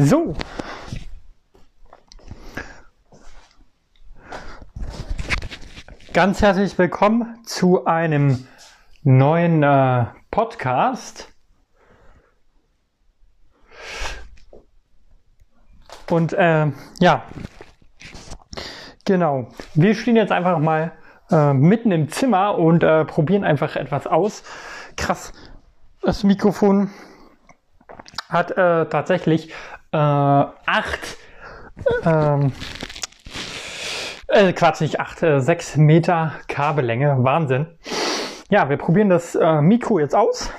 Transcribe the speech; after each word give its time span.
So. 0.00 0.32
Ganz 6.12 6.40
herzlich 6.40 6.78
willkommen 6.78 7.44
zu 7.44 7.84
einem 7.84 8.46
neuen 9.02 9.64
äh, 9.64 10.04
Podcast. 10.30 11.34
Und 16.08 16.32
äh, 16.32 16.70
ja, 17.00 17.24
genau. 19.04 19.48
Wir 19.74 19.96
stehen 19.96 20.14
jetzt 20.14 20.30
einfach 20.30 20.60
mal 20.60 20.92
äh, 21.28 21.52
mitten 21.52 21.90
im 21.90 22.08
Zimmer 22.08 22.56
und 22.56 22.84
äh, 22.84 23.04
probieren 23.04 23.42
einfach 23.42 23.74
etwas 23.74 24.06
aus. 24.06 24.44
Krass, 24.94 25.32
das 26.02 26.22
Mikrofon 26.22 26.90
hat 28.28 28.52
äh, 28.52 28.86
tatsächlich 28.86 29.52
äh, 29.92 29.96
acht, 29.96 31.16
ähm, 32.04 32.52
äh, 34.28 34.52
Quatsch, 34.52 34.80
nicht 34.80 35.00
acht, 35.00 35.22
äh, 35.22 35.40
sechs 35.40 35.76
Meter 35.76 36.32
Kabellänge. 36.48 37.16
Wahnsinn. 37.20 37.66
Ja, 38.50 38.68
wir 38.68 38.76
probieren 38.76 39.08
das 39.08 39.34
äh, 39.34 39.60
Mikro 39.60 39.98
jetzt 39.98 40.14
aus. 40.14 40.50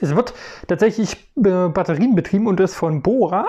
Es 0.00 0.14
wird 0.16 0.34
tatsächlich 0.66 1.16
äh, 1.36 1.68
Batterien 1.68 2.14
betrieben 2.14 2.46
und 2.46 2.58
ist 2.60 2.74
von 2.74 3.02
Bora. 3.02 3.46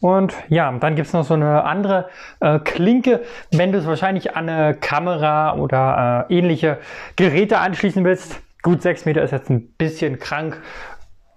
Und 0.00 0.34
ja, 0.48 0.72
dann 0.72 0.96
gibt's 0.96 1.12
noch 1.12 1.24
so 1.24 1.34
eine 1.34 1.64
andere 1.64 2.08
äh, 2.40 2.58
Klinke, 2.58 3.22
wenn 3.52 3.70
du 3.70 3.78
es 3.78 3.86
wahrscheinlich 3.86 4.34
an 4.34 4.48
eine 4.48 4.74
Kamera 4.74 5.54
oder 5.54 6.26
äh, 6.28 6.36
ähnliche 6.36 6.78
Geräte 7.14 7.58
anschließen 7.58 8.04
willst. 8.04 8.40
Gut, 8.62 8.82
sechs 8.82 9.04
Meter 9.04 9.22
ist 9.22 9.30
jetzt 9.30 9.50
ein 9.50 9.68
bisschen 9.74 10.18
krank 10.18 10.60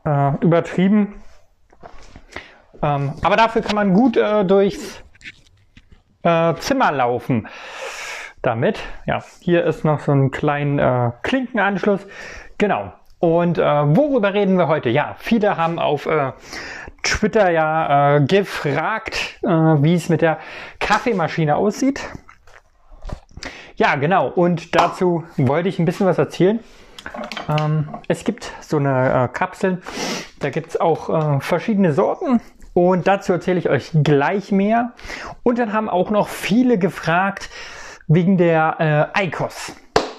äh, 0.05 0.31
übertrieben. 0.41 1.21
Ähm, 2.85 3.13
aber 3.23 3.35
dafür 3.35 3.63
kann 3.63 3.75
man 3.75 3.93
gut 3.93 4.15
äh, 4.15 4.45
durchs 4.45 5.03
äh, 6.21 6.53
Zimmer 6.55 6.91
laufen. 6.91 7.47
Damit, 8.43 8.79
ja, 9.07 9.23
hier 9.39 9.63
ist 9.65 9.83
noch 9.83 10.01
so 10.01 10.11
ein 10.11 10.29
kleiner 10.29 11.15
äh, 11.23 11.27
Klinkenanschluss. 11.27 12.05
Genau. 12.59 12.93
Und 13.17 13.57
äh, 13.57 13.63
worüber 13.63 14.35
reden 14.35 14.57
wir 14.59 14.67
heute? 14.67 14.89
Ja, 14.89 15.15
viele 15.17 15.57
haben 15.57 15.79
auf 15.79 16.05
äh, 16.05 16.33
Twitter 17.01 17.49
ja 17.49 18.17
äh, 18.17 18.21
gefragt, 18.21 19.39
wie 19.41 19.95
es 19.95 20.09
mit 20.09 20.21
der 20.21 20.37
Kaffeemaschine 20.79 21.55
aussieht. 21.55 22.01
Ja, 23.77 23.95
genau. 23.95 24.27
Und 24.27 24.75
dazu 24.75 25.23
wollte 25.37 25.69
ich 25.69 25.79
ein 25.79 25.85
bisschen 25.85 26.05
was 26.05 26.17
erzählen. 26.17 26.59
Ähm, 27.47 27.89
es 28.07 28.23
gibt 28.23 28.51
so 28.61 28.77
eine 28.77 29.25
äh, 29.25 29.27
Kapsel, 29.27 29.81
da 30.39 30.49
gibt 30.49 30.69
es 30.69 30.79
auch 30.79 31.09
äh, 31.09 31.39
verschiedene 31.39 31.93
Sorten 31.93 32.41
und 32.75 33.07
dazu 33.07 33.31
erzähle 33.31 33.57
ich 33.57 33.69
euch 33.69 33.91
gleich 34.03 34.51
mehr. 34.51 34.91
Und 35.43 35.59
dann 35.59 35.71
haben 35.71 35.89
auch 35.89 36.11
noch 36.11 36.27
viele 36.27 36.77
gefragt 36.77 37.49
wegen 38.07 38.37
der 38.37 39.13
äh, 39.15 39.27
ICOS. 39.27 39.71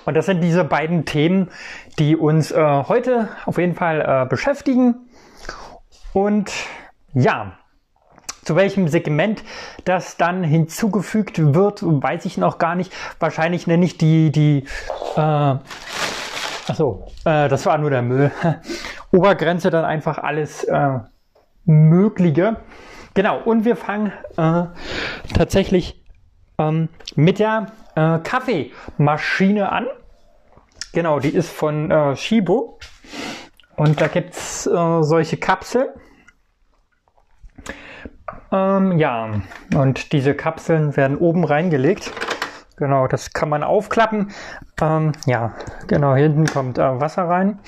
Und 0.07 0.15
das 0.15 0.25
sind 0.25 0.41
diese 0.41 0.65
beiden 0.65 1.05
Themen, 1.05 1.51
die 1.99 2.17
uns 2.17 2.51
äh, 2.53 2.59
heute 2.59 3.29
auf 3.45 3.59
jeden 3.59 3.75
Fall 3.75 4.01
äh, 4.01 4.27
beschäftigen. 4.27 4.95
Und 6.15 6.51
ja, 7.13 7.59
zu 8.43 8.57
welchem 8.57 8.89
Segment 8.89 9.45
das 9.85 10.17
dann 10.17 10.43
hinzugefügt 10.43 11.55
wird, 11.55 11.83
weiß 11.83 12.25
ich 12.25 12.39
noch 12.39 12.57
gar 12.57 12.75
nicht. 12.75 12.91
Wahrscheinlich 13.19 13.67
nenne 13.67 13.85
ich 13.85 13.99
die, 13.99 14.33
die 14.33 14.65
äh, 15.17 15.57
Achso, 16.69 17.07
äh, 17.27 17.49
das 17.49 17.67
war 17.67 17.77
nur 17.77 17.91
der 17.91 18.03
Müll. 18.03 18.33
Obergrenze 19.13 19.69
dann 19.69 19.85
einfach 19.85 20.17
alles 20.17 20.65
äh, 20.65 20.99
Mögliche. 21.67 22.57
Genau, 23.15 23.41
und 23.43 23.65
wir 23.65 23.77
fangen 23.77 24.13
äh, 24.37 24.65
tatsächlich 25.35 26.03
ähm, 26.59 26.89
mit 27.15 27.39
der 27.39 27.73
äh, 27.95 28.19
Kaffeemaschine 28.19 29.71
an. 29.71 29.87
Genau, 30.93 31.19
die 31.19 31.31
ist 31.31 31.51
von 31.51 31.91
äh, 31.91 32.17
Shibo. 32.17 32.79
Und 33.77 34.01
da 34.01 34.09
gibt's 34.09 34.67
äh, 34.67 35.03
solche 35.03 35.37
Kapseln. 35.37 35.89
Ähm, 38.51 38.99
ja, 38.99 39.31
und 39.75 40.13
diese 40.13 40.35
Kapseln 40.35 40.97
werden 40.97 41.19
oben 41.19 41.45
reingelegt. 41.45 42.13
Genau, 42.77 43.07
das 43.07 43.33
kann 43.33 43.49
man 43.49 43.63
aufklappen. 43.63 44.33
Ähm, 44.81 45.13
ja, 45.27 45.55
genau, 45.87 46.15
hinten 46.15 46.47
kommt 46.47 46.79
äh, 46.79 47.01
Wasser 47.01 47.25
rein. 47.29 47.59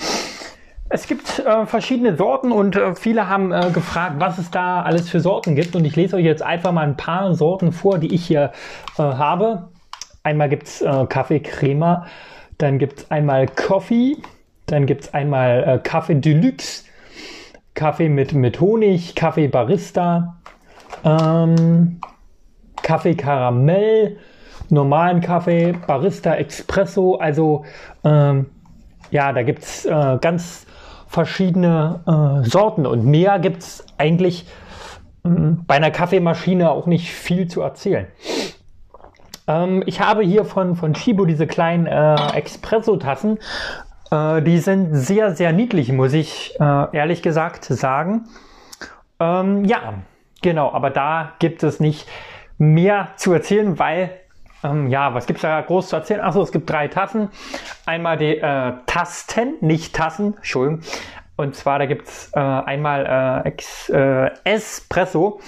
Es 0.91 1.07
gibt 1.07 1.41
äh, 1.41 1.67
verschiedene 1.67 2.17
Sorten 2.17 2.51
und 2.51 2.75
äh, 2.77 2.95
viele 2.95 3.29
haben 3.29 3.53
äh, 3.53 3.71
gefragt, 3.73 4.17
was 4.19 4.39
es 4.39 4.51
da 4.51 4.83
alles 4.83 5.11
für 5.11 5.21
Sorten 5.21 5.55
gibt. 5.55 5.77
Und 5.77 5.85
ich 5.85 5.97
lese 5.97 6.17
euch 6.17 6.25
jetzt 6.25 6.43
einfach 6.43 6.73
mal 6.73 6.87
ein 6.87 6.97
paar 6.97 7.35
Sorten 7.35 7.73
vor, 7.73 7.99
die 7.99 8.15
ich 8.15 8.25
hier 8.25 8.53
äh, 8.97 9.03
habe. 9.03 9.69
Einmal 10.23 10.49
gibt's 10.49 10.81
äh, 10.81 11.07
Kaffee 11.07 11.41
Crema, 11.41 12.07
dann 12.57 12.79
gibt's 12.79 13.11
einmal 13.11 13.47
Coffee, 13.47 14.17
dann 14.67 14.87
gibt's 14.87 15.13
einmal 15.13 15.65
äh, 15.65 15.79
Kaffee 15.79 16.15
Deluxe, 16.15 16.85
Kaffee 17.75 18.09
mit, 18.09 18.33
mit 18.33 18.59
Honig, 18.61 19.15
Kaffee 19.15 19.49
Barista, 19.49 20.39
ähm, 21.05 22.01
Kaffee 22.83 23.15
Karamell, 23.15 24.17
normalen 24.71 25.21
Kaffee, 25.21 25.73
Barista 25.87 26.35
Espresso. 26.35 27.17
Also 27.17 27.67
ähm, 28.05 28.47
ja, 29.11 29.33
da 29.33 29.43
gibt's 29.43 29.85
äh, 29.85 30.19
ganz 30.21 30.67
verschiedene 31.09 32.01
äh, 32.07 32.49
Sorten 32.49 32.87
und 32.87 33.05
mehr 33.05 33.39
gibt's 33.39 33.85
eigentlich 33.97 34.47
äh, 35.25 35.29
bei 35.67 35.75
einer 35.75 35.91
Kaffeemaschine 35.91 36.71
auch 36.71 36.87
nicht 36.87 37.11
viel 37.11 37.49
zu 37.49 37.63
erzählen. 37.63 38.07
Ähm, 39.49 39.83
ich 39.87 40.01
habe 40.01 40.23
hier 40.23 40.45
von, 40.45 40.77
von 40.77 40.95
Shibo 40.95 41.25
diese 41.25 41.47
kleinen 41.47 41.87
äh, 41.87 42.15
Espresso-Tassen. 42.39 43.39
Äh, 44.11 44.43
die 44.43 44.59
sind 44.59 44.95
sehr, 44.95 45.35
sehr 45.35 45.53
niedlich, 45.53 45.91
muss 45.91 46.13
ich 46.13 46.55
äh, 46.61 46.97
ehrlich 46.97 47.23
gesagt 47.23 47.65
sagen. 47.65 48.29
Ähm, 49.19 49.65
ja, 49.65 49.95
genau, 50.43 50.71
aber 50.73 50.91
da 50.91 51.33
gibt 51.39 51.63
es 51.63 51.81
nicht 51.81 52.07
mehr 52.59 53.09
zu 53.17 53.33
erzählen, 53.33 53.79
weil 53.79 54.11
ähm, 54.65 54.89
ja, 54.89 55.15
was 55.15 55.27
gibt's 55.27 55.43
da 55.43 55.61
groß 55.61 55.89
zu 55.89 55.97
erzählen? 55.97 56.21
Achso, 56.21 56.43
es 56.43 56.53
gibt 56.53 56.69
drei 56.69 56.89
Tassen. 56.89 57.31
Einmal 57.87 58.17
die 58.17 58.39
äh, 58.39 58.73
Tasten, 58.87 59.55
nicht 59.61 59.95
Tassen, 59.95 60.35
Entschuldigung. 60.37 60.81
Und 61.37 61.55
zwar, 61.55 61.79
da 61.79 61.87
gibt's 61.87 62.31
äh, 62.35 62.41
einmal 62.41 63.43
äh, 63.45 63.49
Ex, 63.49 63.89
äh, 63.89 64.31
Espresso. 64.45 65.41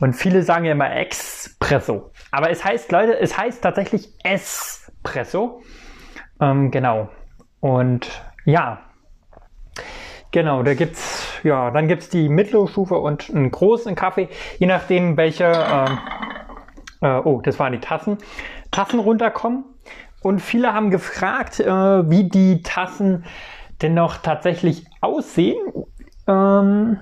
Und 0.00 0.14
viele 0.14 0.42
sagen 0.42 0.64
ja 0.64 0.72
immer 0.72 0.94
Expresso. 0.94 2.10
Aber 2.30 2.50
es 2.50 2.64
heißt, 2.64 2.90
Leute, 2.92 3.18
es 3.18 3.36
heißt 3.36 3.62
tatsächlich 3.62 4.08
Espresso. 4.22 5.62
Ähm, 6.40 6.70
genau. 6.70 7.08
Und 7.60 8.08
ja, 8.44 8.80
Genau, 10.32 10.62
da 10.62 10.74
gibt's 10.74 11.40
ja, 11.44 11.70
dann 11.70 11.88
gibt's 11.88 12.10
die 12.10 12.28
mittlere 12.28 12.68
Stufe 12.68 12.96
und 12.96 13.30
einen 13.30 13.50
großen 13.50 13.94
Kaffee, 13.94 14.28
je 14.58 14.66
nachdem 14.66 15.16
welche 15.16 15.44
ähm, 15.44 15.98
äh, 17.06 17.20
oh, 17.24 17.40
das 17.42 17.58
waren 17.58 17.72
die 17.72 17.80
Tassen, 17.80 18.18
Tassen 18.70 19.00
runterkommen. 19.00 19.64
Und 20.22 20.40
viele 20.40 20.72
haben 20.74 20.90
gefragt, 20.90 21.60
äh, 21.60 22.10
wie 22.10 22.24
die 22.28 22.62
Tassen 22.62 23.24
denn 23.82 23.94
noch 23.94 24.16
tatsächlich 24.18 24.84
aussehen. 25.00 25.58
Ähm, 26.26 26.98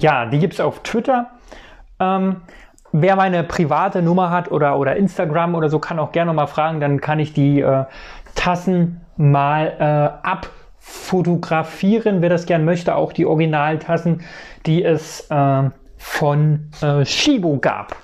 ja, 0.00 0.26
die 0.26 0.38
gibt 0.38 0.54
es 0.54 0.60
auf 0.60 0.82
Twitter. 0.82 1.30
Ähm, 1.98 2.42
wer 2.92 3.16
meine 3.16 3.42
private 3.42 4.02
Nummer 4.02 4.30
hat 4.30 4.52
oder, 4.52 4.78
oder 4.78 4.94
Instagram 4.96 5.54
oder 5.54 5.68
so, 5.68 5.80
kann 5.80 5.98
auch 5.98 6.12
gerne 6.12 6.32
mal 6.32 6.46
fragen. 6.46 6.78
Dann 6.80 7.00
kann 7.00 7.18
ich 7.18 7.32
die 7.32 7.60
äh, 7.60 7.84
Tassen 8.36 9.00
mal 9.16 9.74
äh, 9.80 10.28
abfotografieren, 10.28 12.22
wer 12.22 12.28
das 12.28 12.46
gern 12.46 12.64
möchte. 12.64 12.94
Auch 12.94 13.12
die 13.12 13.26
Originaltassen, 13.26 14.22
die 14.66 14.84
es 14.84 15.28
äh, 15.30 15.70
von 15.96 16.70
äh, 16.80 17.04
Shibo 17.04 17.58
gab. 17.58 17.96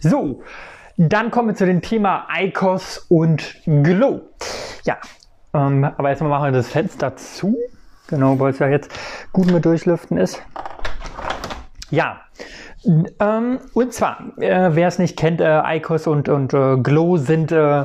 So, 0.00 0.42
dann 0.96 1.30
kommen 1.30 1.48
wir 1.48 1.54
zu 1.54 1.66
dem 1.66 1.82
Thema 1.82 2.26
ICOS 2.38 3.06
und 3.08 3.56
Glow. 3.64 4.22
Ja, 4.84 4.98
ähm, 5.54 5.84
aber 5.84 6.10
erstmal 6.10 6.30
machen 6.30 6.44
wir 6.46 6.52
das 6.52 6.68
Fenster 6.68 7.16
zu. 7.16 7.56
Genau, 8.08 8.38
weil 8.38 8.52
es 8.52 8.58
ja 8.58 8.68
jetzt 8.68 8.90
gut 9.32 9.50
mit 9.50 9.64
durchlüften 9.64 10.16
ist. 10.16 10.40
Ja, 11.90 12.20
ähm, 13.20 13.58
und 13.72 13.92
zwar, 13.92 14.20
äh, 14.38 14.70
wer 14.74 14.88
es 14.88 14.98
nicht 14.98 15.16
kennt, 15.16 15.40
äh, 15.40 15.76
ICOS 15.76 16.06
und, 16.06 16.28
und 16.28 16.54
äh, 16.54 16.76
Glow 16.76 17.16
sind 17.16 17.52
äh, 17.52 17.84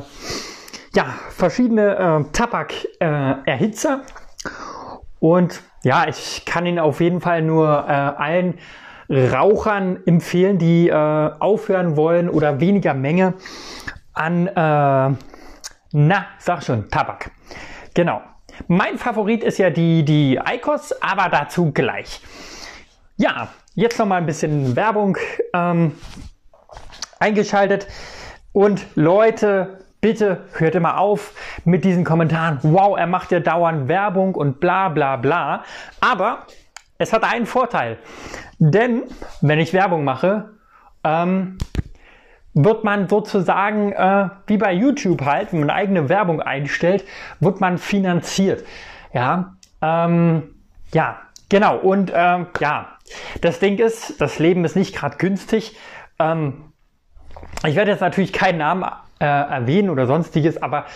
ja, 0.94 1.06
verschiedene 1.30 1.96
äh, 1.96 2.32
Tabakerhitzer. 2.32 4.02
und 5.18 5.62
ja, 5.82 6.06
ich 6.08 6.44
kann 6.44 6.66
ihn 6.66 6.78
auf 6.78 7.00
jeden 7.00 7.20
Fall 7.20 7.42
nur 7.42 7.66
äh, 7.88 7.92
allen 7.92 8.58
Rauchern 9.08 9.98
empfehlen, 10.06 10.58
die 10.58 10.88
äh, 10.88 10.94
aufhören 10.94 11.96
wollen 11.96 12.28
oder 12.28 12.60
weniger 12.60 12.94
Menge 12.94 13.34
an, 14.12 14.46
äh, 14.46 14.52
na, 15.94 16.26
sag 16.38 16.62
schon, 16.62 16.88
Tabak. 16.90 17.30
Genau. 17.94 18.22
Mein 18.68 18.98
Favorit 18.98 19.44
ist 19.44 19.58
ja 19.58 19.70
die, 19.70 20.04
die 20.04 20.38
Icos, 20.54 20.92
aber 21.00 21.28
dazu 21.30 21.72
gleich. 21.72 22.20
Ja, 23.16 23.48
jetzt 23.74 23.98
noch 23.98 24.06
mal 24.06 24.16
ein 24.16 24.26
bisschen 24.26 24.76
Werbung 24.76 25.16
ähm, 25.54 25.94
eingeschaltet. 27.18 27.86
Und 28.52 28.86
Leute, 28.94 29.78
bitte 30.00 30.44
hört 30.54 30.74
immer 30.74 30.98
auf 30.98 31.32
mit 31.64 31.84
diesen 31.84 32.04
Kommentaren. 32.04 32.58
Wow, 32.62 32.98
er 32.98 33.06
macht 33.06 33.32
ja 33.32 33.40
dauernd 33.40 33.88
Werbung 33.88 34.34
und 34.34 34.60
bla 34.60 34.88
bla 34.88 35.16
bla. 35.16 35.64
Aber 36.00 36.46
es 37.02 37.12
hat 37.12 37.24
einen 37.24 37.46
Vorteil. 37.46 37.98
Denn 38.58 39.02
wenn 39.40 39.58
ich 39.58 39.72
Werbung 39.72 40.04
mache, 40.04 40.50
ähm, 41.04 41.58
wird 42.54 42.84
man 42.84 43.08
sozusagen, 43.08 43.92
äh, 43.92 44.28
wie 44.46 44.58
bei 44.58 44.72
YouTube 44.72 45.24
halt, 45.24 45.52
wenn 45.52 45.60
man 45.60 45.70
eigene 45.70 46.08
Werbung 46.08 46.40
einstellt, 46.40 47.04
wird 47.40 47.60
man 47.60 47.78
finanziert. 47.78 48.64
Ja, 49.12 49.56
ähm, 49.80 50.54
ja, 50.92 51.18
genau. 51.48 51.78
Und 51.78 52.12
ähm, 52.14 52.46
ja, 52.60 52.98
das 53.40 53.58
Ding 53.58 53.78
ist, 53.78 54.20
das 54.20 54.38
Leben 54.38 54.64
ist 54.64 54.76
nicht 54.76 54.94
gerade 54.94 55.16
günstig. 55.16 55.76
Ähm, 56.18 56.72
ich 57.66 57.74
werde 57.74 57.90
jetzt 57.90 58.00
natürlich 58.00 58.32
keinen 58.32 58.58
Namen 58.58 58.84
äh, 59.18 59.24
erwähnen 59.24 59.90
oder 59.90 60.06
sonstiges, 60.06 60.62
aber 60.62 60.86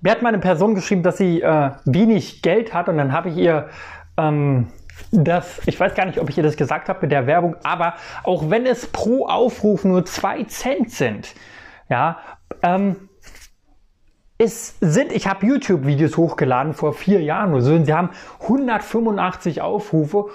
mir 0.00 0.12
hat 0.12 0.22
mal 0.22 0.28
eine 0.28 0.38
Person 0.38 0.74
geschrieben, 0.74 1.02
dass 1.02 1.16
sie 1.16 1.40
äh, 1.40 1.70
wenig 1.84 2.42
Geld 2.42 2.74
hat 2.74 2.88
und 2.88 2.98
dann 2.98 3.12
habe 3.12 3.30
ich 3.30 3.36
ihr 3.36 3.68
ähm, 4.16 4.68
das, 5.10 5.60
ich 5.66 5.78
weiß 5.78 5.94
gar 5.94 6.06
nicht, 6.06 6.18
ob 6.18 6.28
ich 6.30 6.36
ihr 6.36 6.42
das 6.42 6.56
gesagt 6.56 6.88
habe 6.88 7.00
mit 7.02 7.12
der 7.12 7.26
Werbung, 7.26 7.56
aber 7.62 7.94
auch 8.24 8.50
wenn 8.50 8.66
es 8.66 8.86
pro 8.86 9.26
Aufruf 9.26 9.84
nur 9.84 10.04
zwei 10.04 10.44
Cent 10.44 10.90
sind, 10.90 11.34
ja, 11.88 12.18
ähm, 12.62 13.08
es 14.40 14.76
sind, 14.80 15.10
ich 15.12 15.26
habe 15.26 15.46
YouTube-Videos 15.46 16.16
hochgeladen 16.16 16.72
vor 16.72 16.92
vier 16.92 17.20
Jahren 17.20 17.52
oder 17.52 17.62
so, 17.62 17.72
und 17.74 17.86
sie 17.86 17.92
haben 17.92 18.10
185 18.40 19.62
Aufrufe 19.62 20.26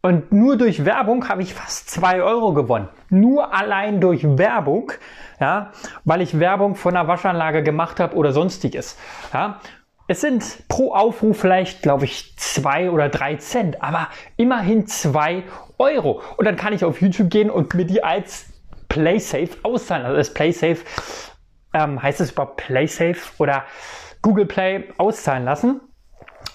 und 0.00 0.30
nur 0.32 0.56
durch 0.56 0.84
Werbung 0.84 1.28
habe 1.28 1.42
ich 1.42 1.54
fast 1.54 1.90
zwei 1.90 2.22
Euro 2.22 2.52
gewonnen. 2.52 2.88
Nur 3.10 3.52
allein 3.52 4.00
durch 4.00 4.22
Werbung, 4.38 4.92
ja, 5.40 5.72
weil 6.04 6.20
ich 6.20 6.38
Werbung 6.38 6.76
von 6.76 6.96
einer 6.96 7.08
Waschanlage 7.08 7.64
gemacht 7.64 7.98
habe 7.98 8.14
oder 8.14 8.32
sonstiges. 8.32 8.96
Ja. 9.34 9.60
Es 10.10 10.22
sind 10.22 10.66
pro 10.68 10.94
Aufruf 10.94 11.38
vielleicht, 11.38 11.82
glaube 11.82 12.06
ich, 12.06 12.34
zwei 12.36 12.90
oder 12.90 13.10
drei 13.10 13.36
Cent, 13.36 13.82
aber 13.82 14.08
immerhin 14.38 14.86
zwei 14.86 15.44
Euro. 15.76 16.22
Und 16.38 16.46
dann 16.46 16.56
kann 16.56 16.72
ich 16.72 16.82
auf 16.82 17.02
YouTube 17.02 17.28
gehen 17.28 17.50
und 17.50 17.74
mir 17.74 17.84
die 17.84 18.02
als 18.02 18.46
PlaySafe 18.88 19.50
auszahlen. 19.62 20.06
Also 20.06 20.16
das 20.16 20.32
PlaySafe 20.32 20.78
ähm, 21.74 22.02
heißt 22.02 22.22
es 22.22 22.32
überhaupt 22.32 22.56
PlaySafe 22.56 23.18
oder 23.36 23.64
Google 24.22 24.46
Play 24.46 24.88
auszahlen 24.96 25.44
lassen. 25.44 25.82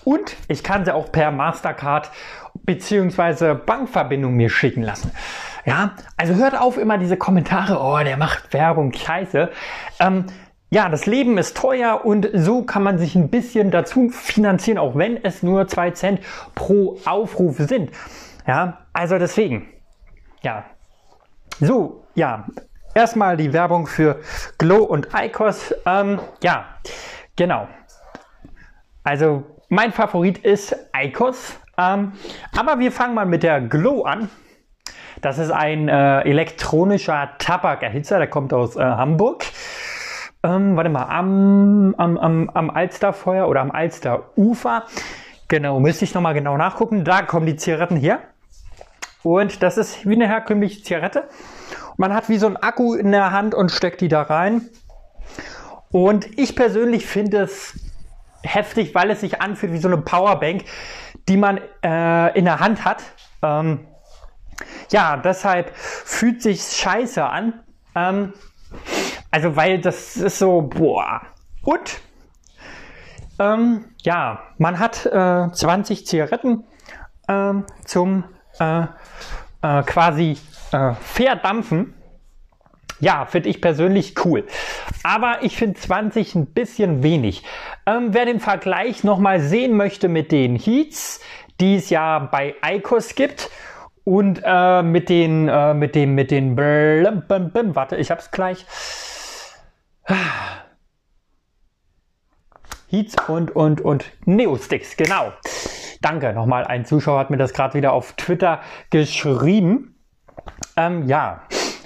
Und 0.04 0.36
ich 0.48 0.64
kann 0.64 0.84
sie 0.84 0.94
auch 0.94 1.12
per 1.12 1.30
Mastercard 1.32 2.10
beziehungsweise 2.64 3.54
Bankverbindung 3.54 4.34
mir 4.34 4.50
schicken 4.50 4.82
lassen. 4.82 5.12
Ja, 5.66 5.92
also 6.18 6.34
hört 6.34 6.60
auf 6.60 6.78
immer 6.78 6.98
diese 6.98 7.18
Kommentare, 7.18 7.80
oh, 7.80 8.04
der 8.04 8.18
macht 8.18 8.52
Werbung, 8.52 8.92
scheiße. 8.92 9.50
Ähm, 10.00 10.26
ja, 10.74 10.90
das 10.90 11.06
Leben 11.06 11.38
ist 11.38 11.56
teuer 11.56 12.04
und 12.04 12.28
so 12.34 12.64
kann 12.64 12.82
man 12.82 12.98
sich 12.98 13.14
ein 13.16 13.30
bisschen 13.30 13.70
dazu 13.70 14.10
finanzieren, 14.10 14.80
auch 14.80 14.96
wenn 14.96 15.24
es 15.24 15.44
nur 15.44 15.68
zwei 15.68 15.92
Cent 15.92 16.20
pro 16.56 16.98
Aufruf 17.06 17.58
sind. 17.58 17.92
Ja, 18.48 18.80
also 18.92 19.20
deswegen. 19.20 19.70
Ja. 20.42 20.66
So, 21.60 22.04
ja. 22.16 22.48
Erstmal 22.96 23.38
die 23.38 23.54
Werbung 23.54 23.86
für 23.86 24.20
Glow 24.58 24.84
und 24.84 25.10
Icos. 25.16 25.76
Ähm, 25.86 26.20
ja, 26.42 26.66
genau. 27.36 27.68
Also 29.04 29.44
mein 29.70 29.92
Favorit 29.92 30.40
ist 30.40 30.76
Icos. 30.98 31.54
Ähm, 31.78 32.14
aber 32.58 32.80
wir 32.80 32.92
fangen 32.92 33.14
mal 33.14 33.28
mit 33.28 33.44
der 33.44 33.62
Glow 33.62 34.06
an. 34.06 34.28
Das 35.22 35.38
ist 35.38 35.52
ein 35.52 35.88
äh, 35.88 36.22
elektronischer 36.22 37.30
Tabakerhitzer, 37.38 38.18
der 38.18 38.28
kommt 38.28 38.54
aus 38.54 38.76
äh, 38.76 38.82
Hamburg 38.82 39.46
ähm, 40.44 40.76
warte 40.76 40.90
mal, 40.90 41.06
am, 41.06 41.96
am, 41.98 42.18
am, 42.18 42.50
am 42.50 42.70
Alsterfeuer 42.70 43.48
oder 43.48 43.62
am 43.62 43.72
Alsterufer. 43.72 44.84
Genau, 45.48 45.80
müsste 45.80 46.06
ich 46.06 46.14
nochmal 46.14 46.34
genau 46.34 46.58
nachgucken. 46.58 47.06
Da 47.06 47.22
kommen 47.22 47.46
die 47.46 47.56
Zigaretten 47.56 47.96
her. 47.96 48.20
Und 49.24 49.64
das 49.64 49.78
ist 49.78 50.06
wie 50.06 50.16
eine 50.16 50.28
herkömmliche 50.28 50.84
Zigarette. 50.84 51.30
Man 51.96 52.14
hat 52.14 52.28
wie 52.28 52.38
so 52.38 52.48
ein 52.48 52.58
Akku 52.58 52.94
in 52.94 53.12
der 53.12 53.32
Hand 53.32 53.56
und 53.56 53.72
steckt 53.72 54.02
die 54.02 54.10
da 54.10 54.24
rein. 54.24 54.70
Und 55.92 56.38
ich 56.38 56.56
persönlich 56.56 57.06
finde 57.06 57.44
es 57.44 57.80
heftig, 58.42 58.94
weil 58.94 59.12
es 59.12 59.22
sich 59.22 59.42
anfühlt 59.42 59.72
wie 59.72 59.78
so 59.78 59.88
eine 59.88 60.00
Powerbank, 60.00 60.66
die 61.30 61.38
man 61.38 61.62
äh, 61.84 62.38
in 62.38 62.46
der 62.46 62.60
Hand 62.60 62.84
hat. 62.84 63.02
Ähm, 63.42 63.88
ja, 64.92 65.18
deshalb 65.18 65.72
fühlt 65.76 66.42
sich 66.42 66.62
scheiße 66.62 67.24
an. 67.24 67.64
Ähm, 67.96 68.34
also, 69.34 69.56
weil 69.56 69.80
das 69.80 70.16
ist 70.16 70.38
so, 70.38 70.62
boah. 70.62 71.24
Und, 71.64 72.02
ähm, 73.40 73.86
ja, 74.04 74.44
man 74.60 74.78
hat 74.78 75.08
äh, 75.08 75.52
20 75.52 76.06
Zigaretten 76.06 76.66
ähm, 77.28 77.66
zum 77.84 78.26
äh, 78.60 78.84
äh, 78.84 79.82
quasi 79.88 80.38
äh, 80.72 80.94
verdampfen. 81.02 81.96
Ja, 83.00 83.26
finde 83.26 83.50
ich 83.50 83.60
persönlich 83.60 84.24
cool. 84.24 84.46
Aber 85.02 85.40
ich 85.42 85.58
finde 85.58 85.80
20 85.80 86.36
ein 86.36 86.46
bisschen 86.54 87.02
wenig. 87.02 87.42
Ähm, 87.88 88.10
wer 88.14 88.26
den 88.26 88.40
Vergleich 88.40 89.04
nochmal 89.04 89.40
sehen 89.40 89.76
möchte 89.76 90.10
mit 90.10 90.32
den 90.32 90.58
Heats, 90.58 91.22
die 91.60 91.78
es 91.78 91.90
ja 91.90 92.20
bei 92.20 92.54
ICOS 92.64 93.16
gibt, 93.16 93.50
und 94.04 94.42
äh, 94.44 94.84
mit 94.84 95.10
den, 95.10 95.48
äh, 95.48 95.74
mit 95.74 95.96
dem, 95.96 96.14
mit 96.14 96.30
den, 96.30 96.56
warte, 96.56 97.96
ich 97.96 98.12
hab's 98.12 98.30
gleich. 98.30 98.64
Heats 102.88 103.16
und, 103.28 103.56
und, 103.56 103.82
und 103.82 104.06
Neosticks, 104.26 104.98
genau. 104.98 105.34
Danke 106.02 106.34
nochmal. 106.34 106.66
Ein 106.66 106.86
Zuschauer 106.86 107.20
hat 107.20 107.30
mir 107.30 107.38
das 107.38 107.54
gerade 107.54 107.76
wieder 107.76 107.94
auf 107.94 108.14
Twitter 108.14 108.60
geschrieben. 108.90 109.96
Ähm, 110.76 111.08
ja, 111.08 111.44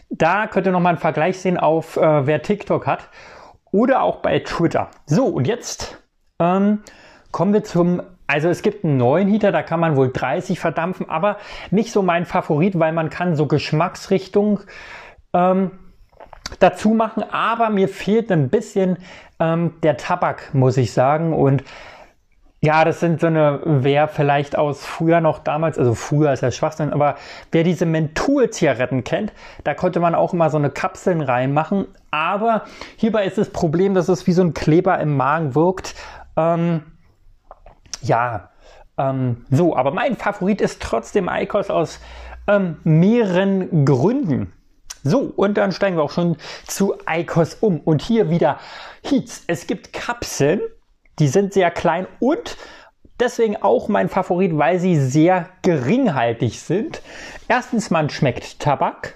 da 0.09 0.47
könnt 0.47 0.65
ihr 0.65 0.71
nochmal 0.71 0.93
einen 0.93 0.99
Vergleich 0.99 1.39
sehen 1.39 1.57
auf 1.57 1.97
äh, 1.97 2.25
wer 2.25 2.41
TikTok 2.41 2.87
hat 2.87 3.09
oder 3.71 4.01
auch 4.01 4.17
bei 4.17 4.39
Twitter. 4.39 4.89
So, 5.05 5.27
und 5.27 5.47
jetzt 5.47 5.97
ähm, 6.39 6.81
kommen 7.31 7.53
wir 7.53 7.63
zum, 7.63 8.01
also 8.25 8.49
es 8.49 8.61
gibt 8.61 8.83
einen 8.83 8.97
neuen 8.97 9.27
Heater, 9.27 9.51
da 9.51 9.61
kann 9.61 9.79
man 9.79 9.95
wohl 9.95 10.11
30 10.11 10.59
verdampfen, 10.59 11.09
aber 11.09 11.37
nicht 11.69 11.91
so 11.91 12.01
mein 12.01 12.25
Favorit, 12.25 12.79
weil 12.79 12.93
man 12.93 13.09
kann 13.09 13.35
so 13.35 13.45
Geschmacksrichtung 13.45 14.61
ähm, 15.33 15.71
dazu 16.59 16.89
machen, 16.89 17.23
aber 17.31 17.69
mir 17.69 17.89
fehlt 17.89 18.31
ein 18.31 18.49
bisschen 18.49 18.97
ähm, 19.39 19.73
der 19.83 19.97
Tabak, 19.97 20.53
muss 20.53 20.77
ich 20.77 20.93
sagen. 20.93 21.33
Und 21.33 21.63
ja, 22.59 22.83
das 22.83 22.99
sind 22.99 23.21
so 23.21 23.27
eine, 23.27 23.61
wer 23.63 24.07
vielleicht 24.07 24.57
aus 24.57 24.83
früher 24.83 25.21
noch 25.21 25.39
damals, 25.39 25.77
also 25.77 25.93
früher 25.93 26.33
ist 26.33 26.41
ja 26.41 26.49
Schwachsinn, 26.49 26.91
aber 26.91 27.15
wer 27.51 27.63
diese 27.63 27.85
Menthol-Zigaretten 27.85 29.03
kennt, 29.03 29.31
da 29.63 29.75
konnte 29.75 29.99
man 29.99 30.15
auch 30.15 30.33
immer 30.33 30.49
so 30.49 30.57
eine 30.57 30.71
Kapseln 30.71 31.21
reinmachen. 31.21 31.85
Aber 32.09 32.63
hierbei 32.95 33.25
ist 33.25 33.37
das 33.37 33.51
Problem, 33.51 33.93
dass 33.93 34.09
es 34.09 34.25
wie 34.25 34.31
so 34.31 34.41
ein 34.41 34.55
Kleber 34.55 34.99
im 34.99 35.15
Magen 35.15 35.53
wirkt. 35.53 35.93
Ähm, 36.35 36.81
ja, 38.01 38.49
ähm, 38.97 39.45
so, 39.51 39.75
aber 39.75 39.91
mein 39.91 40.15
Favorit 40.15 40.59
ist 40.59 40.81
trotzdem 40.81 41.29
Eikos 41.29 41.69
aus 41.69 41.99
ähm, 42.47 42.77
mehreren 42.83 43.85
Gründen. 43.85 44.53
So, 45.03 45.31
und 45.35 45.57
dann 45.57 45.71
steigen 45.71 45.97
wir 45.97 46.03
auch 46.03 46.11
schon 46.11 46.37
zu 46.67 46.95
ICOS 47.09 47.55
um. 47.55 47.79
Und 47.79 48.01
hier 48.01 48.29
wieder 48.29 48.59
Heats. 49.03 49.43
Es 49.47 49.67
gibt 49.67 49.93
Kapseln, 49.93 50.61
die 51.19 51.27
sind 51.27 51.53
sehr 51.53 51.71
klein 51.71 52.07
und 52.19 52.57
deswegen 53.19 53.57
auch 53.57 53.87
mein 53.87 54.09
Favorit, 54.09 54.57
weil 54.57 54.79
sie 54.79 54.99
sehr 54.99 55.49
geringhaltig 55.61 56.59
sind. 56.59 57.01
Erstens, 57.47 57.89
man 57.89 58.09
schmeckt 58.09 58.59
Tabak 58.59 59.15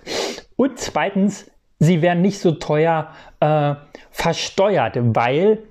und 0.56 0.80
zweitens, 0.80 1.46
sie 1.80 2.02
werden 2.02 2.22
nicht 2.22 2.40
so 2.40 2.52
teuer 2.52 3.12
äh, 3.40 3.76
versteuert, 4.12 4.98
weil 5.00 5.64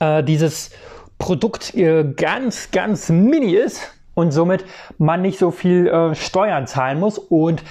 äh, 0.00 0.22
dieses 0.22 0.70
Produkt 1.18 1.74
äh, 1.74 2.04
ganz, 2.16 2.70
ganz 2.70 3.08
mini 3.08 3.54
ist 3.54 3.95
und 4.16 4.32
somit 4.32 4.64
man 4.98 5.22
nicht 5.22 5.38
so 5.38 5.52
viel 5.52 5.86
äh, 5.86 6.14
Steuern 6.16 6.66
zahlen 6.66 6.98
muss. 6.98 7.18
Und 7.18 7.62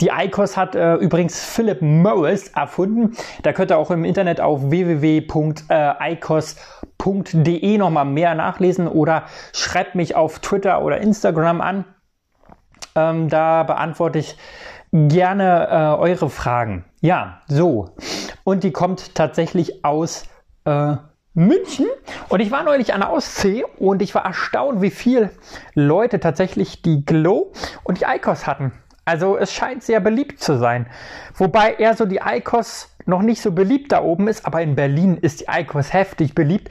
die 0.00 0.08
ICOS 0.08 0.56
hat 0.56 0.74
äh, 0.74 0.94
übrigens 0.94 1.44
Philip 1.44 1.82
Morris 1.82 2.48
erfunden. 2.48 3.14
Da 3.42 3.52
könnt 3.52 3.70
ihr 3.70 3.76
auch 3.76 3.90
im 3.90 4.04
Internet 4.04 4.40
auf 4.40 4.70
www.icos.de 4.70 5.68
nochmal 7.78 8.06
mehr 8.06 8.34
nachlesen 8.34 8.88
oder 8.88 9.24
schreibt 9.52 9.94
mich 9.94 10.16
auf 10.16 10.38
Twitter 10.38 10.82
oder 10.82 10.98
Instagram 11.02 11.60
an. 11.60 11.84
Ähm, 12.96 13.28
da 13.28 13.62
beantworte 13.62 14.20
ich 14.20 14.38
gerne 14.92 15.68
äh, 15.70 16.00
eure 16.00 16.30
Fragen. 16.30 16.86
Ja, 17.02 17.42
so. 17.46 17.90
Und 18.42 18.64
die 18.64 18.72
kommt 18.72 19.14
tatsächlich 19.14 19.84
aus 19.84 20.24
äh, 20.64 20.96
München 21.34 21.86
und 22.28 22.40
ich 22.40 22.50
war 22.50 22.64
neulich 22.64 22.92
an 22.92 23.00
der 23.00 23.12
Ostsee 23.12 23.64
und 23.78 24.02
ich 24.02 24.14
war 24.14 24.24
erstaunt, 24.24 24.82
wie 24.82 24.90
viel 24.90 25.30
Leute 25.74 26.18
tatsächlich 26.18 26.82
die 26.82 27.04
Glow 27.04 27.52
und 27.84 28.00
die 28.00 28.04
Icos 28.04 28.46
hatten. 28.46 28.72
Also 29.04 29.36
es 29.36 29.52
scheint 29.52 29.82
sehr 29.82 30.00
beliebt 30.00 30.40
zu 30.40 30.58
sein. 30.58 30.86
Wobei 31.34 31.74
eher 31.74 31.94
so 31.94 32.04
die 32.04 32.20
Icos 32.24 32.94
noch 33.06 33.22
nicht 33.22 33.42
so 33.42 33.52
beliebt 33.52 33.92
da 33.92 34.02
oben 34.02 34.28
ist, 34.28 34.44
aber 34.44 34.62
in 34.62 34.74
Berlin 34.74 35.16
ist 35.16 35.40
die 35.40 35.46
Icos 35.48 35.92
heftig 35.92 36.34
beliebt 36.34 36.68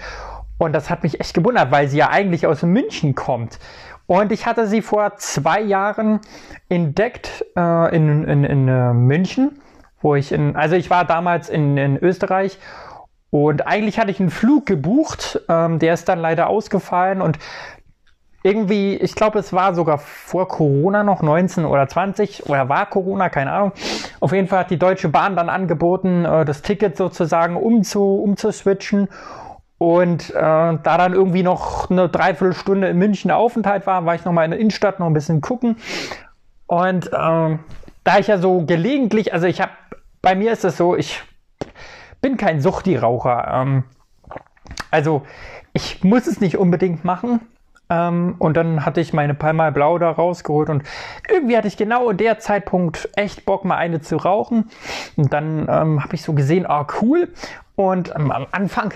und 0.57 0.73
das 0.73 0.89
hat 0.89 1.03
mich 1.03 1.19
echt 1.21 1.33
gewundert, 1.33 1.71
weil 1.71 1.87
sie 1.87 1.97
ja 1.97 2.09
eigentlich 2.09 2.45
aus 2.45 2.61
München 2.61 3.15
kommt. 3.15 3.59
Und 4.07 4.31
ich 4.31 4.45
hatte 4.45 4.67
sie 4.67 4.81
vor 4.81 5.15
zwei 5.17 5.61
Jahren 5.61 6.19
entdeckt 6.67 7.45
äh, 7.55 7.95
in, 7.95 8.25
in, 8.25 8.43
in 8.43 8.67
äh, 8.67 8.93
München, 8.93 9.61
wo 10.01 10.15
ich 10.15 10.31
in, 10.31 10.55
also 10.55 10.75
ich 10.75 10.89
war 10.89 11.05
damals 11.05 11.47
in, 11.47 11.77
in 11.77 11.97
Österreich 11.97 12.57
und 13.31 13.67
eigentlich 13.67 13.99
hatte 13.99 14.11
ich 14.11 14.19
einen 14.19 14.31
Flug 14.31 14.65
gebucht, 14.65 15.41
ähm, 15.49 15.79
der 15.79 15.93
ist 15.93 16.09
dann 16.09 16.19
leider 16.19 16.47
ausgefallen 16.47 17.21
und 17.21 17.37
irgendwie, 18.41 18.95
ich 18.95 19.15
glaube, 19.15 19.39
es 19.39 19.51
war 19.51 19.75
sogar 19.75 19.97
vor 19.97 20.47
Corona 20.47 21.03
noch, 21.03 21.21
19 21.21 21.65
oder 21.65 21.87
20, 21.87 22.47
oder 22.47 22.69
war 22.69 22.85
Corona, 22.85 23.29
keine 23.29 23.51
Ahnung. 23.51 23.73
Auf 24.21 24.31
jeden 24.31 24.47
Fall 24.47 24.59
hat 24.59 24.71
die 24.71 24.79
Deutsche 24.79 25.09
Bahn 25.09 25.35
dann 25.35 25.49
angeboten, 25.49 26.25
äh, 26.25 26.45
das 26.45 26.61
Ticket 26.61 26.95
sozusagen 26.95 27.57
umzu, 27.57 28.21
umzuswitchen. 28.23 29.09
Und 29.77 30.31
äh, 30.31 30.33
da 30.33 30.77
dann 30.83 31.13
irgendwie 31.13 31.43
noch 31.43 31.89
eine 31.89 32.09
Dreiviertelstunde 32.09 32.89
in 32.89 32.97
München 32.97 33.31
Aufenthalt 33.31 33.87
war, 33.87 34.05
war 34.05 34.15
ich 34.15 34.25
nochmal 34.25 34.45
in 34.45 34.51
der 34.51 34.59
Innenstadt 34.59 34.99
noch 34.99 35.07
ein 35.07 35.13
bisschen 35.13 35.41
gucken. 35.41 35.77
Und 36.67 37.07
äh, 37.07 37.57
da 38.03 38.17
ich 38.19 38.27
ja 38.27 38.37
so 38.37 38.65
gelegentlich, 38.65 39.33
also 39.33 39.47
ich 39.47 39.61
habe, 39.61 39.71
bei 40.21 40.35
mir 40.35 40.51
ist 40.51 40.65
es 40.65 40.77
so, 40.77 40.95
ich 40.95 41.21
bin 42.21 42.37
kein 42.37 42.61
Suchti-Raucher. 42.61 43.47
Ähm, 43.53 43.83
also 44.91 45.23
ich 45.73 46.03
muss 46.03 46.27
es 46.27 46.41
nicht 46.41 46.57
unbedingt 46.57 47.05
machen. 47.05 47.41
Ähm, 47.89 48.35
und 48.37 48.55
dann 48.55 48.85
hatte 48.85 49.01
ich 49.01 49.13
meine 49.13 49.33
Palmal 49.33 49.71
Blau 49.71 49.97
da 49.97 50.11
rausgeholt 50.11 50.69
und 50.69 50.83
irgendwie 51.27 51.57
hatte 51.57 51.67
ich 51.67 51.75
genau 51.75 52.09
in 52.11 52.17
der 52.17 52.37
Zeitpunkt 52.37 53.09
echt 53.15 53.45
Bock, 53.45 53.65
mal 53.65 53.77
eine 53.77 53.99
zu 53.99 54.17
rauchen. 54.17 54.69
Und 55.15 55.33
dann 55.33 55.67
ähm, 55.69 56.03
habe 56.03 56.13
ich 56.13 56.21
so 56.21 56.33
gesehen, 56.33 56.65
ah 56.67 56.85
cool. 57.01 57.29
Und 57.75 58.13
ähm, 58.15 58.31
am 58.31 58.45
Anfang 58.51 58.93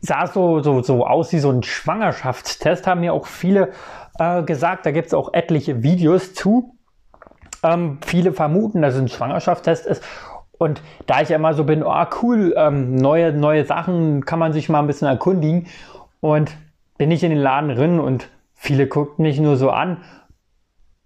sah 0.00 0.26
so, 0.26 0.60
so, 0.60 0.82
so 0.82 1.06
aus 1.06 1.32
wie 1.32 1.38
so 1.38 1.50
ein 1.50 1.62
Schwangerschaftstest, 1.62 2.86
haben 2.86 3.00
mir 3.00 3.14
auch 3.14 3.26
viele 3.26 3.72
äh, 4.18 4.42
gesagt. 4.42 4.84
Da 4.84 4.90
gibt 4.90 5.06
es 5.06 5.14
auch 5.14 5.32
etliche 5.32 5.82
Videos 5.82 6.34
zu. 6.34 6.76
Ähm, 7.62 7.98
viele 8.04 8.32
vermuten, 8.32 8.82
dass 8.82 8.94
es 8.94 9.00
ein 9.00 9.08
Schwangerschaftstest 9.08 9.86
ist. 9.86 10.04
Und 10.58 10.82
da 11.06 11.20
ich 11.20 11.30
immer 11.30 11.54
so 11.54 11.64
bin, 11.64 11.82
oh 11.82 12.04
cool, 12.22 12.54
ähm, 12.56 12.96
neue, 12.96 13.32
neue 13.32 13.64
Sachen 13.64 14.24
kann 14.24 14.38
man 14.38 14.52
sich 14.52 14.68
mal 14.68 14.80
ein 14.80 14.86
bisschen 14.86 15.08
erkundigen. 15.08 15.66
Und 16.20 16.56
bin 16.98 17.10
ich 17.10 17.22
in 17.22 17.30
den 17.30 17.40
Laden 17.40 17.74
drin 17.74 18.00
und 18.00 18.28
viele 18.54 18.86
guckten 18.86 19.22
mich 19.22 19.38
nur 19.38 19.56
so 19.56 19.70
an 19.70 19.98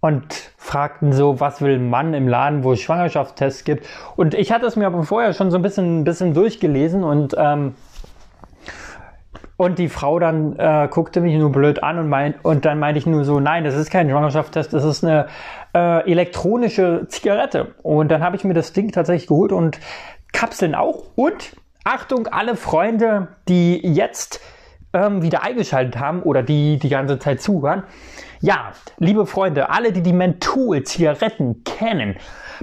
und 0.00 0.32
fragten 0.56 1.12
so, 1.12 1.40
was 1.40 1.60
will 1.60 1.74
ein 1.74 1.90
Mann 1.90 2.14
im 2.14 2.26
Laden, 2.26 2.64
wo 2.64 2.72
es 2.72 2.80
Schwangerschaftstests 2.80 3.64
gibt. 3.64 3.86
Und 4.16 4.34
ich 4.34 4.52
hatte 4.52 4.66
es 4.66 4.76
mir 4.76 4.86
aber 4.86 5.02
vorher 5.02 5.34
schon 5.34 5.50
so 5.50 5.58
ein 5.58 5.62
bisschen, 5.62 6.00
ein 6.00 6.04
bisschen 6.04 6.32
durchgelesen 6.32 7.04
und 7.04 7.34
ähm, 7.36 7.74
und 9.60 9.78
die 9.78 9.90
Frau 9.90 10.18
dann 10.18 10.58
äh, 10.58 10.88
guckte 10.90 11.20
mich 11.20 11.36
nur 11.36 11.52
blöd 11.52 11.82
an 11.82 11.98
und, 11.98 12.08
mein, 12.08 12.34
und 12.42 12.64
dann 12.64 12.78
meinte 12.78 12.98
ich 12.98 13.04
nur 13.04 13.26
so, 13.26 13.40
nein, 13.40 13.62
das 13.62 13.74
ist 13.74 13.90
kein 13.90 14.08
Schwangerschaftstest, 14.08 14.72
das 14.72 14.84
ist 14.84 15.04
eine 15.04 15.26
äh, 15.74 16.10
elektronische 16.10 17.04
Zigarette. 17.08 17.74
Und 17.82 18.10
dann 18.10 18.22
habe 18.22 18.36
ich 18.36 18.44
mir 18.44 18.54
das 18.54 18.72
Ding 18.72 18.90
tatsächlich 18.90 19.26
geholt 19.26 19.52
und 19.52 19.78
Kapseln 20.32 20.74
auch. 20.74 21.02
Und 21.14 21.56
Achtung, 21.84 22.26
alle 22.28 22.56
Freunde, 22.56 23.28
die 23.48 23.86
jetzt 23.86 24.40
ähm, 24.94 25.20
wieder 25.20 25.42
eingeschaltet 25.42 25.98
haben 25.98 26.22
oder 26.22 26.42
die 26.42 26.78
die 26.78 26.88
ganze 26.88 27.18
Zeit 27.18 27.42
zuhören. 27.42 27.82
Ja, 28.40 28.72
liebe 28.96 29.26
Freunde, 29.26 29.68
alle, 29.68 29.92
die 29.92 30.00
die 30.00 30.14
Menthol-Zigaretten 30.14 31.64
kennen, 31.64 32.16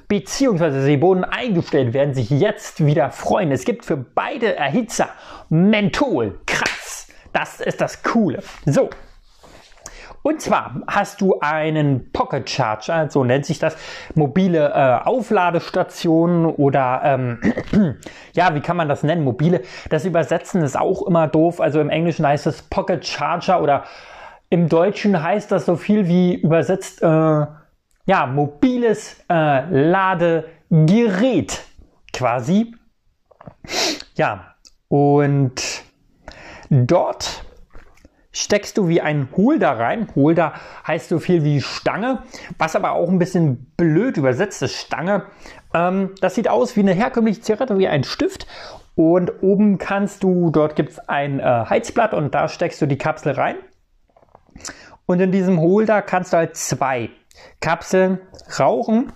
beziehungsweise 0.08 0.82
sie 0.82 1.00
wurden 1.00 1.24
eingestellt, 1.24 1.94
werden 1.94 2.16
sich 2.16 2.32
jetzt 2.32 2.84
wieder 2.84 3.12
freuen. 3.12 3.52
Es 3.52 3.66
gibt 3.66 3.86
für 3.86 3.98
beide 3.98 4.56
Erhitzer 4.56 5.10
Menthol. 5.50 6.40
Krass. 6.48 6.77
Das 7.38 7.62
ist 7.62 7.82
das 7.82 8.02
Coole. 8.02 8.42
So. 8.66 8.90
Und 10.24 10.42
zwar 10.42 10.82
hast 10.88 11.22
du 11.22 11.40
einen 11.40 12.12
Pocket 12.12 12.50
Charger, 12.50 13.12
so 13.12 13.24
nennt 13.24 13.46
sich 13.46 13.60
das, 13.60 13.78
mobile 14.16 14.70
äh, 14.74 15.06
Aufladestation 15.08 16.48
oder 16.48 17.02
ähm, 17.04 17.40
ja, 18.34 18.56
wie 18.56 18.60
kann 18.60 18.76
man 18.76 18.90
das 18.90 19.04
nennen? 19.04 19.24
Mobile. 19.24 19.62
Das 19.92 20.04
Übersetzen 20.04 20.64
ist 20.64 20.76
auch 20.76 21.06
immer 21.06 21.28
doof. 21.28 21.62
Also 21.62 21.80
im 21.80 21.92
Englischen 21.92 22.26
heißt 22.26 22.48
es 22.48 22.64
Pocket 22.64 23.06
Charger 23.06 23.62
oder 23.62 23.84
im 24.50 24.68
Deutschen 24.68 25.22
heißt 25.22 25.52
das 25.52 25.68
so 25.68 25.76
viel 25.76 26.08
wie 26.08 26.42
übersetzt 26.42 27.04
äh, 27.04 27.06
ja, 27.06 28.26
mobiles 28.26 29.24
äh, 29.30 29.70
Ladegerät 29.70 31.62
quasi. 32.12 32.74
Ja, 34.16 34.56
und 34.88 35.86
dort 36.70 37.44
steckst 38.32 38.78
du 38.78 38.88
wie 38.88 39.02
ein 39.02 39.30
Holder 39.36 39.80
rein. 39.80 40.08
Holder 40.16 40.54
heißt 40.86 41.10
so 41.10 41.20
viel 41.20 41.44
wie 41.44 41.62
Stange, 41.62 42.24
was 42.58 42.76
aber 42.76 42.92
auch 42.92 43.10
ein 43.10 43.20
bisschen 43.20 43.74
blöd 43.78 44.18
übersetzt 44.18 44.62
ist. 44.62 44.76
Stange, 44.76 45.26
ähm, 45.74 46.12
das 46.22 46.36
sieht 46.36 46.48
aus 46.48 46.76
wie 46.76 46.82
eine 46.82 46.94
herkömmliche 46.94 47.42
Zigarette, 47.42 47.78
wie 47.80 47.88
ein 47.88 48.04
Stift. 48.04 48.48
Und 48.96 49.44
oben 49.44 49.78
kannst 49.78 50.24
du, 50.24 50.50
dort 50.50 50.76
gibt 50.76 50.92
es 50.92 51.00
ein 51.00 51.40
äh, 51.40 51.44
Heizblatt 51.44 52.14
und 52.14 52.34
da 52.34 52.48
steckst 52.48 52.82
du 52.82 52.86
die 52.86 52.98
Kapsel 52.98 53.34
rein. 53.34 53.58
Und 55.06 55.20
in 55.20 55.32
diesem 55.32 55.60
Holder 55.60 56.02
kannst 56.02 56.34
du 56.34 56.38
halt 56.38 56.56
zwei 56.56 57.10
Kapseln 57.60 58.20
rauchen 58.60 59.12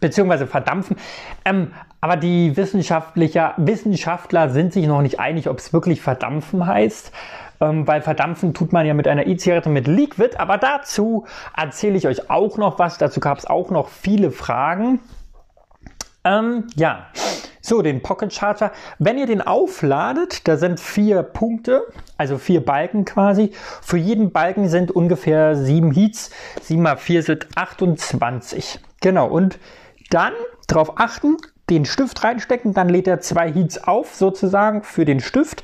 beziehungsweise 0.00 0.46
verdampfen. 0.46 0.96
Ähm, 1.44 1.72
aber 2.00 2.16
die 2.16 2.56
Wissenschaftler 2.56 4.50
sind 4.50 4.72
sich 4.72 4.86
noch 4.86 5.02
nicht 5.02 5.20
einig, 5.20 5.48
ob 5.48 5.58
es 5.58 5.72
wirklich 5.72 6.00
verdampfen 6.00 6.66
heißt. 6.66 7.12
Ähm, 7.60 7.86
weil 7.86 8.00
verdampfen 8.00 8.54
tut 8.54 8.72
man 8.72 8.86
ja 8.86 8.94
mit 8.94 9.06
einer 9.06 9.26
E-Zigarette 9.26 9.68
mit 9.68 9.86
Liquid. 9.86 10.36
Aber 10.38 10.56
dazu 10.56 11.26
erzähle 11.56 11.98
ich 11.98 12.06
euch 12.06 12.30
auch 12.30 12.56
noch 12.56 12.78
was. 12.78 12.96
Dazu 12.96 13.20
gab 13.20 13.38
es 13.38 13.46
auch 13.46 13.70
noch 13.70 13.88
viele 13.88 14.30
Fragen. 14.30 15.00
Ähm, 16.24 16.68
ja, 16.74 17.06
so, 17.60 17.82
den 17.82 18.02
Pocket 18.02 18.32
Charger. 18.32 18.72
Wenn 18.98 19.18
ihr 19.18 19.26
den 19.26 19.42
aufladet, 19.42 20.48
da 20.48 20.56
sind 20.56 20.80
vier 20.80 21.22
Punkte, 21.22 21.82
also 22.16 22.38
vier 22.38 22.64
Balken 22.64 23.04
quasi. 23.04 23.52
Für 23.82 23.98
jeden 23.98 24.32
Balken 24.32 24.68
sind 24.68 24.90
ungefähr 24.90 25.54
sieben 25.54 25.92
Heats. 25.92 26.30
Sieben 26.62 26.82
mal 26.82 26.96
vier 26.96 27.22
sind 27.22 27.46
28. 27.56 28.80
Genau, 29.00 29.28
und 29.28 29.58
dann 30.10 30.32
darauf 30.66 30.98
achten, 30.98 31.36
den 31.70 31.84
Stift 31.84 32.22
reinstecken, 32.24 32.74
dann 32.74 32.88
lädt 32.88 33.06
er 33.06 33.20
zwei 33.20 33.52
Heats 33.52 33.82
auf, 33.82 34.14
sozusagen, 34.14 34.82
für 34.82 35.04
den 35.04 35.20
Stift. 35.20 35.62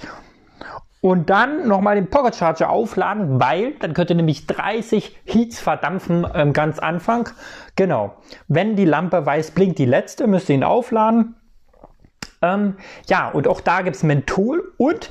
Und 1.00 1.30
dann 1.30 1.68
nochmal 1.68 1.96
den 1.96 2.08
Pocket 2.08 2.34
Charger 2.34 2.70
aufladen, 2.70 3.38
weil 3.38 3.74
dann 3.74 3.94
könnt 3.94 4.10
ihr 4.10 4.16
nämlich 4.16 4.46
30 4.46 5.16
Heats 5.24 5.60
verdampfen 5.60 6.26
ähm, 6.34 6.52
ganz 6.52 6.78
Anfang. 6.78 7.28
Genau. 7.76 8.16
Wenn 8.48 8.76
die 8.76 8.86
Lampe 8.86 9.24
weiß 9.24 9.52
blinkt, 9.52 9.78
die 9.78 9.84
letzte, 9.84 10.26
müsst 10.26 10.48
ihr 10.48 10.56
ihn 10.56 10.64
aufladen. 10.64 11.36
Ähm, 12.42 12.76
ja, 13.08 13.28
und 13.28 13.46
auch 13.46 13.60
da 13.60 13.82
gibt 13.82 13.96
es 13.96 14.02
Menthol 14.02 14.72
und 14.78 15.10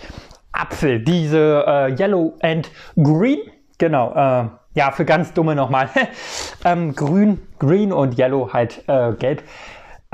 Apfel, 0.51 0.99
diese 0.99 1.65
äh, 1.67 1.95
Yellow 1.99 2.33
and 2.41 2.69
Green. 2.95 3.39
Genau, 3.77 4.13
äh, 4.15 4.49
ja, 4.73 4.91
für 4.91 5.05
ganz 5.05 5.33
dumme 5.33 5.55
nochmal. 5.55 5.89
ähm, 6.65 6.95
grün, 6.95 7.41
Green 7.59 7.91
und 7.91 8.17
Yellow 8.17 8.53
halt 8.53 8.83
äh, 8.87 9.13
gelb. 9.13 9.43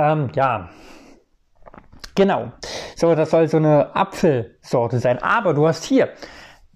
Ähm, 0.02 0.30
ja, 0.34 0.70
genau. 2.16 2.52
So, 2.96 3.14
das 3.14 3.30
soll 3.30 3.48
so 3.48 3.58
eine 3.58 3.96
Apfelsorte 3.96 4.98
sein. 5.00 5.22
Aber 5.22 5.54
du 5.54 5.68
hast 5.68 5.84
hier 5.84 6.10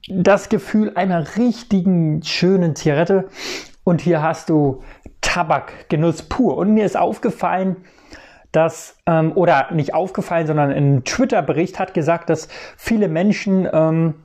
das 0.08 0.50
Gefühl 0.50 0.92
einer 0.96 1.36
richtigen 1.36 2.22
schönen 2.22 2.76
Zigarette 2.76 3.28
und 3.84 4.02
hier 4.02 4.22
hast 4.22 4.50
du 4.50 4.84
Tabakgenuss 5.22 6.24
pur. 6.24 6.58
Und 6.58 6.76
mir 6.76 6.86
ist 6.86 6.98
aufgefallen, 6.98 7.78
dass, 8.52 8.98
ähm, 9.08 9.32
oder 9.34 9.72
nicht 9.74 9.96
aufgefallen, 9.96 10.46
sondern 10.46 10.72
ein 10.72 11.04
Twitter-Bericht 11.04 11.80
hat 11.80 11.96
gesagt, 11.96 12.30
dass 12.30 12.48
viele 12.78 13.08
Menschen, 13.08 13.68
ähm, 13.74 14.24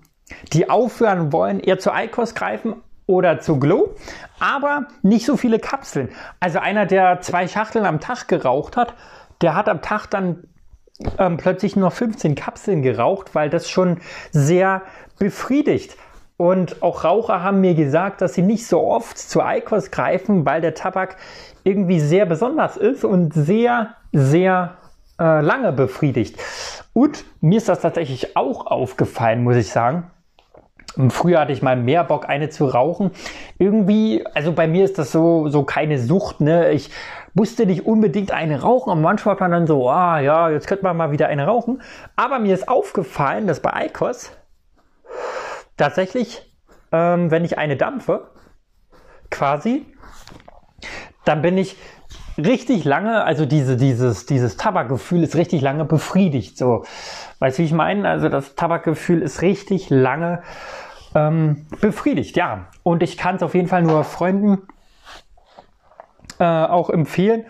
die 0.52 0.69
aufhören 0.69 1.33
wollen, 1.33 1.59
eher 1.59 1.78
zu 1.78 1.92
Eikos 1.92 2.35
greifen 2.35 2.76
oder 3.11 3.40
zu 3.40 3.59
Glow, 3.59 3.95
aber 4.38 4.87
nicht 5.02 5.26
so 5.26 5.37
viele 5.37 5.59
Kapseln. 5.59 6.11
Also 6.38 6.61
einer, 6.61 6.87
der 6.87 7.21
zwei 7.21 7.49
Schachteln 7.49 7.85
am 7.85 8.00
Tag 8.00 8.29
geraucht 8.29 8.76
hat, 8.76 8.95
der 9.43 9.55
hat 9.57 9.69
am 9.69 9.83
Tag 9.83 10.07
dann 10.07 10.45
ähm, 11.19 11.37
plötzlich 11.37 11.76
nur 11.76 11.90
15 11.90 12.37
Kapseln 12.37 12.83
geraucht, 12.83 13.35
weil 13.35 13.50
das 13.50 13.69
schon 13.69 13.99
sehr 14.31 14.83
befriedigt. 15.19 15.97
Und 16.37 16.83
auch 16.83 17.05
Raucher 17.05 17.43
haben 17.43 17.61
mir 17.61 17.75
gesagt, 17.75 18.23
dass 18.23 18.35
sie 18.35 18.43
nicht 18.43 18.67
so 18.67 18.81
oft 18.81 19.19
zu 19.19 19.43
Eikos 19.43 19.90
greifen, 19.90 20.47
weil 20.47 20.61
der 20.61 20.75
Tabak 20.75 21.17
irgendwie 21.64 22.00
sehr 22.00 22.26
besonders 22.26 22.76
ist 22.76 23.05
und 23.05 23.35
sehr, 23.35 23.95
sehr 24.12 24.76
äh, 25.19 25.43
lange 25.43 25.73
befriedigt. 25.73 26.38
Und 26.95 27.25
mir 27.40 27.59
ist 27.59 27.69
das 27.69 27.81
tatsächlich 27.81 28.37
auch 28.37 28.67
aufgefallen, 28.67 29.43
muss 29.43 29.57
ich 29.57 29.71
sagen. 29.71 30.11
Früher 31.11 31.40
hatte 31.40 31.52
ich 31.52 31.62
mal 31.62 31.76
mehr 31.76 32.02
Bock, 32.04 32.28
eine 32.28 32.49
zu 32.49 32.66
rauchen. 32.66 33.12
Irgendwie, 33.59 34.25
also 34.35 34.52
bei 34.52 34.66
mir 34.66 34.85
ist 34.85 34.99
das 34.99 35.12
so, 35.12 35.49
so 35.49 35.62
keine 35.62 35.99
Sucht, 35.99 36.40
ne? 36.40 36.70
Ich 36.73 36.90
musste 37.32 37.64
nicht 37.64 37.87
unbedingt 37.87 38.32
eine 38.32 38.62
rauchen, 38.62 38.90
aber 38.90 39.00
manchmal 39.00 39.38
hat 39.38 39.52
dann 39.52 39.66
so, 39.66 39.88
ah 39.88 40.18
ja, 40.18 40.50
jetzt 40.50 40.66
könnte 40.66 40.85
man 40.85 40.97
mal 40.97 41.12
wieder 41.12 41.28
eine 41.28 41.47
rauchen. 41.47 41.82
Aber 42.16 42.40
mir 42.40 42.54
ist 42.54 42.68
aufgefallen, 42.68 43.47
dass 43.47 43.61
bei 43.61 43.73
Eikos 43.73 44.32
tatsächlich, 45.76 46.52
ähm, 46.90 47.30
wenn 47.30 47.44
ich 47.44 47.56
eine 47.56 47.76
dampfe, 47.76 48.30
quasi, 49.30 49.87
dann 51.25 51.40
bin 51.40 51.56
ich 51.56 51.76
richtig 52.47 52.85
lange, 52.85 53.25
also 53.25 53.47
diese, 53.47 53.76
dieses, 53.76 54.26
dieses 54.26 54.56
Tabakgefühl 54.56 55.23
ist 55.23 55.37
richtig 55.37 55.62
lange 55.62 55.85
befriedigt. 55.85 56.56
So, 56.56 56.85
weißt 57.38 57.59
du, 57.59 57.62
wie 57.62 57.66
ich 57.66 57.73
meine? 57.73 58.09
Also 58.09 58.28
das 58.28 58.54
Tabakgefühl 58.54 59.23
ist 59.23 59.42
richtig 59.42 59.90
lange 59.90 60.42
ähm, 61.14 61.66
befriedigt, 61.80 62.37
ja. 62.37 62.66
Und 62.82 63.02
ich 63.02 63.16
kann 63.16 63.37
es 63.37 63.42
auf 63.42 63.54
jeden 63.54 63.68
Fall 63.68 63.82
nur 63.82 64.04
Freunden 64.04 64.62
äh, 66.38 66.44
auch 66.44 66.90
empfehlen 66.90 67.44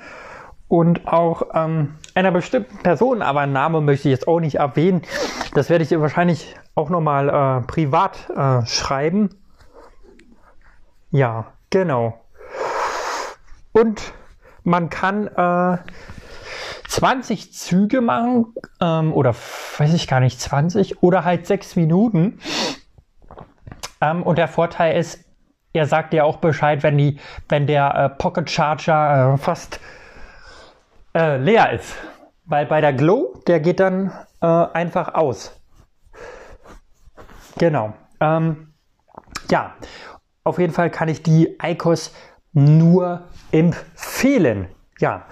und 0.68 1.06
auch 1.09 1.42
ähm, 1.54 1.97
einer 2.14 2.30
bestimmten 2.30 2.78
Person, 2.78 3.23
aber 3.23 3.47
Namen 3.47 3.85
möchte 3.85 4.09
ich 4.09 4.12
jetzt 4.12 4.28
auch 4.28 4.40
nicht 4.40 4.56
erwähnen. 4.56 5.02
Das 5.54 5.68
werde 5.68 5.82
ich 5.82 5.88
dir 5.88 6.00
wahrscheinlich 6.00 6.56
auch 6.75 6.90
nochmal 6.90 7.28
äh, 7.28 7.66
privat 7.66 8.30
äh, 8.30 8.66
schreiben. 8.66 9.30
Ja, 11.11 11.47
genau. 11.70 12.20
Und 13.73 14.12
man 14.64 14.90
kann 14.90 15.26
äh, 15.26 15.79
20 16.88 17.52
Züge 17.52 18.00
machen 18.00 18.55
ähm, 18.81 19.12
oder 19.12 19.35
weiß 19.35 19.95
ich 19.95 20.09
gar 20.09 20.21
nicht, 20.21 20.40
20 20.40 21.02
oder 21.02 21.25
halt 21.25 21.47
6 21.47 21.76
Minuten. 21.76 22.40
Ähm, 24.00 24.23
und 24.23 24.38
der 24.38 24.49
Vorteil 24.49 24.99
ist, 24.99 25.25
er 25.73 25.87
sagt 25.87 26.14
ja 26.14 26.25
auch 26.25 26.38
Bescheid, 26.38 26.83
wenn, 26.83 26.99
die, 26.99 27.21
wenn 27.49 27.67
der 27.67 27.95
äh, 27.95 28.09
Pocket 28.09 28.50
Charger 28.50 29.35
äh, 29.35 29.38
fast 29.38 29.81
äh, 31.14 31.37
leer 31.37 31.73
ist. 31.73 31.95
Weil 32.45 32.67
bei 32.67 32.81
der 32.81 32.93
Glow, 32.93 33.40
der 33.47 33.61
geht 33.61 33.79
dann 33.79 34.12
äh, 34.40 34.47
einfach 34.47 35.14
aus. 35.14 35.57
Genau. 37.59 37.95
Ähm, 38.21 38.75
ja, 39.50 39.75
auf 40.45 40.59
jeden 40.59 40.73
Fall 40.73 40.90
kann 40.90 41.09
ich 41.09 41.23
die 41.23 41.57
ICOS 41.62 42.12
nur 42.52 43.23
empfehlen. 43.52 44.69
Ja. 44.99 45.26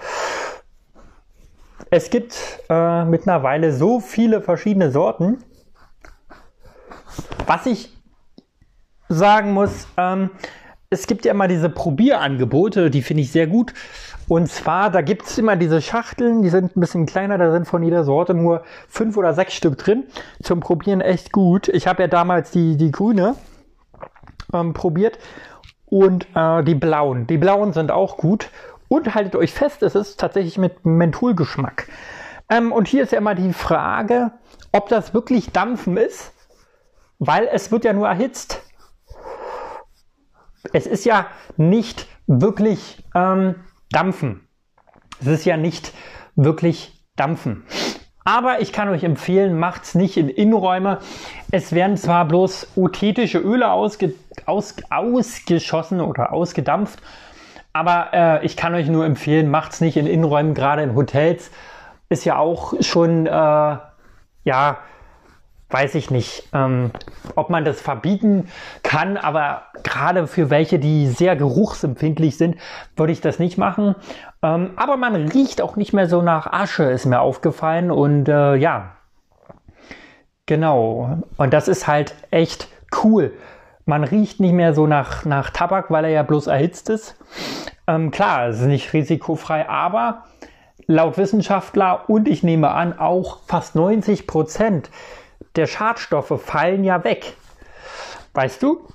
Es 1.91 2.09
gibt 2.09 2.37
äh, 2.69 3.05
mittlerweile 3.05 3.73
so 3.73 3.99
viele 3.99 4.41
verschiedene 4.41 4.91
Sorten. 4.91 5.43
Was 7.47 7.65
ich 7.65 7.97
sagen 9.07 9.53
muss, 9.53 9.87
ähm, 9.97 10.29
es 10.91 11.07
gibt 11.07 11.25
ja 11.25 11.31
immer 11.31 11.47
diese 11.47 11.69
Probierangebote, 11.69 12.89
die 12.89 13.01
finde 13.01 13.23
ich 13.23 13.31
sehr 13.31 13.47
gut. 13.47 13.73
Und 14.27 14.47
zwar, 14.51 14.91
da 14.91 15.01
gibt 15.01 15.25
es 15.25 15.37
immer 15.39 15.55
diese 15.55 15.81
Schachteln, 15.81 16.43
die 16.43 16.49
sind 16.49 16.75
ein 16.75 16.79
bisschen 16.79 17.07
kleiner, 17.07 17.39
da 17.39 17.51
sind 17.51 17.67
von 17.67 17.81
jeder 17.81 18.03
Sorte 18.03 18.35
nur 18.35 18.63
fünf 18.87 19.17
oder 19.17 19.33
sechs 19.33 19.53
Stück 19.55 19.77
drin. 19.77 20.03
Zum 20.43 20.59
Probieren 20.59 21.01
echt 21.01 21.31
gut. 21.31 21.67
Ich 21.69 21.87
habe 21.87 22.03
ja 22.03 22.07
damals 22.07 22.51
die, 22.51 22.77
die 22.77 22.91
grüne 22.91 23.35
ähm, 24.53 24.73
probiert 24.73 25.17
und 25.89 26.27
äh, 26.35 26.63
die 26.63 26.75
blauen. 26.75 27.27
Die 27.27 27.37
blauen 27.37 27.73
sind 27.73 27.91
auch 27.91 28.17
gut. 28.17 28.49
Und 28.87 29.13
haltet 29.13 29.35
euch 29.35 29.53
fest, 29.53 29.83
es 29.83 29.93
ist 29.93 30.19
tatsächlich 30.19 30.57
mit 30.57 30.83
Mentholgeschmack. 30.83 31.87
Ähm, 32.49 32.71
und 32.71 32.87
hier 32.87 33.03
ist 33.03 33.11
ja 33.11 33.19
immer 33.19 33.35
die 33.35 33.53
Frage, 33.53 34.31
ob 34.71 34.89
das 34.89 35.13
wirklich 35.13 35.51
Dampfen 35.51 35.97
ist, 35.97 36.33
weil 37.19 37.47
es 37.51 37.71
wird 37.71 37.85
ja 37.85 37.93
nur 37.93 38.07
erhitzt. 38.07 38.61
Es 40.73 40.87
ist 40.87 41.05
ja 41.05 41.27
nicht 41.57 42.07
wirklich 42.25 43.03
ähm, 43.13 43.55
Dampfen. 43.91 44.47
Es 45.21 45.27
ist 45.27 45.45
ja 45.45 45.57
nicht 45.57 45.93
wirklich 46.35 47.05
Dampfen. 47.15 47.65
Aber 48.23 48.61
ich 48.61 48.73
kann 48.73 48.89
euch 48.89 49.03
empfehlen, 49.03 49.57
macht 49.57 49.83
es 49.83 49.95
nicht 49.95 50.17
in 50.17 50.29
Innenräume. 50.29 50.99
Es 51.51 51.73
werden 51.73 51.97
zwar 51.97 52.25
bloß 52.25 52.73
uthetische 52.75 53.39
Öle 53.39 53.71
ausge, 53.71 54.13
aus, 54.45 54.75
ausgeschossen 54.89 56.01
oder 56.01 56.33
ausgedampft, 56.33 56.99
aber 57.73 58.09
äh, 58.13 58.45
ich 58.45 58.57
kann 58.57 58.75
euch 58.75 58.87
nur 58.87 59.05
empfehlen, 59.05 59.49
macht 59.49 59.73
es 59.73 59.81
nicht 59.81 59.97
in 59.97 60.07
Innenräumen, 60.07 60.53
gerade 60.53 60.83
in 60.83 60.95
Hotels. 60.95 61.51
Ist 62.09 62.25
ja 62.25 62.37
auch 62.37 62.73
schon, 62.81 63.25
äh, 63.27 63.29
ja, 63.29 64.77
weiß 65.69 65.95
ich 65.95 66.09
nicht, 66.09 66.49
ähm, 66.53 66.91
ob 67.35 67.49
man 67.49 67.63
das 67.63 67.79
verbieten 67.79 68.49
kann, 68.83 69.17
aber 69.17 69.63
gerade 69.83 70.27
für 70.27 70.49
welche, 70.49 70.79
die 70.79 71.07
sehr 71.07 71.35
geruchsempfindlich 71.35 72.37
sind, 72.37 72.57
würde 72.95 73.13
ich 73.13 73.21
das 73.21 73.39
nicht 73.39 73.57
machen. 73.57 73.95
Ähm, 74.41 74.71
aber 74.75 74.97
man 74.97 75.15
riecht 75.15 75.61
auch 75.61 75.75
nicht 75.75 75.93
mehr 75.93 76.07
so 76.07 76.21
nach 76.21 76.47
Asche, 76.51 76.83
ist 76.85 77.05
mir 77.05 77.21
aufgefallen. 77.21 77.91
Und 77.91 78.27
äh, 78.27 78.55
ja, 78.55 78.95
genau. 80.45 81.19
Und 81.37 81.53
das 81.53 81.67
ist 81.67 81.87
halt 81.87 82.15
echt 82.31 82.67
cool. 83.03 83.33
Man 83.85 84.03
riecht 84.03 84.39
nicht 84.39 84.53
mehr 84.53 84.73
so 84.73 84.87
nach, 84.87 85.25
nach 85.25 85.51
Tabak, 85.51 85.91
weil 85.91 86.05
er 86.05 86.11
ja 86.11 86.23
bloß 86.23 86.47
erhitzt 86.47 86.89
ist. 86.89 87.15
Ähm, 87.87 88.11
klar, 88.11 88.47
es 88.47 88.59
ist 88.59 88.67
nicht 88.67 88.93
risikofrei, 88.93 89.67
aber 89.67 90.25
laut 90.87 91.17
Wissenschaftler 91.17 92.09
und 92.09 92.27
ich 92.27 92.41
nehme 92.41 92.71
an 92.71 92.97
auch 92.97 93.39
fast 93.45 93.75
90 93.75 94.25
Prozent 94.25 94.89
der 95.55 95.67
Schadstoffe 95.67 96.41
fallen 96.41 96.83
ja 96.83 97.03
weg. 97.03 97.35
Weißt 98.33 98.61
du? 98.63 98.87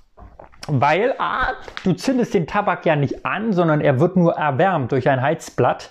Weil 0.67 1.15
ah, 1.19 1.53
du 1.85 1.93
zündest 1.93 2.33
den 2.33 2.47
Tabak 2.47 2.87
ja 2.87 2.97
nicht 2.97 3.27
an, 3.27 3.53
sondern 3.53 3.81
er 3.81 4.01
wird 4.01 4.17
nur 4.17 4.35
erwärmt 4.35 4.93
durch 4.93 5.09
ein 5.09 5.21
Heizblatt. 5.21 5.91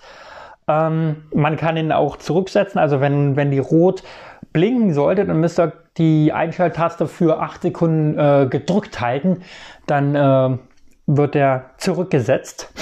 Ähm, 0.68 1.26
man 1.34 1.58
kann 1.58 1.78
ihn 1.78 1.92
auch 1.92 2.18
zurücksetzen, 2.18 2.80
also 2.80 3.02
wenn, 3.02 3.36
wenn 3.36 3.52
die 3.52 3.60
rot 3.60 4.04
blinken 4.52 4.94
sollte, 4.94 5.26
dann 5.26 5.40
müsst 5.40 5.60
ihr 5.60 5.74
die 5.98 6.32
Einschalttaste 6.34 7.08
für 7.08 7.40
8 7.40 7.62
Sekunden 7.62 8.18
äh, 8.18 8.48
gedrückt 8.50 9.00
halten. 9.00 9.44
Dann 9.86 10.16
äh, 10.16 10.58
wird 11.06 11.36
er 11.36 11.72
zurückgesetzt. 11.78 12.74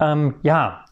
Ähm, 0.00 0.34
ja, 0.42 0.84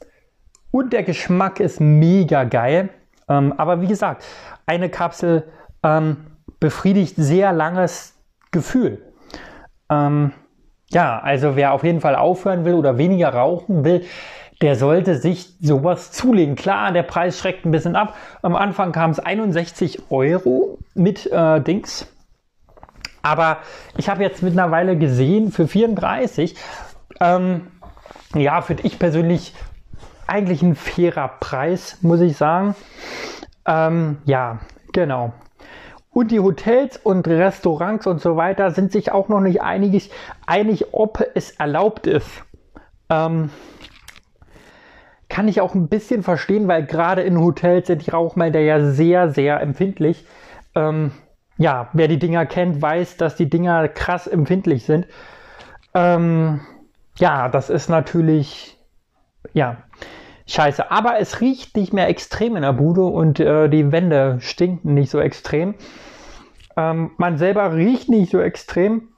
und 0.71 0.93
der 0.93 1.03
Geschmack 1.03 1.61
ist 1.61 1.81
mega 1.81 2.45
geil. 2.45 2.91
Ähm, 3.29 3.55
aber 3.57 3.81
wie 3.81 3.87
gesagt, 3.87 4.25
eine 4.67 4.89
Kapsel 4.89 5.45
ähm, 5.83 6.19
befriedigt 6.61 7.15
sehr 7.17 7.53
langes 7.53 8.15
Gefühl. 8.51 9.03
Ähm, 9.91 10.33
ja, 10.91 11.19
also 11.19 11.57
wer 11.57 11.73
auf 11.73 11.85
jeden 11.85 12.01
Fall 12.01 12.17
aufhören 12.17 12.65
will 12.65 12.75
oder 12.75 12.99
weniger 12.99 13.29
rauchen 13.29 13.85
will, 13.85 14.05
der 14.61 14.75
sollte 14.75 15.17
sich 15.17 15.55
sowas 15.61 16.11
zulegen. 16.13 16.57
Klar, 16.57 16.93
der 16.93 17.05
Preis 17.05 17.39
schreckt 17.39 17.65
ein 17.65 17.71
bisschen 17.71 17.95
ab. 17.95 18.15
Am 18.43 18.57
Anfang 18.57 18.93
kam 18.93 19.11
es 19.11 19.21
61 19.21 20.11
Euro 20.11 20.79
mit 20.95 21.31
äh, 21.31 21.61
Dings. 21.61 22.07
Aber 23.23 23.59
ich 23.97 24.09
habe 24.09 24.23
jetzt 24.23 24.43
mittlerweile 24.43 24.97
gesehen, 24.97 25.53
für 25.53 25.69
34, 25.69 26.57
ähm, 27.21 27.69
ja, 28.35 28.61
finde 28.63 28.85
ich 28.85 28.99
persönlich 28.99 29.55
eigentlich 30.29 30.63
ein 30.63 30.75
fairer 30.75 31.29
Preis, 31.41 31.99
muss 32.03 32.21
ich 32.21 32.37
sagen. 32.37 32.75
Ähm, 33.67 34.19
ja, 34.25 34.61
genau. 34.93 35.33
Und 36.11 36.31
die 36.31 36.41
Hotels 36.41 36.97
und 36.97 37.29
Restaurants 37.29 38.07
und 38.07 38.21
so 38.21 38.37
weiter 38.37 38.71
sind 38.71 38.93
sich 38.93 39.13
auch 39.13 39.29
noch 39.29 39.41
nicht 39.41 39.63
einig, 39.63 40.11
einig 40.47 40.93
ob 40.93 41.25
es 41.35 41.53
erlaubt 41.53 42.07
ist. 42.07 42.43
Ähm, 43.11 43.51
kann 45.29 45.49
ich 45.49 45.61
auch 45.61 45.75
ein 45.75 45.89
bisschen 45.89 46.23
verstehen, 46.23 46.69
weil 46.69 46.87
gerade 46.87 47.23
in 47.23 47.39
Hotels 47.39 47.87
sind 47.87 48.07
die 48.07 48.11
Rauchmelder 48.11 48.61
ja 48.61 48.83
sehr, 48.85 49.31
sehr 49.31 49.61
empfindlich. 49.61 50.27
Ähm, 50.75 51.13
ja, 51.59 51.89
wer 51.93 52.09
die 52.09 52.19
Dinger 52.19 52.47
kennt, 52.47 52.81
weiß, 52.81 53.17
dass 53.17 53.37
die 53.37 53.51
Dinger 53.51 53.89
krass 53.89 54.27
empfindlich 54.27 54.85
sind. 54.85 55.07
Ähm, 55.95 56.61
ja, 57.17 57.49
das 57.49 57.69
ist 57.69 57.89
natürlich, 57.89 58.79
ja, 59.53 59.77
scheiße. 60.49 60.91
Aber 60.91 61.21
es 61.21 61.41
riecht 61.41 61.77
nicht 61.77 61.93
mehr 61.93 62.09
extrem 62.09 62.57
in 62.57 62.63
der 62.63 62.73
Bude 62.73 63.03
und 63.03 63.39
äh, 63.39 63.69
die 63.69 63.93
Wände 63.93 64.39
stinken 64.41 64.95
nicht 64.95 65.11
so 65.11 65.21
extrem. 65.21 65.75
Ähm, 66.77 67.13
man 67.19 67.39
selber 67.39 67.75
riecht 67.75 68.09
nicht 68.09 68.33
so 68.33 68.41
extrem. 68.41 69.09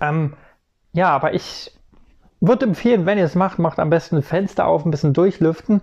Ähm, 0.00 0.34
ja, 0.92 1.08
aber 1.10 1.34
ich 1.34 1.72
würde 2.40 2.66
empfehlen, 2.66 3.06
wenn 3.06 3.18
ihr 3.18 3.24
es 3.24 3.34
macht, 3.34 3.58
macht 3.58 3.78
am 3.78 3.90
besten 3.90 4.22
Fenster 4.22 4.66
auf, 4.66 4.84
ein 4.84 4.90
bisschen 4.90 5.14
durchlüften. 5.14 5.82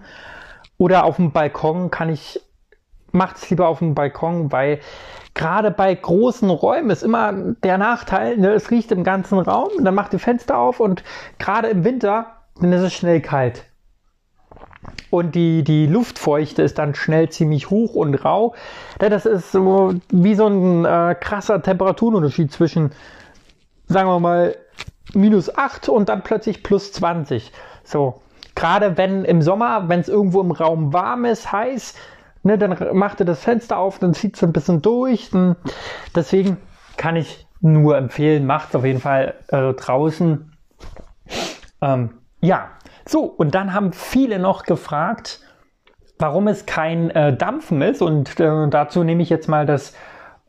Oder 0.77 1.05
auf 1.05 1.15
dem 1.15 1.31
Balkon 1.31 1.91
kann 1.91 2.09
ich, 2.09 2.39
macht 3.11 3.37
es 3.37 3.49
lieber 3.49 3.67
auf 3.67 3.79
dem 3.79 3.95
Balkon, 3.95 4.51
weil 4.51 4.79
gerade 5.33 5.71
bei 5.71 5.93
großen 5.93 6.49
Räumen 6.49 6.89
ist 6.89 7.03
immer 7.03 7.31
der 7.63 7.77
Nachteil, 7.77 8.37
ne, 8.37 8.51
es 8.51 8.69
riecht 8.69 8.91
im 8.91 9.03
ganzen 9.03 9.39
Raum, 9.39 9.69
dann 9.83 9.95
macht 9.95 10.13
die 10.13 10.19
Fenster 10.19 10.57
auf 10.57 10.79
und 10.79 11.03
gerade 11.39 11.69
im 11.69 11.83
Winter 11.83 12.40
dann 12.59 12.73
ist 12.73 12.81
es 12.81 12.93
schnell 12.93 13.21
kalt. 13.21 13.65
und 15.09 15.35
die, 15.35 15.63
die 15.63 15.87
Luftfeuchte 15.87 16.63
ist 16.63 16.77
dann 16.79 16.95
schnell 16.95 17.29
ziemlich 17.29 17.69
hoch 17.69 17.93
und 17.95 18.15
rau. 18.25 18.55
Das 18.99 19.25
ist 19.25 19.51
so 19.51 19.93
wie 20.09 20.35
so 20.35 20.47
ein 20.47 20.85
äh, 20.85 21.15
krasser 21.19 21.61
Temperaturunterschied 21.61 22.51
zwischen, 22.51 22.91
sagen 23.87 24.09
wir 24.09 24.19
mal, 24.19 24.55
minus 25.13 25.55
8 25.55 25.89
und 25.89 26.09
dann 26.09 26.23
plötzlich 26.23 26.63
plus 26.63 26.91
20. 26.93 27.51
So, 27.83 28.21
gerade 28.55 28.97
wenn 28.97 29.25
im 29.25 29.41
Sommer, 29.41 29.89
wenn 29.89 29.99
es 29.99 30.09
irgendwo 30.09 30.41
im 30.41 30.51
Raum 30.51 30.93
warm 30.93 31.25
ist, 31.25 31.51
heiß, 31.51 31.95
ne, 32.43 32.57
dann 32.57 32.77
macht 32.97 33.19
ihr 33.19 33.25
das 33.25 33.43
Fenster 33.43 33.77
auf, 33.77 33.99
dann 33.99 34.13
zieht 34.13 34.35
es 34.35 34.43
ein 34.43 34.53
bisschen 34.53 34.81
durch. 34.81 35.29
Dann, 35.31 35.55
deswegen 36.15 36.57
kann 36.97 37.15
ich 37.15 37.47
nur 37.59 37.97
empfehlen, 37.97 38.45
macht 38.45 38.69
es 38.69 38.75
auf 38.75 38.85
jeden 38.85 39.01
Fall 39.01 39.35
äh, 39.49 39.73
draußen. 39.73 40.51
Ähm, 41.81 42.20
ja, 42.41 42.71
so, 43.07 43.23
und 43.23 43.55
dann 43.55 43.73
haben 43.73 43.93
viele 43.93 44.39
noch 44.39 44.63
gefragt, 44.63 45.39
warum 46.17 46.47
es 46.47 46.65
kein 46.65 47.09
äh, 47.11 47.35
Dampfen 47.35 47.81
ist. 47.81 48.01
Und 48.01 48.39
äh, 48.39 48.67
dazu 48.69 49.03
nehme 49.03 49.23
ich 49.23 49.29
jetzt 49.29 49.47
mal 49.47 49.65
das 49.65 49.93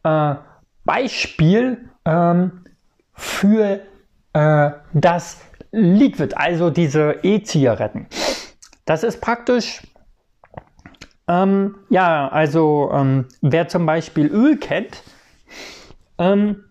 äh, 0.04 0.34
Beispiel 0.84 1.88
ähm, 2.04 2.64
für 3.14 3.80
äh, 4.32 4.70
das 4.92 5.40
Liquid, 5.70 6.34
also 6.36 6.70
diese 6.70 7.18
E-Zigaretten. 7.22 8.06
Das 8.84 9.04
ist 9.04 9.20
praktisch, 9.20 9.82
ähm, 11.28 11.76
ja, 11.88 12.28
also 12.28 12.90
ähm, 12.92 13.26
wer 13.40 13.68
zum 13.68 13.86
Beispiel 13.86 14.26
Öl 14.26 14.58
kennt, 14.58 15.02
ähm, 16.18 16.64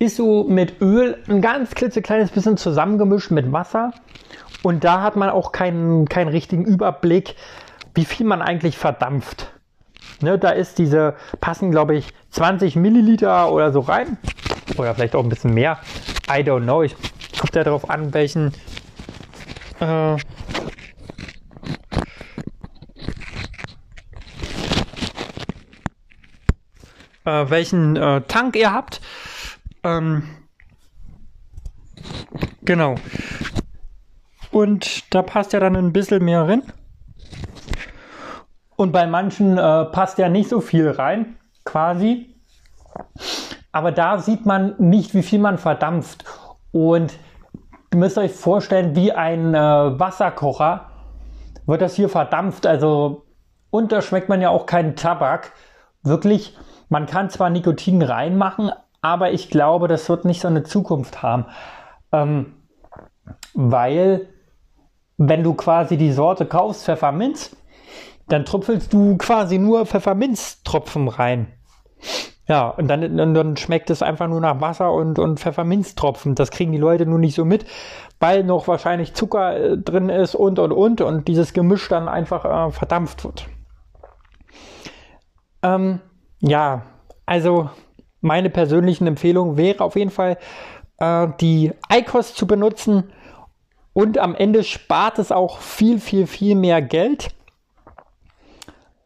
ist 0.00 0.16
so 0.16 0.44
mit 0.44 0.80
Öl 0.80 1.18
ein 1.28 1.42
ganz 1.42 1.74
klitzekleines 1.74 2.30
bisschen 2.30 2.56
zusammengemischt 2.56 3.30
mit 3.30 3.52
Wasser. 3.52 3.92
Und 4.62 4.82
da 4.82 5.02
hat 5.02 5.14
man 5.14 5.28
auch 5.28 5.52
keinen, 5.52 6.08
keinen 6.08 6.28
richtigen 6.28 6.64
Überblick, 6.64 7.36
wie 7.94 8.06
viel 8.06 8.26
man 8.26 8.40
eigentlich 8.40 8.78
verdampft. 8.78 9.52
Ne, 10.22 10.38
da 10.38 10.50
ist 10.50 10.78
diese, 10.78 11.14
passen 11.40 11.70
glaube 11.70 11.96
ich 11.96 12.08
20 12.30 12.76
Milliliter 12.76 13.52
oder 13.52 13.72
so 13.72 13.80
rein. 13.80 14.16
Oder 14.78 14.94
vielleicht 14.94 15.14
auch 15.14 15.22
ein 15.22 15.28
bisschen 15.28 15.52
mehr. 15.52 15.78
I 16.28 16.40
don't 16.40 16.62
know. 16.62 16.82
Ich 16.82 16.96
kommt 17.38 17.54
ja 17.54 17.64
darauf 17.64 17.88
an, 17.90 18.14
welchen 18.14 18.52
äh, 19.80 20.14
äh, 20.14 20.18
welchen 27.24 27.96
äh, 27.96 28.22
Tank 28.22 28.56
ihr 28.56 28.72
habt. 28.72 29.00
Ähm, 29.82 30.22
genau. 32.62 32.96
Und 34.50 35.14
da 35.14 35.22
passt 35.22 35.52
ja 35.52 35.60
dann 35.60 35.76
ein 35.76 35.92
bisschen 35.92 36.24
mehr 36.24 36.48
rein. 36.48 36.62
Und 38.76 38.92
bei 38.92 39.06
manchen 39.06 39.58
äh, 39.58 39.84
passt 39.86 40.18
ja 40.18 40.28
nicht 40.28 40.48
so 40.48 40.60
viel 40.60 40.90
rein, 40.90 41.36
quasi. 41.64 42.34
Aber 43.72 43.92
da 43.92 44.18
sieht 44.18 44.46
man 44.46 44.74
nicht, 44.78 45.14
wie 45.14 45.22
viel 45.22 45.38
man 45.38 45.58
verdampft. 45.58 46.24
Und 46.72 47.12
ihr 47.92 47.98
müsst 47.98 48.18
euch 48.18 48.32
vorstellen, 48.32 48.96
wie 48.96 49.12
ein 49.12 49.54
äh, 49.54 49.58
Wasserkocher 49.58 50.86
wird 51.66 51.82
das 51.82 51.94
hier 51.94 52.08
verdampft. 52.08 52.66
Also, 52.66 53.26
und 53.70 53.92
da 53.92 54.02
schmeckt 54.02 54.28
man 54.28 54.40
ja 54.40 54.48
auch 54.48 54.66
keinen 54.66 54.96
Tabak. 54.96 55.52
Wirklich, 56.02 56.56
man 56.88 57.06
kann 57.06 57.30
zwar 57.30 57.50
Nikotin 57.50 58.02
reinmachen, 58.02 58.72
aber 59.02 59.32
ich 59.32 59.50
glaube, 59.50 59.88
das 59.88 60.08
wird 60.08 60.24
nicht 60.24 60.40
so 60.40 60.48
eine 60.48 60.62
Zukunft 60.62 61.22
haben. 61.22 61.46
Ähm, 62.12 62.54
weil, 63.54 64.28
wenn 65.16 65.42
du 65.42 65.54
quasi 65.54 65.96
die 65.96 66.12
Sorte 66.12 66.46
kaufst, 66.46 66.84
Pfefferminz, 66.84 67.56
dann 68.28 68.44
tröpfelst 68.44 68.92
du 68.92 69.16
quasi 69.16 69.58
nur 69.58 69.86
Pfefferminztropfen 69.86 71.08
rein. 71.08 71.48
Ja, 72.46 72.68
und 72.68 72.88
dann, 72.88 73.20
und 73.20 73.34
dann 73.34 73.56
schmeckt 73.56 73.90
es 73.90 74.02
einfach 74.02 74.26
nur 74.26 74.40
nach 74.40 74.60
Wasser 74.60 74.92
und, 74.92 75.20
und 75.20 75.38
Pfefferminztropfen. 75.38 76.34
Das 76.34 76.50
kriegen 76.50 76.72
die 76.72 76.78
Leute 76.78 77.06
nur 77.06 77.18
nicht 77.18 77.36
so 77.36 77.44
mit, 77.44 77.64
weil 78.18 78.42
noch 78.42 78.66
wahrscheinlich 78.66 79.14
Zucker 79.14 79.56
äh, 79.56 79.78
drin 79.78 80.08
ist 80.08 80.34
und 80.34 80.58
und 80.58 80.72
und 80.72 81.00
und 81.00 81.28
dieses 81.28 81.52
Gemisch 81.52 81.88
dann 81.88 82.08
einfach 82.08 82.44
äh, 82.44 82.72
verdampft 82.72 83.24
wird. 83.24 83.46
Ähm, 85.62 86.00
ja, 86.40 86.82
also 87.24 87.70
meine 88.20 88.50
persönlichen 88.50 89.06
Empfehlung 89.06 89.56
wäre 89.56 89.84
auf 89.84 89.96
jeden 89.96 90.10
Fall, 90.10 90.38
äh, 90.98 91.28
die 91.40 91.72
ICOS 91.92 92.34
zu 92.34 92.46
benutzen 92.46 93.12
und 93.92 94.18
am 94.18 94.34
Ende 94.34 94.64
spart 94.64 95.18
es 95.18 95.32
auch 95.32 95.58
viel, 95.58 95.98
viel, 96.00 96.26
viel 96.26 96.54
mehr 96.54 96.80
Geld. 96.80 97.28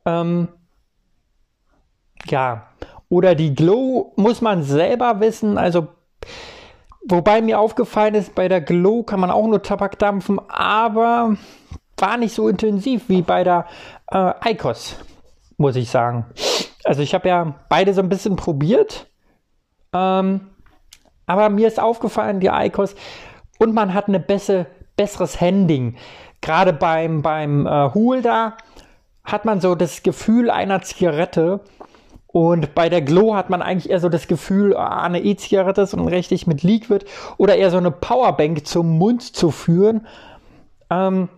Ähm, 0.04 0.48
ja, 2.26 2.68
oder 3.08 3.34
die 3.34 3.54
Glow 3.54 4.12
muss 4.16 4.40
man 4.40 4.62
selber 4.62 5.20
wissen. 5.20 5.56
Also, 5.56 5.88
wobei 7.06 7.40
mir 7.40 7.58
aufgefallen 7.60 8.14
ist, 8.14 8.34
bei 8.34 8.48
der 8.48 8.60
Glow 8.60 9.02
kann 9.02 9.20
man 9.20 9.30
auch 9.30 9.46
nur 9.46 9.62
Tabak 9.62 9.98
dampfen, 9.98 10.40
aber 10.48 11.36
war 11.96 12.16
nicht 12.16 12.34
so 12.34 12.48
intensiv 12.48 13.08
wie 13.08 13.22
bei 13.22 13.44
der 13.44 13.66
äh, 14.10 14.52
ICOS, 14.52 14.96
muss 15.56 15.76
ich 15.76 15.88
sagen. 15.90 16.26
Also 16.84 17.02
ich 17.02 17.14
habe 17.14 17.28
ja 17.28 17.54
beide 17.68 17.94
so 17.94 18.02
ein 18.02 18.08
bisschen 18.08 18.36
probiert. 18.36 19.06
Ähm, 19.92 20.48
aber 21.26 21.48
mir 21.48 21.68
ist 21.68 21.80
aufgefallen, 21.80 22.40
die 22.40 22.48
ICOS, 22.48 22.94
und 23.58 23.72
man 23.74 23.94
hat 23.94 24.08
eine 24.08 24.20
bessere, 24.20 24.66
besseres 24.96 25.40
Handling. 25.40 25.96
Gerade 26.40 26.72
beim, 26.72 27.22
beim 27.22 27.66
äh, 27.66 27.94
Hool 27.94 28.20
da 28.22 28.56
hat 29.24 29.44
man 29.44 29.60
so 29.60 29.74
das 29.74 30.02
Gefühl 30.02 30.50
einer 30.50 30.82
Zigarette. 30.82 31.60
Und 32.26 32.74
bei 32.74 32.88
der 32.88 33.00
Glow 33.00 33.34
hat 33.34 33.48
man 33.48 33.62
eigentlich 33.62 33.90
eher 33.90 34.00
so 34.00 34.08
das 34.08 34.26
Gefühl, 34.26 34.76
ah, 34.76 35.02
eine 35.02 35.22
E-Zigarette 35.22 35.82
ist 35.82 35.94
und 35.94 36.08
richtig 36.08 36.46
mit 36.46 36.62
Liquid 36.62 37.06
oder 37.36 37.56
eher 37.56 37.70
so 37.70 37.78
eine 37.78 37.92
Powerbank 37.92 38.66
zum 38.66 38.98
Mund 38.98 39.22
zu 39.22 39.50
führen. 39.50 40.06
Ähm, 40.90 41.28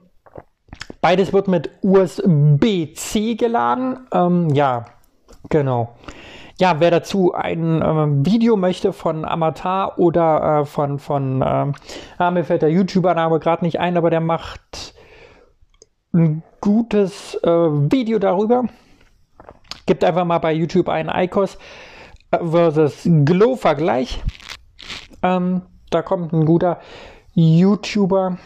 beides 1.02 1.32
wird 1.34 1.48
mit 1.48 1.70
USB-C 1.82 3.34
geladen. 3.34 4.06
Ähm, 4.10 4.48
ja, 4.50 4.86
Genau. 5.48 5.94
Ja, 6.58 6.80
wer 6.80 6.90
dazu 6.90 7.34
ein 7.34 7.82
ähm, 7.84 8.24
Video 8.24 8.56
möchte 8.56 8.94
von 8.94 9.26
Amatar 9.26 9.98
oder 9.98 10.60
äh, 10.60 10.64
von, 10.64 10.98
von 10.98 11.44
ähm, 11.46 11.74
ah, 12.16 12.30
mir 12.30 12.44
fällt 12.44 12.62
der 12.62 12.70
YouTuber-Name 12.70 13.38
gerade 13.40 13.62
nicht 13.62 13.78
ein, 13.78 13.96
aber 13.98 14.08
der 14.08 14.22
macht 14.22 14.94
ein 16.14 16.42
gutes 16.62 17.34
äh, 17.42 17.50
Video 17.50 18.18
darüber. 18.18 18.64
Gibt 19.84 20.02
einfach 20.02 20.24
mal 20.24 20.38
bei 20.38 20.54
YouTube 20.54 20.88
einen 20.88 21.10
ICOS 21.10 21.58
äh, 22.30 22.38
versus 22.38 23.02
Glow-Vergleich. 23.04 24.22
Ähm, 25.22 25.60
da 25.90 26.00
kommt 26.00 26.32
ein 26.32 26.46
guter 26.46 26.80
YouTuber. 27.34 28.38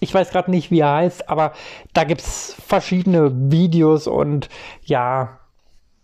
Ich 0.00 0.12
weiß 0.12 0.30
gerade 0.30 0.50
nicht, 0.50 0.72
wie 0.72 0.80
er 0.80 0.94
heißt, 0.94 1.28
aber 1.30 1.52
da 1.94 2.02
gibt 2.02 2.22
es 2.22 2.54
verschiedene 2.54 3.30
Videos 3.52 4.08
und 4.08 4.48
ja, 4.82 5.38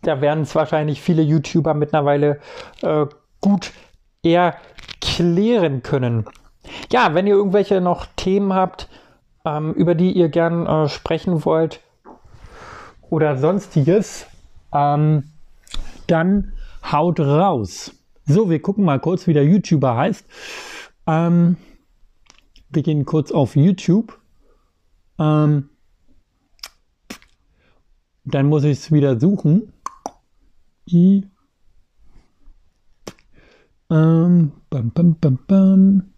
da 0.03 0.21
werden 0.21 0.43
es 0.43 0.55
wahrscheinlich 0.55 1.01
viele 1.01 1.23
YouTuber 1.23 1.75
mittlerweile 1.75 2.41
äh, 2.83 3.07
gut 3.41 3.73
erklären 4.23 5.83
können. 5.83 6.27
Ja, 6.91 7.15
wenn 7.15 7.27
ihr 7.27 7.35
irgendwelche 7.35 7.81
noch 7.81 8.07
Themen 8.17 8.53
habt, 8.53 8.89
ähm, 9.45 9.73
über 9.73 9.95
die 9.95 10.13
ihr 10.13 10.29
gern 10.29 10.67
äh, 10.67 10.89
sprechen 10.89 11.45
wollt 11.45 11.81
oder 13.11 13.37
sonstiges, 13.37 14.27
ähm, 14.73 15.25
dann 16.07 16.53
haut 16.91 17.21
raus. 17.21 17.93
So, 18.25 18.51
wir 18.51 18.63
gucken 18.63 18.85
mal 18.85 19.01
kurz, 19.01 19.27
wie 19.27 19.33
der 19.33 19.45
YouTuber 19.45 19.97
heißt. 19.97 20.25
Ähm, 21.07 21.57
wir 22.71 22.83
gehen 22.83 23.05
kurz 23.05 23.33
auf 23.33 23.57
YouTube. 23.57 24.19
Ähm, 25.19 25.69
dann 28.25 28.47
muss 28.47 28.65
ich 28.65 28.79
es 28.79 28.93
wieder 28.93 29.19
suchen. 29.19 29.73
I. 30.87 31.23
Ähm, 33.91 34.53
bam, 34.71 34.91
bam, 34.91 35.17
bam, 35.21 35.39
bam. 35.47 36.13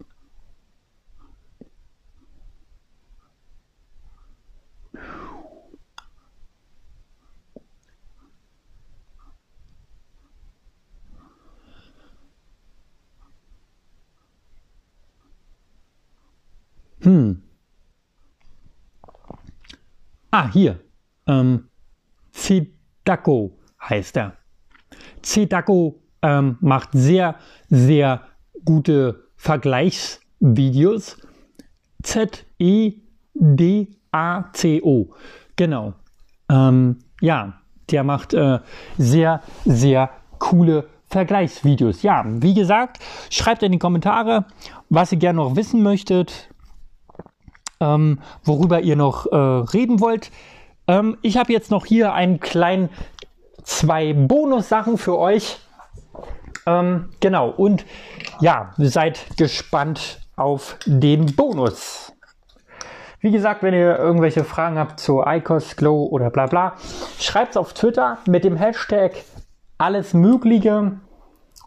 Hm. 17.01 17.43
Ah, 20.31 20.51
hier. 20.51 20.79
Ähm, 21.27 21.69
Zidako 22.31 23.59
heißt 23.79 24.17
er. 24.17 24.44
Cedaco 25.25 25.99
ähm, 26.21 26.57
macht 26.61 26.89
sehr, 26.93 27.35
sehr 27.69 28.21
gute 28.63 29.27
Vergleichsvideos. 29.35 31.17
Z-E-D-A-K-O. 32.03 33.05
D-A-C-O. 34.15 35.09
Genau. 35.55 35.93
Ähm, 36.49 36.99
ja, 37.21 37.53
der 37.91 38.03
macht 38.03 38.33
äh, 38.33 38.59
sehr, 38.97 39.41
sehr 39.65 40.09
coole 40.39 40.87
Vergleichsvideos. 41.07 42.01
Ja, 42.01 42.23
wie 42.25 42.53
gesagt, 42.53 42.99
schreibt 43.29 43.63
in 43.63 43.71
die 43.71 43.79
Kommentare, 43.79 44.45
was 44.89 45.11
ihr 45.11 45.17
gerne 45.17 45.37
noch 45.37 45.55
wissen 45.55 45.83
möchtet, 45.83 46.49
ähm, 47.79 48.19
worüber 48.43 48.81
ihr 48.81 48.95
noch 48.95 49.25
äh, 49.27 49.35
reden 49.35 49.99
wollt. 49.99 50.31
Ähm, 50.87 51.17
ich 51.21 51.37
habe 51.37 51.53
jetzt 51.53 51.71
noch 51.71 51.85
hier 51.85 52.13
einen 52.13 52.39
kleinen 52.39 52.89
zwei 53.65 54.13
Bonussachen 54.13 54.97
für 54.97 55.17
euch. 55.17 55.57
Ähm, 56.65 57.09
genau, 57.19 57.49
und 57.49 57.85
ja, 58.39 58.73
seid 58.77 59.37
gespannt 59.37 60.19
auf 60.35 60.77
den 60.85 61.35
Bonus. 61.35 62.13
Wie 63.19 63.31
gesagt, 63.31 63.63
wenn 63.63 63.73
ihr 63.73 63.97
irgendwelche 63.97 64.43
Fragen 64.43 64.77
habt 64.77 64.99
zu 64.99 65.23
ICOS, 65.25 65.75
Glow 65.75 66.05
oder 66.05 66.29
bla 66.29 66.45
bla, 66.45 66.75
schreibt 67.19 67.51
es 67.51 67.57
auf 67.57 67.73
Twitter 67.73 68.19
mit 68.27 68.43
dem 68.43 68.55
Hashtag 68.55 69.13
alles 69.77 70.13
Mögliche 70.13 70.99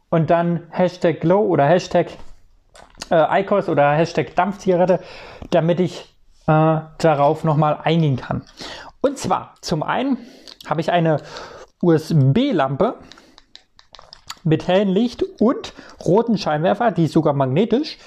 und 0.09 0.31
dann 0.31 0.63
Hashtag 0.71 1.21
Glow 1.21 1.41
oder 1.41 1.67
Hashtag 1.67 2.09
äh, 3.11 3.41
ICOS 3.41 3.69
oder 3.69 3.93
Hashtag 3.93 4.35
Dampfzigarette, 4.37 5.01
damit 5.51 5.81
ich 5.81 6.15
äh, 6.47 6.81
darauf 6.99 7.45
nochmal 7.45 7.81
eingehen 7.83 8.17
kann. 8.17 8.43
Und 9.01 9.19
zwar, 9.19 9.55
zum 9.61 9.83
einen 9.83 10.19
habe 10.69 10.81
ich 10.81 10.91
eine 10.91 11.21
USB-Lampe 11.83 12.97
mit 14.45 14.67
hellem 14.67 14.89
Licht 14.89 15.23
und 15.41 15.73
roten 16.05 16.39
Scheinwerfer, 16.39 16.91
die 16.91 17.05
ist 17.05 17.13
sogar 17.13 17.35
magnetisch. 17.35 17.99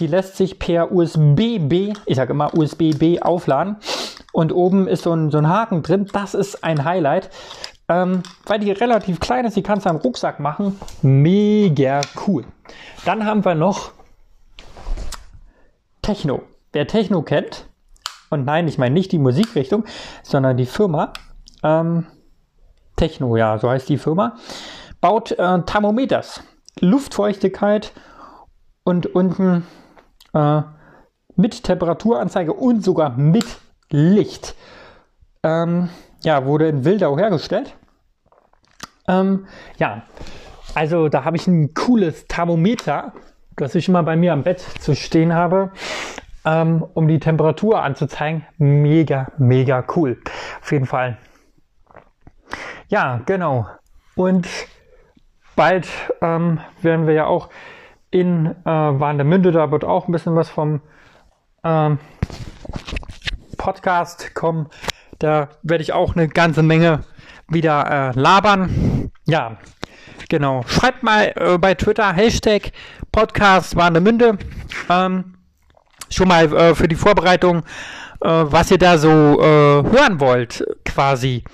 Die 0.00 0.06
lässt 0.06 0.36
sich 0.36 0.58
per 0.58 0.92
USB-B, 0.92 1.92
ich 2.06 2.16
sage 2.16 2.32
immer 2.32 2.56
USB-B 2.56 3.20
aufladen. 3.20 3.76
Und 4.32 4.52
oben 4.52 4.86
ist 4.86 5.02
so 5.02 5.12
ein, 5.12 5.30
so 5.30 5.38
ein 5.38 5.48
Haken 5.48 5.82
drin. 5.82 6.06
Das 6.12 6.34
ist 6.34 6.62
ein 6.62 6.84
Highlight. 6.84 7.30
Ähm, 7.88 8.22
weil 8.46 8.60
die 8.60 8.70
relativ 8.70 9.18
klein 9.18 9.46
ist, 9.46 9.56
die 9.56 9.62
kannst 9.62 9.86
du 9.86 9.90
am 9.90 9.96
Rucksack 9.96 10.38
machen. 10.38 10.78
Mega 11.02 12.02
cool. 12.26 12.44
Dann 13.04 13.24
haben 13.24 13.44
wir 13.44 13.54
noch 13.54 13.92
Techno. 16.02 16.42
Wer 16.72 16.86
Techno 16.86 17.22
kennt, 17.22 17.66
und 18.30 18.44
nein, 18.44 18.68
ich 18.68 18.78
meine 18.78 18.92
nicht 18.92 19.12
die 19.12 19.18
Musikrichtung, 19.18 19.84
sondern 20.22 20.56
die 20.56 20.66
Firma, 20.66 21.12
ähm, 21.62 22.06
Techno, 22.98 23.36
ja, 23.36 23.58
so 23.58 23.70
heißt 23.70 23.88
die 23.88 23.96
Firma, 23.96 24.36
baut 25.00 25.32
äh, 25.32 25.62
Thermometers, 25.62 26.42
Luftfeuchtigkeit 26.80 27.92
und 28.84 29.06
unten 29.06 29.66
äh, 30.34 30.62
mit 31.36 31.62
Temperaturanzeige 31.62 32.52
und 32.52 32.84
sogar 32.84 33.10
mit 33.16 33.46
Licht. 33.90 34.54
Ähm, 35.42 35.88
ja, 36.22 36.44
wurde 36.44 36.68
in 36.68 36.84
Wildau 36.84 37.16
hergestellt. 37.16 37.74
Ähm, 39.06 39.46
ja, 39.78 40.02
also 40.74 41.08
da 41.08 41.24
habe 41.24 41.36
ich 41.36 41.46
ein 41.46 41.74
cooles 41.74 42.26
Thermometer, 42.26 43.12
das 43.56 43.74
ich 43.74 43.88
immer 43.88 44.02
bei 44.02 44.16
mir 44.16 44.32
am 44.32 44.42
Bett 44.42 44.60
zu 44.80 44.94
stehen 44.94 45.32
habe, 45.32 45.70
ähm, 46.44 46.84
um 46.94 47.08
die 47.08 47.20
Temperatur 47.20 47.82
anzuzeigen. 47.82 48.44
Mega, 48.58 49.28
mega 49.38 49.84
cool. 49.96 50.18
Auf 50.60 50.72
jeden 50.72 50.86
Fall. 50.86 51.18
Ja, 52.88 53.20
genau. 53.26 53.66
Und 54.14 54.48
bald 55.56 55.86
ähm, 56.22 56.60
werden 56.80 57.06
wir 57.06 57.14
ja 57.14 57.26
auch 57.26 57.50
in 58.10 58.46
äh, 58.46 58.54
Warnemünde, 58.64 59.52
da 59.52 59.70
wird 59.70 59.84
auch 59.84 60.08
ein 60.08 60.12
bisschen 60.12 60.34
was 60.34 60.48
vom 60.48 60.80
ähm, 61.64 61.98
Podcast 63.58 64.34
kommen. 64.34 64.68
Da 65.18 65.50
werde 65.62 65.82
ich 65.82 65.92
auch 65.92 66.16
eine 66.16 66.28
ganze 66.28 66.62
Menge 66.62 67.04
wieder 67.48 68.12
äh, 68.14 68.18
labern. 68.18 69.10
Ja, 69.26 69.58
genau. 70.30 70.62
Schreibt 70.66 71.02
mal 71.02 71.32
äh, 71.36 71.58
bei 71.58 71.74
Twitter 71.74 72.12
Hashtag 72.12 72.72
Podcast 73.12 73.76
Warnemünde. 73.76 74.38
Ähm, 74.88 75.34
schon 76.08 76.28
mal 76.28 76.50
äh, 76.54 76.74
für 76.74 76.88
die 76.88 76.96
Vorbereitung, 76.96 77.58
äh, 78.22 78.28
was 78.28 78.70
ihr 78.70 78.78
da 78.78 78.96
so 78.96 79.08
äh, 79.08 79.44
hören 79.44 80.20
wollt, 80.20 80.64
quasi. 80.84 81.44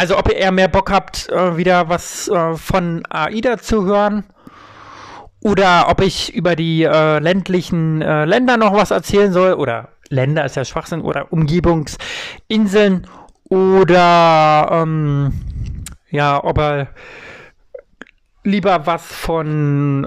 Also 0.00 0.16
ob 0.16 0.30
ihr 0.30 0.36
eher 0.36 0.50
mehr 0.50 0.68
Bock 0.68 0.90
habt, 0.90 1.28
äh, 1.28 1.58
wieder 1.58 1.90
was 1.90 2.26
äh, 2.28 2.54
von 2.54 3.02
AIDA 3.10 3.58
zu 3.58 3.84
hören 3.84 4.24
oder 5.42 5.90
ob 5.90 6.00
ich 6.00 6.34
über 6.34 6.56
die 6.56 6.84
äh, 6.84 7.18
ländlichen 7.18 8.00
äh, 8.00 8.24
Länder 8.24 8.56
noch 8.56 8.72
was 8.72 8.92
erzählen 8.92 9.30
soll 9.30 9.52
oder 9.52 9.90
Länder 10.08 10.46
ist 10.46 10.56
ja 10.56 10.64
Schwachsinn 10.64 11.02
oder 11.02 11.30
Umgebungsinseln 11.34 13.08
oder 13.50 14.70
ähm, 14.72 15.34
ja, 16.10 16.42
ob 16.44 16.56
er 16.56 16.88
lieber 18.42 18.86
was 18.86 19.04
von 19.04 20.06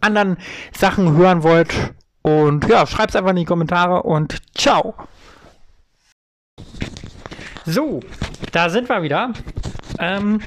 anderen 0.00 0.38
Sachen 0.74 1.14
hören 1.14 1.42
wollt. 1.42 1.92
Und 2.22 2.66
ja, 2.70 2.86
schreibt 2.86 3.10
es 3.10 3.16
einfach 3.16 3.32
in 3.32 3.36
die 3.36 3.44
Kommentare 3.44 4.02
und 4.02 4.40
ciao. 4.56 4.94
So, 7.66 8.00
da 8.52 8.68
sind 8.68 8.90
wir 8.90 9.02
wieder. 9.02 9.32
Ähm, 9.98 10.42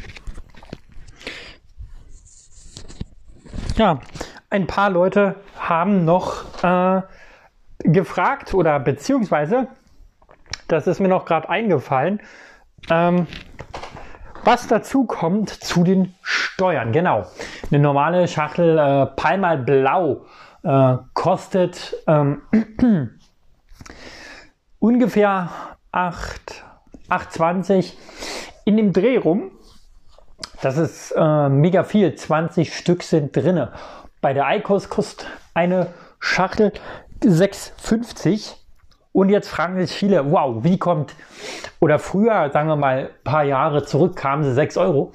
ja, 3.75 3.99
ein 4.51 4.67
paar 4.67 4.91
Leute 4.91 5.35
haben 5.57 6.05
noch 6.05 6.63
äh, 6.63 7.01
gefragt 7.79 8.53
oder 8.53 8.79
beziehungsweise, 8.79 9.67
das 10.67 10.85
ist 10.85 10.99
mir 10.99 11.07
noch 11.07 11.25
gerade 11.25 11.49
eingefallen, 11.49 12.21
ähm, 12.91 13.25
was 14.43 14.67
dazu 14.67 15.05
kommt 15.05 15.49
zu 15.49 15.83
den 15.83 16.13
Steuern. 16.21 16.91
Genau, 16.91 17.25
eine 17.71 17.79
normale 17.79 18.27
Schachtel 18.27 18.77
äh, 18.77 19.07
Palmal 19.07 19.57
Blau 19.57 20.27
äh, 20.61 20.97
kostet 21.15 21.95
ähm, 22.05 22.43
ungefähr 24.79 25.49
8 25.91 26.66
8,20 27.09 27.93
in 28.65 28.77
dem 28.77 28.93
Dreh 28.93 29.17
rum. 29.17 29.51
Das 30.61 30.77
ist 30.77 31.11
äh, 31.11 31.49
mega 31.49 31.83
viel. 31.83 32.15
20 32.15 32.75
Stück 32.75 33.03
sind 33.03 33.35
drinne. 33.35 33.71
Bei 34.21 34.33
der 34.33 34.45
Eikos 34.45 34.89
kostet 34.89 35.27
eine 35.53 35.87
Schachtel 36.19 36.73
6,50. 37.21 38.55
Und 39.13 39.29
jetzt 39.29 39.49
fragen 39.49 39.79
sich 39.79 39.91
viele, 39.91 40.31
wow, 40.31 40.63
wie 40.63 40.77
kommt, 40.77 41.15
oder 41.79 41.97
früher, 41.97 42.51
sagen 42.51 42.67
wir 42.69 42.75
mal, 42.75 43.09
paar 43.23 43.43
Jahre 43.43 43.83
zurück 43.83 44.15
kamen 44.15 44.43
sie 44.43 44.53
6 44.53 44.77
Euro. 44.77 45.11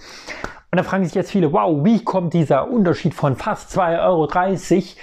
Und 0.71 0.79
da 0.79 0.83
fragen 0.83 1.05
sich 1.05 1.15
jetzt 1.15 1.31
viele, 1.31 1.53
wow, 1.53 1.85
wie 1.85 2.03
kommt 2.03 2.35
dieser 2.35 2.69
Unterschied 2.69 3.15
von 3.15 3.37
fast 3.37 3.77
2,30 3.79 4.97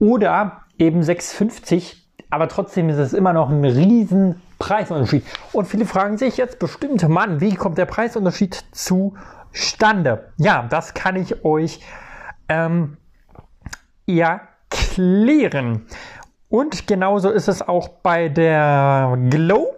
Euro 0.00 0.12
oder 0.12 0.62
eben 0.78 1.00
6,50 1.00 2.06
aber 2.30 2.48
trotzdem 2.48 2.88
ist 2.88 2.98
es 2.98 3.12
immer 3.12 3.32
noch 3.32 3.50
ein 3.50 3.64
riesen 3.64 4.42
Preisunterschied. 4.58 5.24
Und 5.52 5.66
viele 5.66 5.84
fragen 5.84 6.18
sich 6.18 6.36
jetzt 6.36 6.58
bestimmt, 6.58 7.06
Mann, 7.08 7.40
wie 7.40 7.54
kommt 7.54 7.78
der 7.78 7.86
Preisunterschied 7.86 8.64
zustande? 8.72 10.32
Ja, 10.36 10.66
das 10.68 10.94
kann 10.94 11.16
ich 11.16 11.44
euch 11.44 11.80
ähm, 12.48 12.96
erklären. 14.06 15.86
Und 16.48 16.86
genauso 16.86 17.30
ist 17.30 17.48
es 17.48 17.62
auch 17.62 17.88
bei 17.88 18.28
der 18.28 19.18
Glow. 19.30 19.74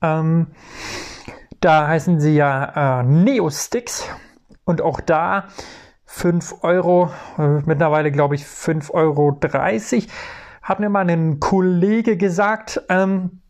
Ähm, 0.00 0.48
da 1.60 1.88
heißen 1.88 2.20
sie 2.20 2.34
ja 2.34 3.00
äh, 3.00 3.02
Neo 3.02 3.50
Sticks. 3.50 4.08
Und 4.64 4.82
auch 4.82 5.00
da 5.00 5.48
5 6.06 6.62
Euro, 6.62 7.10
äh, 7.38 7.60
mittlerweile 7.66 8.10
glaube 8.10 8.34
ich 8.34 8.42
5,30 8.42 8.92
Euro 8.92 9.38
hat 10.62 10.80
mir 10.80 10.88
mal 10.90 11.08
ein 11.08 11.40
Kollege 11.40 12.16
gesagt, 12.16 12.82
ähm, 12.88 13.40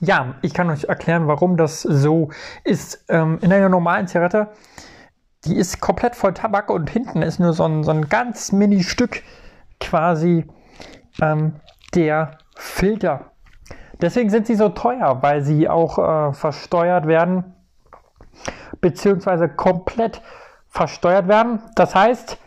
ja, 0.00 0.34
ich 0.42 0.54
kann 0.54 0.70
euch 0.70 0.84
erklären, 0.84 1.26
warum 1.26 1.56
das 1.56 1.82
so 1.82 2.30
ist. 2.64 3.04
Ähm, 3.08 3.38
in 3.42 3.52
einer 3.52 3.68
normalen 3.68 4.06
Zigarette, 4.06 4.48
die 5.44 5.56
ist 5.56 5.80
komplett 5.80 6.16
voll 6.16 6.34
Tabak 6.34 6.70
und 6.70 6.90
hinten 6.90 7.22
ist 7.22 7.38
nur 7.38 7.52
so 7.52 7.64
ein, 7.64 7.84
so 7.84 7.90
ein 7.90 8.08
ganz 8.08 8.52
mini 8.52 8.82
Stück 8.82 9.22
quasi 9.80 10.46
ähm, 11.20 11.54
der 11.94 12.38
Filter. 12.56 13.32
Deswegen 14.00 14.30
sind 14.30 14.46
sie 14.46 14.54
so 14.54 14.70
teuer, 14.70 15.22
weil 15.22 15.42
sie 15.42 15.68
auch 15.68 15.98
äh, 15.98 16.32
versteuert 16.32 17.06
werden, 17.06 17.54
beziehungsweise 18.80 19.48
komplett 19.48 20.20
versteuert 20.68 21.28
werden. 21.28 21.60
Das 21.76 21.94
heißt, 21.94 22.38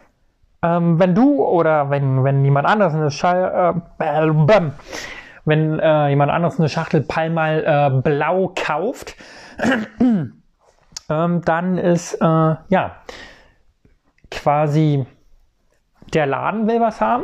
ähm, 0.64 1.00
wenn 1.00 1.16
du 1.16 1.44
oder 1.44 1.90
wenn, 1.90 2.24
wenn 2.24 2.44
jemand 2.44 2.68
anderes 2.68 2.94
eine 2.94 3.12
Schall, 3.12 3.82
äh, 4.00 4.04
wenn 5.48 5.80
äh, 5.80 6.10
jemand 6.10 6.32
anderes 6.32 6.60
eine 6.60 6.68
Schachtel 6.68 7.02
Palmal 7.02 7.64
äh, 7.66 8.02
blau 8.02 8.54
kauft, 8.54 9.16
ähm, 10.00 11.42
dann 11.46 11.78
ist 11.78 12.16
äh, 12.16 12.26
ja 12.26 12.98
quasi 14.30 15.06
der 16.14 16.26
Laden 16.26 16.68
will 16.68 16.82
was 16.82 17.00
haben 17.00 17.24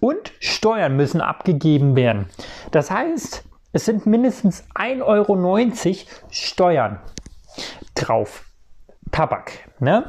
und 0.00 0.32
Steuern 0.40 0.96
müssen 0.96 1.20
abgegeben 1.20 1.94
werden. 1.94 2.26
Das 2.70 2.90
heißt, 2.90 3.44
es 3.72 3.84
sind 3.84 4.06
mindestens 4.06 4.64
1,90 4.74 5.02
Euro 5.02 6.06
Steuern 6.30 7.00
drauf. 7.94 8.46
Tabak, 9.10 9.52
ne? 9.78 10.04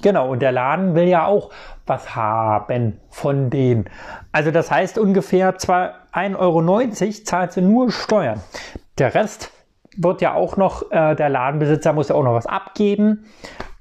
Genau, 0.00 0.30
und 0.30 0.40
der 0.40 0.52
Laden 0.52 0.94
will 0.94 1.08
ja 1.08 1.26
auch 1.26 1.50
was 1.86 2.14
haben 2.14 3.00
von 3.10 3.50
denen. 3.50 3.88
Also 4.30 4.50
das 4.50 4.70
heißt 4.70 4.98
ungefähr 4.98 5.56
zwar 5.58 6.05
1,90 6.16 6.38
Euro 6.38 7.24
zahlt 7.24 7.52
sie 7.52 7.62
nur 7.62 7.92
Steuern. 7.92 8.40
Der 8.98 9.14
Rest 9.14 9.52
wird 9.96 10.22
ja 10.22 10.34
auch 10.34 10.56
noch, 10.56 10.90
äh, 10.90 11.14
der 11.14 11.28
Ladenbesitzer 11.28 11.92
muss 11.92 12.08
ja 12.08 12.14
auch 12.14 12.24
noch 12.24 12.34
was 12.34 12.46
abgeben 12.46 13.26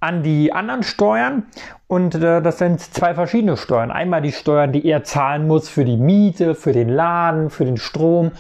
an 0.02 0.22
die 0.22 0.54
anderen 0.54 0.84
Steuern. 0.84 1.44
Und 1.88 2.16
äh, 2.16 2.42
das 2.42 2.58
sind 2.58 2.80
zwei 2.82 3.14
verschiedene 3.14 3.58
Steuern. 3.58 3.90
Einmal 3.90 4.22
die 4.22 4.32
Steuern, 4.32 4.72
die 4.72 4.86
er 4.86 5.04
zahlen 5.04 5.48
muss 5.48 5.70
für 5.70 5.86
die 5.86 5.98
Miete, 5.98 6.56
für 6.56 6.74
den 6.74 6.90
Laden, 6.90 7.50
für 7.50 7.66
den 7.66 7.78
Strom. 7.78 8.32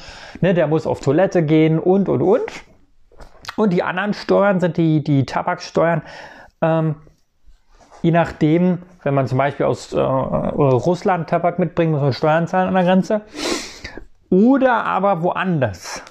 Ne, 0.42 0.54
der 0.54 0.68
muss 0.68 0.86
auf 0.86 1.00
Toilette 1.00 1.44
gehen 1.44 1.80
und, 1.80 2.10
und, 2.10 2.22
und. 2.22 2.44
Und 3.56 3.72
die 3.72 3.84
anderen 3.84 4.14
Steuern 4.14 4.60
sind 4.60 4.78
die, 4.78 5.04
die 5.04 5.26
Tabaksteuern. 5.26 6.02
Ähm, 6.62 6.96
je 8.02 8.12
nachdem, 8.12 8.80
wenn 9.04 9.14
man 9.14 9.28
zum 9.28 9.38
Beispiel 9.38 9.66
aus 9.66 9.94
äh, 9.94 10.00
Russland 10.00 11.30
Tabak 11.30 11.60
mitbringt, 11.60 11.92
muss 11.92 12.02
man 12.02 12.14
Steuern 12.14 12.48
zahlen 12.48 12.68
an 12.68 12.74
der 12.74 12.84
Grenze. 12.84 13.22
Oder 14.30 14.86
aber 14.86 15.24
woanders. 15.24 16.04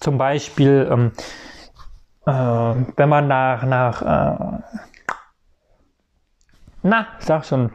Zum 0.00 0.18
Beispiel, 0.18 0.88
ähm, 0.90 1.12
äh, 2.26 2.86
wenn 2.96 3.08
man 3.08 3.28
nach, 3.28 3.64
nach 3.64 4.02
äh, 4.02 4.62
na, 6.86 7.06
sag 7.18 7.46
schon, 7.46 7.70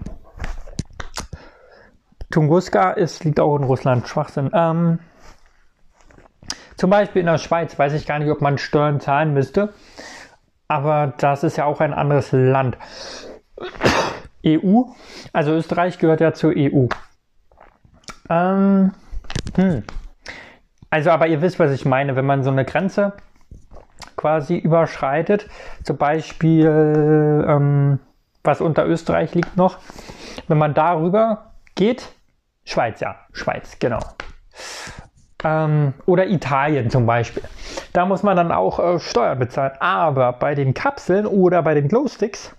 Tunguska 2.30 2.92
ist, 2.92 3.24
liegt 3.24 3.40
auch 3.40 3.58
in 3.58 3.64
Russland, 3.64 4.08
Schwachsinn. 4.08 4.52
Ähm, 4.54 5.00
zum 6.78 6.92
Beispiel 6.92 7.22
in 7.22 7.26
der 7.26 7.40
Schweiz 7.40 7.78
weiß 7.78 7.94
ich 7.94 8.06
gar 8.06 8.20
nicht, 8.20 8.30
ob 8.30 8.42
man 8.42 8.60
Steuern 8.60 9.00
zahlen 9.00 9.34
müsste. 9.34 9.74
Aber 10.68 11.14
das 11.18 11.44
ist 11.44 11.58
ja 11.58 11.66
auch 11.66 11.80
ein 11.80 11.94
anderes 11.94 12.32
Land. 12.32 12.78
EU, 14.46 14.84
also 15.34 15.52
Österreich 15.54 15.98
gehört 15.98 16.22
ja 16.22 16.34
zur 16.34 16.54
EU. 16.56 16.86
Ähm, 18.30 18.92
hm. 19.56 19.84
Also, 20.90 21.12
aber 21.12 21.28
ihr 21.28 21.42
wisst, 21.42 21.60
was 21.60 21.72
ich 21.72 21.86
meine, 21.86 22.16
wenn 22.16 22.26
man 22.26 22.44
so 22.44 22.50
eine 22.50 22.66
Grenze 22.66 23.14
quasi 24.16 24.58
überschreitet, 24.58 25.48
zum 25.84 25.98
Beispiel, 25.98 27.46
ähm, 27.48 28.00
was 28.44 28.62
unter 28.62 28.86
Österreich 28.86 29.36
liegt 29.36 29.56
noch, 29.56 29.78
wenn 30.48 30.58
man 30.58 30.74
darüber 30.74 31.52
geht, 31.76 32.10
Schweiz, 32.66 33.00
ja, 33.00 33.16
Schweiz, 33.32 33.78
genau. 33.80 34.00
Ähm, 35.44 35.94
oder 36.06 36.28
Italien 36.28 36.90
zum 36.90 37.06
Beispiel. 37.06 37.44
Da 37.94 38.06
muss 38.06 38.24
man 38.24 38.36
dann 38.36 38.52
auch 38.52 38.80
äh, 38.80 39.00
Steuern 39.00 39.40
bezahlen. 39.40 39.72
Aber 39.80 40.34
bei 40.34 40.54
den 40.54 40.74
Kapseln 40.74 41.26
oder 41.26 41.64
bei 41.64 41.74
den 41.74 41.88
Glowsticks, 41.88 42.56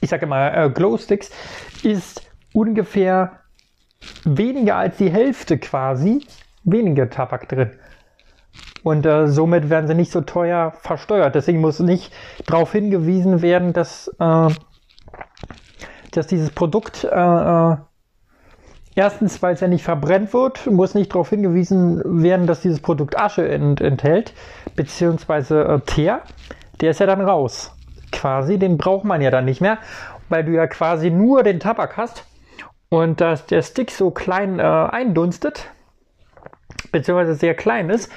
ich 0.00 0.10
sage 0.10 0.26
immer 0.26 0.54
äh, 0.54 0.70
Glowsticks, 0.70 1.30
ist 1.82 2.30
ungefähr 2.52 3.40
weniger 4.24 4.76
als 4.76 4.96
die 4.96 5.10
Hälfte 5.10 5.58
quasi 5.58 6.26
weniger 6.64 7.10
Tabak 7.10 7.48
drin. 7.48 7.70
Und 8.82 9.06
äh, 9.06 9.28
somit 9.28 9.70
werden 9.70 9.86
sie 9.86 9.94
nicht 9.94 10.12
so 10.12 10.20
teuer 10.20 10.72
versteuert. 10.80 11.34
Deswegen 11.34 11.60
muss 11.60 11.80
nicht 11.80 12.12
darauf 12.46 12.72
hingewiesen 12.72 13.40
werden, 13.40 13.72
dass, 13.72 14.08
äh, 14.18 14.48
dass 16.10 16.26
dieses 16.26 16.50
Produkt 16.50 17.04
äh, 17.04 17.08
äh 17.08 17.76
erstens, 18.94 19.42
weil 19.42 19.54
es 19.54 19.60
ja 19.60 19.68
nicht 19.68 19.82
verbrennt 19.82 20.32
wird, 20.32 20.66
muss 20.66 20.94
nicht 20.94 21.12
darauf 21.12 21.30
hingewiesen 21.30 22.22
werden, 22.22 22.46
dass 22.46 22.60
dieses 22.60 22.80
Produkt 22.80 23.18
Asche 23.18 23.48
ent 23.48 23.80
enthält, 23.80 24.34
beziehungsweise 24.76 25.64
äh, 25.64 25.80
Teer. 25.80 26.20
Der 26.80 26.90
ist 26.90 27.00
ja 27.00 27.06
dann 27.06 27.20
raus. 27.20 27.72
Quasi, 28.12 28.58
den 28.58 28.78
braucht 28.78 29.04
man 29.04 29.20
ja 29.20 29.30
dann 29.30 29.46
nicht 29.46 29.60
mehr, 29.60 29.78
weil 30.28 30.44
du 30.44 30.52
ja 30.52 30.66
quasi 30.66 31.10
nur 31.10 31.42
den 31.42 31.58
Tabak 31.58 31.96
hast 31.96 32.24
und 32.88 33.20
dass 33.20 33.46
der 33.46 33.62
Stick 33.62 33.90
so 33.90 34.10
klein 34.10 34.58
äh, 34.58 34.62
eindunstet, 34.62 35.70
beziehungsweise 36.92 37.34
sehr 37.34 37.54
klein 37.54 37.90
ist, 37.90 38.10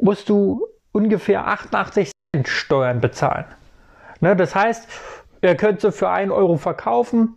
musst 0.00 0.28
du 0.28 0.66
ungefähr 0.92 1.46
88 1.46 2.12
Cent 2.34 2.48
Steuern 2.48 3.00
bezahlen. 3.00 3.46
Ne, 4.20 4.34
das 4.34 4.54
heißt, 4.54 4.88
er 5.40 5.54
könnte 5.54 5.92
für 5.92 6.10
1 6.10 6.32
Euro 6.32 6.56
verkaufen, 6.56 7.36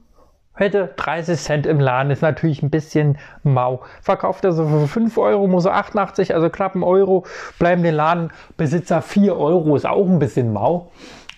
hätte 0.54 0.94
30 0.96 1.40
Cent 1.40 1.66
im 1.66 1.80
Laden, 1.80 2.12
ist 2.12 2.22
natürlich 2.22 2.64
ein 2.64 2.70
bisschen 2.72 3.18
mau. 3.44 3.82
Verkauft 4.02 4.44
er 4.44 4.52
so 4.52 4.68
für 4.68 4.88
5 4.88 5.18
Euro, 5.18 5.48
muss 5.48 5.66
er 5.66 5.76
88, 5.76 6.34
also 6.34 6.50
knapp 6.50 6.76
ein 6.76 6.84
Euro, 6.84 7.26
bleiben 7.60 7.84
den 7.84 7.96
Ladenbesitzer 7.96 9.02
4 9.02 9.38
Euro, 9.38 9.76
ist 9.76 9.86
auch 9.86 10.08
ein 10.08 10.20
bisschen 10.20 10.52
mau. 10.52 10.92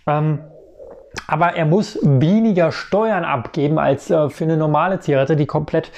Ähm, 0.08 0.40
aber 1.28 1.56
er 1.56 1.66
muss 1.66 1.98
weniger 2.02 2.72
Steuern 2.72 3.24
abgeben 3.24 3.80
als 3.80 4.10
äh, 4.10 4.30
für 4.30 4.44
eine 4.44 4.58
normale 4.58 5.00
Zigarette, 5.00 5.36
die 5.36 5.46
komplett 5.46 5.92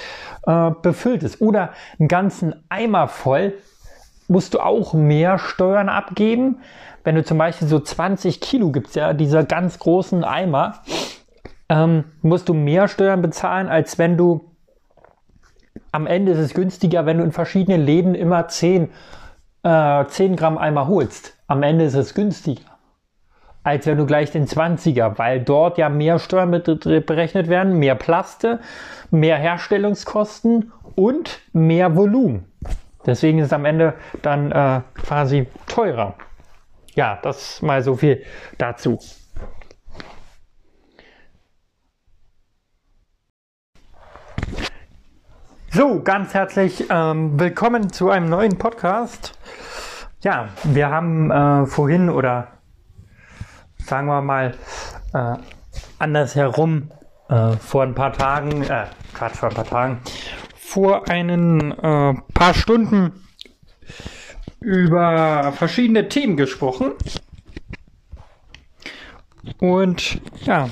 äh, 0.46 0.70
befüllt 0.82 1.22
ist. 1.22 1.40
Oder 1.40 1.70
einen 1.98 2.08
ganzen 2.08 2.54
Eimer 2.68 3.08
voll 3.08 3.54
musst 4.28 4.54
du 4.54 4.60
auch 4.60 4.94
mehr 4.94 5.38
Steuern 5.38 5.88
abgeben. 5.88 6.58
Wenn 7.04 7.14
du 7.14 7.24
zum 7.24 7.38
Beispiel 7.38 7.68
so 7.68 7.78
20 7.78 8.40
Kilo 8.40 8.70
gibt's 8.70 8.94
ja, 8.94 9.12
diese 9.12 9.44
ganz 9.44 9.78
großen 9.78 10.24
Eimer, 10.24 10.82
ähm, 11.68 12.04
musst 12.22 12.48
du 12.48 12.54
mehr 12.54 12.88
Steuern 12.88 13.22
bezahlen, 13.22 13.68
als 13.68 13.98
wenn 13.98 14.16
du 14.16 14.52
am 15.92 16.06
Ende 16.06 16.32
ist 16.32 16.38
es 16.38 16.54
günstiger, 16.54 17.06
wenn 17.06 17.18
du 17.18 17.24
in 17.24 17.32
verschiedenen 17.32 17.84
Läden 17.84 18.14
immer 18.14 18.48
10, 18.48 18.90
äh, 19.62 20.04
10 20.04 20.36
Gramm 20.36 20.58
Eimer 20.58 20.88
holst. 20.88 21.34
Am 21.46 21.62
Ende 21.62 21.84
ist 21.84 21.94
es 21.94 22.14
günstiger 22.14 22.75
als 23.66 23.84
wenn 23.84 23.98
du 23.98 24.06
gleich 24.06 24.30
den 24.30 24.46
20er, 24.46 25.18
weil 25.18 25.40
dort 25.40 25.76
ja 25.76 25.88
mehr 25.88 26.20
Steuern 26.20 26.52
berechnet 26.52 27.48
werden, 27.48 27.80
mehr 27.80 27.96
Plaste, 27.96 28.60
mehr 29.10 29.38
Herstellungskosten 29.38 30.70
und 30.94 31.40
mehr 31.52 31.96
Volumen. 31.96 32.44
Deswegen 33.06 33.40
ist 33.40 33.46
es 33.46 33.52
am 33.52 33.64
Ende 33.64 33.94
dann 34.22 34.52
äh, 34.52 34.82
quasi 34.94 35.48
teurer. 35.66 36.14
Ja, 36.94 37.18
das 37.20 37.60
mal 37.60 37.82
so 37.82 37.96
viel 37.96 38.22
dazu. 38.56 39.00
So, 45.72 46.02
ganz 46.04 46.34
herzlich 46.34 46.86
ähm, 46.88 47.40
willkommen 47.40 47.92
zu 47.92 48.10
einem 48.10 48.28
neuen 48.28 48.58
Podcast. 48.58 49.36
Ja, 50.20 50.50
wir 50.62 50.88
haben 50.88 51.32
äh, 51.32 51.66
vorhin 51.66 52.08
oder 52.10 52.55
sagen 53.86 54.08
wir 54.08 54.20
mal, 54.20 54.54
äh, 55.14 55.36
andersherum 55.98 56.90
äh, 57.28 57.52
vor 57.52 57.82
ein 57.84 57.94
paar 57.94 58.12
Tagen, 58.12 58.62
äh, 58.62 58.86
Quatsch, 59.14 59.36
vor 59.36 59.48
ein 59.48 59.54
paar 59.54 59.66
Tagen, 59.66 60.00
vor 60.56 61.08
einen 61.08 61.72
äh, 61.72 62.14
paar 62.34 62.54
Stunden 62.54 63.12
über 64.60 65.52
verschiedene 65.52 66.08
Themen 66.08 66.36
gesprochen. 66.36 66.92
Und 69.58 70.20
ja, 70.42 70.68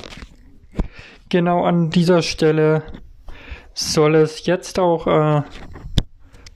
genau 1.29 1.63
an 1.63 1.89
dieser 1.89 2.21
Stelle 2.21 2.83
soll 3.73 4.15
es 4.15 4.45
jetzt 4.45 4.79
auch 4.79 5.07
äh, 5.07 5.43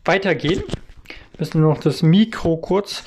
weitergehen. 0.03 0.63
Müssen 1.37 1.61
noch 1.61 1.79
das 1.79 2.03
Mikro 2.03 2.57
kurz 2.57 3.03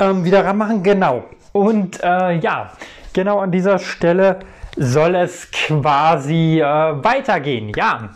ähm, 0.00 0.24
wieder 0.24 0.44
ranmachen. 0.44 0.82
Genau. 0.82 1.24
Und 1.52 2.02
äh, 2.02 2.38
ja, 2.38 2.72
genau 3.12 3.38
an 3.38 3.52
dieser 3.52 3.78
Stelle 3.78 4.40
soll 4.76 5.14
es 5.14 5.50
quasi 5.50 6.60
äh, 6.60 6.64
weitergehen. 6.64 7.72
Ja, 7.76 8.10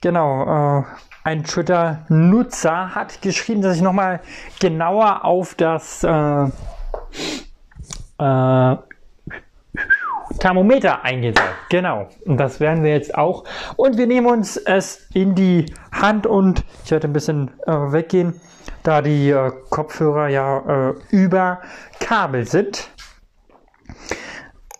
genau. 0.00 0.80
Äh, 0.80 0.84
ein 1.24 1.44
Twitter-Nutzer 1.44 2.96
hat 2.96 3.22
geschrieben, 3.22 3.62
dass 3.62 3.76
ich 3.76 3.82
nochmal 3.82 4.20
genauer 4.58 5.24
auf 5.24 5.54
das 5.54 6.02
äh, 6.02 6.44
äh, 8.18 8.76
Thermometer 10.40 11.04
eingehen 11.04 11.34
soll. 11.36 11.46
Genau. 11.68 12.08
Und 12.24 12.38
das 12.38 12.58
werden 12.58 12.82
wir 12.82 12.92
jetzt 12.92 13.14
auch. 13.16 13.44
Und 13.76 13.98
wir 13.98 14.08
nehmen 14.08 14.26
uns 14.26 14.56
es 14.56 15.08
in 15.14 15.36
die 15.36 15.66
Hand 15.92 16.26
und 16.26 16.64
ich 16.84 16.90
werde 16.90 17.06
ein 17.06 17.12
bisschen 17.12 17.52
äh, 17.66 17.70
weggehen 17.70 18.40
da 18.82 19.02
die 19.02 19.30
äh, 19.30 19.52
Kopfhörer 19.70 20.28
ja 20.28 20.90
äh, 20.90 20.94
über 21.10 21.60
Kabel 22.00 22.46
sind. 22.46 22.90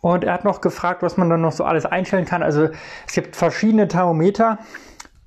Und 0.01 0.25
er 0.25 0.33
hat 0.33 0.45
noch 0.45 0.61
gefragt, 0.61 1.03
was 1.03 1.17
man 1.17 1.31
dann 1.31 1.41
noch 1.41 1.53
so 1.53 1.65
alles 1.65 1.87
einstellen 1.87 2.25
kann. 2.25 2.43
Also 2.43 2.71
es 3.07 3.13
gibt 3.15 3.37
verschiedene 3.37 3.87
Thermometer. 3.87 4.59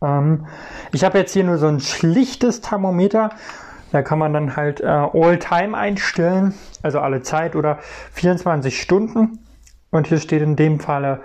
Ähm, 0.01 0.47
ich 0.91 1.03
habe 1.03 1.17
jetzt 1.17 1.31
hier 1.33 1.45
nur 1.45 1.57
so 1.57 1.67
ein 1.67 1.79
schlichtes 1.79 2.61
Thermometer. 2.61 3.29
Da 3.91 4.01
kann 4.01 4.19
man 4.19 4.33
dann 4.33 4.57
halt 4.57 4.81
äh, 4.81 4.85
All-Time 4.85 5.77
einstellen, 5.77 6.53
also 6.81 6.99
alle 6.99 7.21
Zeit 7.21 7.55
oder 7.55 7.79
24 8.11 8.81
Stunden. 8.81 9.39
Und 9.91 10.07
hier 10.07 10.19
steht 10.19 10.41
in 10.41 10.57
dem 10.57 10.81
Falle 10.81 11.21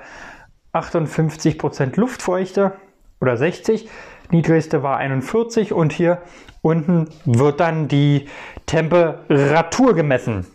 58% 0.72 1.98
Luftfeuchte 1.98 2.74
oder 3.20 3.36
60. 3.36 3.88
niedrigste 4.33 4.83
war 4.83 4.99
41 4.99 5.72
und 5.72 5.93
hier 5.93 6.18
unten 6.62 7.09
wird 7.24 7.61
dann 7.61 7.89
die 7.89 8.28
Temperatur 8.66 9.95
gemessen. 9.95 10.47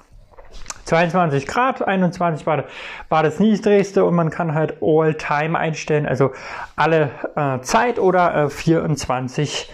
22 0.85 1.47
Grad, 1.47 1.85
21 1.85 2.45
war, 2.45 2.65
war 3.09 3.23
das 3.23 3.39
niedrigste 3.39 4.05
und 4.05 4.13
man 4.15 4.29
kann 4.29 4.53
halt 4.53 4.77
All-Time 4.81 5.57
einstellen, 5.57 6.05
also 6.05 6.31
alle 6.75 7.09
äh, 7.35 7.59
Zeit 7.61 7.97
oder 7.97 8.45
äh, 8.45 8.49
24 8.49 9.73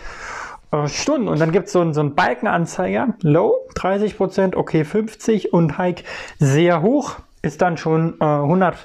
äh, 0.71 0.87
Stunden. 0.87 1.27
Und 1.27 1.39
dann 1.39 1.51
gibt 1.51 1.67
es 1.67 1.73
so, 1.73 1.91
so 1.91 1.99
einen 1.99 2.15
Balkenanzeiger, 2.15 3.09
Low 3.21 3.55
30%, 3.75 4.55
okay 4.55 4.85
50 4.85 5.51
und 5.51 5.77
Hike 5.77 6.03
sehr 6.39 6.81
hoch, 6.81 7.17
ist 7.41 7.61
dann 7.61 7.75
schon 7.75 8.15
äh, 8.21 8.23
100 8.23 8.75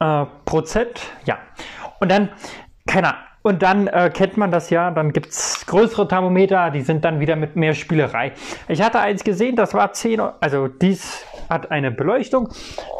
äh, 0.00 0.24
Prozent. 0.46 1.00
Ja, 1.26 1.38
und 2.00 2.10
dann, 2.10 2.30
keine 2.86 3.08
Ahnung, 3.08 3.27
und 3.42 3.62
dann 3.62 3.86
äh, 3.86 4.10
kennt 4.12 4.36
man 4.36 4.50
das 4.50 4.70
ja, 4.70 4.90
dann 4.90 5.12
gibt 5.12 5.28
es 5.28 5.64
größere 5.66 6.08
Thermometer, 6.08 6.70
die 6.70 6.82
sind 6.82 7.04
dann 7.04 7.20
wieder 7.20 7.36
mit 7.36 7.56
mehr 7.56 7.74
Spielerei. 7.74 8.32
Ich 8.68 8.82
hatte 8.82 9.00
eins 9.00 9.24
gesehen, 9.24 9.56
das 9.56 9.74
war 9.74 9.92
10, 9.92 10.20
also 10.40 10.68
dies 10.68 11.24
hat 11.48 11.70
eine 11.70 11.90
Beleuchtung. 11.90 12.48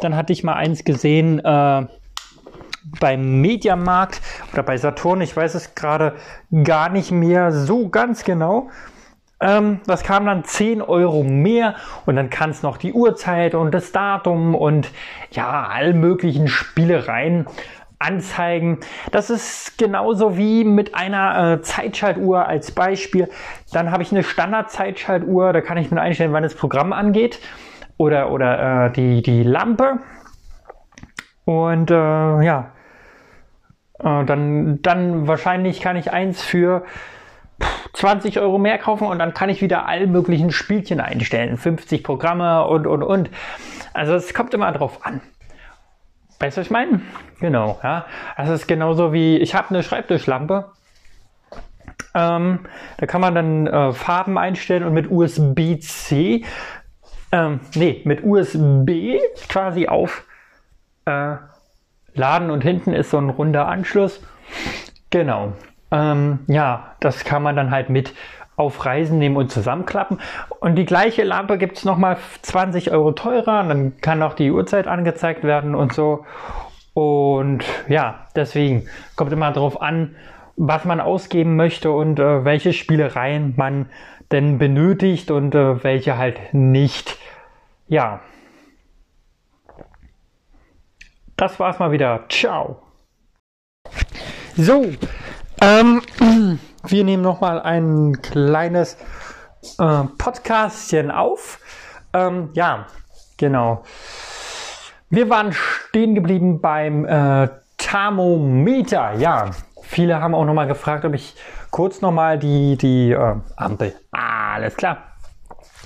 Dann 0.01 0.15
hatte 0.15 0.33
ich 0.33 0.43
mal 0.43 0.53
eins 0.53 0.83
gesehen 0.83 1.39
äh, 1.39 1.87
beim 2.99 3.41
Mediamarkt 3.41 4.21
oder 4.53 4.63
bei 4.63 4.77
Saturn, 4.77 5.21
ich 5.21 5.35
weiß 5.35 5.55
es 5.55 5.75
gerade 5.75 6.15
gar 6.63 6.89
nicht 6.89 7.11
mehr 7.11 7.51
so 7.51 7.89
ganz 7.89 8.23
genau. 8.23 8.69
Ähm, 9.41 9.79
das 9.85 10.03
kam 10.03 10.25
dann 10.25 10.43
10 10.43 10.81
Euro 10.81 11.23
mehr 11.23 11.75
und 12.05 12.15
dann 12.15 12.29
kann 12.29 12.49
es 12.49 12.61
noch 12.61 12.77
die 12.77 12.91
Uhrzeit 12.91 13.55
und 13.55 13.71
das 13.71 13.91
Datum 13.91 14.53
und 14.53 14.89
ja, 15.31 15.67
all 15.67 15.93
möglichen 15.93 16.47
Spielereien 16.47 17.47
anzeigen. 17.99 18.79
Das 19.11 19.29
ist 19.29 19.77
genauso 19.77 20.37
wie 20.37 20.63
mit 20.63 20.95
einer 20.95 21.53
äh, 21.53 21.61
Zeitschaltuhr 21.61 22.47
als 22.47 22.71
Beispiel. 22.71 23.29
Dann 23.71 23.91
habe 23.91 24.03
ich 24.03 24.11
eine 24.11 24.23
Standard-Zeitschaltuhr, 24.23 25.53
da 25.53 25.61
kann 25.61 25.77
ich 25.77 25.91
mir 25.91 26.01
einstellen, 26.01 26.31
wann 26.31 26.43
das 26.43 26.55
Programm 26.55 26.93
angeht 26.93 27.39
oder, 27.97 28.31
oder 28.31 28.85
äh, 28.85 28.91
die, 28.91 29.21
die 29.21 29.43
Lampe. 29.43 29.99
Und 31.43 31.91
äh, 31.91 31.93
ja, 31.93 32.71
äh, 33.99 34.23
dann, 34.25 34.81
dann 34.81 35.27
wahrscheinlich 35.27 35.81
kann 35.81 35.97
ich 35.97 36.11
eins 36.11 36.41
für 36.41 36.85
20 37.93 38.39
Euro 38.39 38.57
mehr 38.57 38.77
kaufen 38.77 39.07
und 39.07 39.19
dann 39.19 39.33
kann 39.33 39.49
ich 39.49 39.61
wieder 39.61 39.87
all 39.87 40.07
möglichen 40.07 40.51
Spielchen 40.51 41.01
einstellen. 41.01 41.57
50 41.57 42.03
Programme 42.03 42.65
und, 42.65 42.87
und, 42.87 43.03
und. 43.03 43.29
Also 43.93 44.13
es 44.13 44.33
kommt 44.33 44.53
immer 44.53 44.71
drauf 44.71 45.05
an. 45.05 45.21
Weißt 46.39 46.57
du, 46.57 46.61
was 46.61 46.67
ich 46.67 46.71
meine? 46.71 47.01
Genau, 47.39 47.79
ja. 47.83 48.05
Das 48.37 48.49
ist 48.49 48.67
genauso 48.67 49.13
wie, 49.13 49.37
ich 49.37 49.55
habe 49.55 49.69
eine 49.69 49.83
Schreibtischlampe. 49.83 50.71
Ähm, 52.15 52.59
da 52.97 53.05
kann 53.05 53.21
man 53.21 53.35
dann 53.35 53.67
äh, 53.67 53.93
Farben 53.93 54.37
einstellen 54.37 54.83
und 54.83 54.93
mit 54.93 55.11
USB-C 55.11 56.43
ähm, 57.31 57.59
nee, 57.75 58.01
mit 58.05 58.23
USB 58.23 59.19
quasi 59.47 59.87
auf 59.87 60.25
äh, 61.05 61.35
und 62.15 62.61
hinten 62.61 62.93
ist 62.93 63.11
so 63.11 63.17
ein 63.17 63.29
runder 63.29 63.67
Anschluss. 63.67 64.21
Genau. 65.09 65.53
Ähm, 65.91 66.39
ja, 66.47 66.95
das 66.99 67.23
kann 67.23 67.43
man 67.43 67.55
dann 67.55 67.71
halt 67.71 67.89
mit 67.89 68.13
auf 68.59 68.85
Reisen 68.85 69.19
nehmen 69.19 69.37
und 69.37 69.49
zusammenklappen. 69.49 70.19
Und 70.59 70.75
die 70.75 70.85
gleiche 70.85 71.23
Lampe 71.23 71.57
gibt 71.57 71.77
es 71.77 71.85
nochmal 71.85 72.17
20 72.41 72.91
Euro 72.91 73.13
teurer. 73.13 73.61
Und 73.61 73.69
dann 73.69 74.01
kann 74.01 74.21
auch 74.21 74.33
die 74.33 74.51
Uhrzeit 74.51 74.85
angezeigt 74.85 75.45
werden 75.45 75.75
und 75.75 75.93
so. 75.93 76.25
Und 76.93 77.63
ja, 77.87 78.27
deswegen 78.35 78.89
kommt 79.15 79.31
immer 79.31 79.53
darauf 79.53 79.81
an, 79.81 80.17
was 80.57 80.83
man 80.83 80.99
ausgeben 80.99 81.55
möchte 81.55 81.89
und 81.91 82.19
äh, 82.19 82.43
welche 82.43 82.73
Spielereien 82.73 83.53
man 83.55 83.85
denn 84.29 84.57
benötigt 84.57 85.31
und 85.31 85.55
äh, 85.55 85.81
welche 85.81 86.17
halt 86.17 86.53
nicht. 86.53 87.17
Ja. 87.87 88.19
Das 91.37 91.61
war's 91.61 91.79
mal 91.79 91.93
wieder. 91.93 92.25
Ciao. 92.27 92.81
So, 94.57 94.85
ähm, 95.61 96.01
wir 96.87 97.03
nehmen 97.03 97.23
noch 97.23 97.41
mal 97.41 97.61
ein 97.61 98.21
kleines 98.21 98.97
äh, 99.77 100.03
Podcastchen 100.17 101.11
auf. 101.11 101.59
Ähm, 102.13 102.49
ja, 102.53 102.87
genau. 103.37 103.83
Wir 105.09 105.29
waren 105.29 105.51
stehen 105.53 106.15
geblieben 106.15 106.61
beim 106.61 107.05
äh, 107.05 107.49
Thermometer. 107.77 109.13
Ja, 109.15 109.51
viele 109.81 110.21
haben 110.21 110.35
auch 110.35 110.45
noch 110.45 110.53
mal 110.53 110.67
gefragt, 110.67 111.05
ob 111.05 111.13
ich 111.13 111.35
kurz 111.71 112.01
noch 112.01 112.11
mal 112.11 112.37
die 112.37 112.77
die 112.77 113.11
äh, 113.11 113.35
Ampel. 113.55 113.95
Alles 114.11 114.75
klar. 114.75 114.97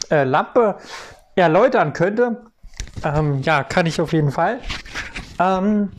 Äh, 0.10 0.24
Lampe 0.26 0.78
erläutern 1.36 1.94
könnte. 1.94 2.44
Ähm, 3.04 3.41
ja, 3.41 3.64
kann 3.64 3.86
ich 3.86 4.00
auf 4.00 4.14
jeden 4.14 4.32
Fall. 4.32 4.60
Ähm, 5.39 5.91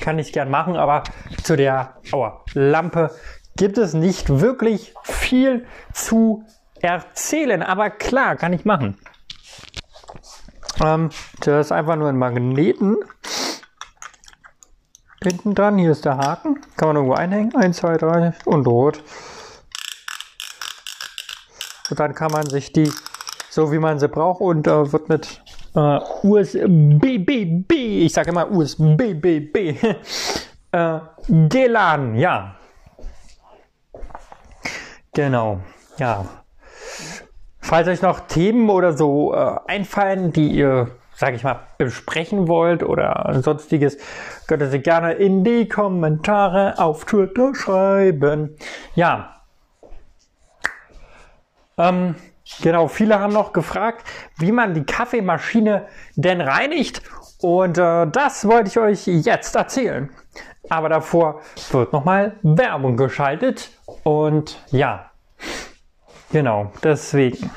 kann 0.00 0.18
ich 0.18 0.32
gern 0.32 0.50
machen, 0.50 0.76
aber 0.76 1.04
zu 1.42 1.56
der 1.56 1.94
aua, 2.12 2.42
Lampe 2.52 3.10
gibt 3.56 3.78
es 3.78 3.94
nicht 3.94 4.40
wirklich 4.40 4.94
viel 5.02 5.66
zu 5.92 6.44
erzählen. 6.80 7.62
Aber 7.62 7.90
klar, 7.90 8.36
kann 8.36 8.52
ich 8.52 8.64
machen. 8.64 8.98
Ähm, 10.82 11.10
das 11.40 11.66
ist 11.66 11.72
einfach 11.72 11.96
nur 11.96 12.08
ein 12.08 12.18
Magneten. 12.18 12.96
Hinten 15.22 15.54
dran, 15.54 15.78
hier 15.78 15.92
ist 15.92 16.04
der 16.04 16.18
Haken. 16.18 16.60
Kann 16.76 16.88
man 16.88 16.96
irgendwo 16.96 17.14
einhängen. 17.14 17.54
1, 17.54 17.76
2, 17.78 17.96
3 17.96 18.34
und 18.44 18.66
rot. 18.66 19.02
Und 21.90 22.00
dann 22.00 22.14
kann 22.14 22.32
man 22.32 22.46
sich 22.46 22.72
die 22.72 22.90
so 23.54 23.70
wie 23.70 23.78
man 23.78 24.00
sie 24.00 24.08
braucht 24.08 24.40
und 24.40 24.66
äh, 24.66 24.92
wird 24.92 25.08
mit 25.08 25.40
äh, 25.76 26.00
USB-B, 26.24 28.04
ich 28.04 28.12
sage 28.12 28.30
immer 28.30 28.50
USB-B, 28.50 29.46
äh, 30.72 30.98
geladen. 31.28 32.16
Ja, 32.16 32.56
genau. 35.14 35.60
Ja. 35.98 36.24
Falls 37.60 37.88
euch 37.88 38.02
noch 38.02 38.20
Themen 38.20 38.68
oder 38.68 38.92
so 38.92 39.34
äh, 39.34 39.56
einfallen, 39.66 40.32
die 40.32 40.48
ihr, 40.48 40.90
sage 41.14 41.36
ich 41.36 41.44
mal, 41.44 41.60
besprechen 41.78 42.46
wollt 42.46 42.82
oder 42.82 43.40
sonstiges, 43.42 43.96
könnt 44.46 44.62
ihr 44.62 44.68
sie 44.68 44.80
gerne 44.80 45.14
in 45.14 45.44
die 45.44 45.66
Kommentare 45.68 46.74
auf 46.78 47.06
Twitter 47.06 47.54
schreiben. 47.54 48.56
Ja. 48.94 49.40
Ähm, 51.78 52.16
Genau, 52.60 52.88
viele 52.88 53.18
haben 53.18 53.32
noch 53.32 53.52
gefragt, 53.52 54.06
wie 54.36 54.52
man 54.52 54.74
die 54.74 54.84
Kaffeemaschine 54.84 55.86
denn 56.14 56.40
reinigt. 56.40 57.02
Und 57.40 57.78
äh, 57.78 58.06
das 58.06 58.46
wollte 58.46 58.68
ich 58.68 58.78
euch 58.78 59.06
jetzt 59.06 59.56
erzählen. 59.56 60.10
Aber 60.68 60.88
davor 60.88 61.40
wird 61.70 61.92
nochmal 61.92 62.36
Werbung 62.42 62.96
geschaltet. 62.96 63.70
Und 64.02 64.62
ja, 64.70 65.10
genau, 66.30 66.72
deswegen. 66.82 67.50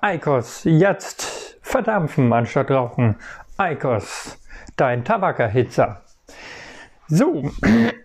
Eikos, 0.00 0.64
jetzt 0.64 1.58
verdampfen 1.62 2.32
anstatt 2.32 2.70
rauchen. 2.70 3.16
Eikos, 3.56 4.38
dein 4.76 5.04
Tabakerhitzer. 5.04 6.02
So, 7.08 7.50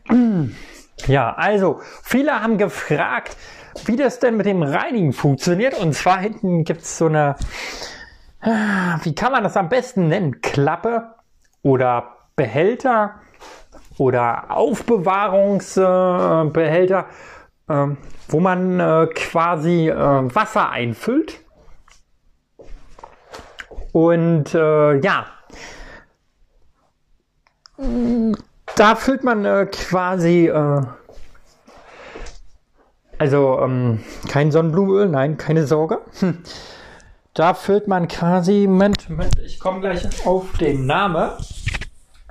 ja, 1.08 1.34
also 1.34 1.82
viele 2.04 2.42
haben 2.42 2.58
gefragt, 2.58 3.36
wie 3.86 3.96
das 3.96 4.20
denn 4.20 4.38
mit 4.38 4.46
dem 4.46 4.64
Reinigen 4.64 5.14
funktioniert. 5.14 5.78
Und 5.78 5.94
zwar 5.94 6.20
hinten 6.20 6.64
gibt 6.64 6.82
es 6.82 6.98
so 6.98 7.08
eine, 7.08 7.36
ah, 8.42 9.00
wie 9.04 9.16
kann 9.16 9.32
man 9.32 9.44
das 9.44 9.58
am 9.58 9.70
besten 9.70 10.08
nennen? 10.08 10.42
Klappe 10.42 11.16
oder 11.62 12.16
Behälter 12.36 13.16
oder 14.00 14.50
Aufbewahrungsbehälter, 14.50 17.06
äh, 17.68 17.88
wo 18.28 18.40
man 18.40 18.80
äh, 18.80 19.06
quasi 19.14 19.90
äh, 19.90 19.96
Wasser 19.96 20.72
einfüllt. 20.72 21.42
Und 23.92 24.56
äh, 24.56 25.00
ja, 25.00 25.28
da 28.76 28.96
füllt 28.96 29.24
man 29.24 29.46
äh, 29.46 29.68
quasi 29.72 30.52
also 33.20 33.60
ähm, 33.62 34.00
kein 34.30 34.52
Sonnenblumenöl, 34.52 35.10
nein, 35.10 35.38
keine 35.38 35.68
Sorge. 35.68 36.00
Hm. 36.20 36.40
Da 37.34 37.54
füllt 37.54 37.88
man 37.88 38.08
quasi, 38.08 38.66
Moment, 38.68 39.10
Moment, 39.10 39.38
ich 39.40 39.60
komme 39.60 39.82
gleich 39.82 40.08
auf 40.26 40.58
den 40.58 40.86
Namen. 40.86 41.32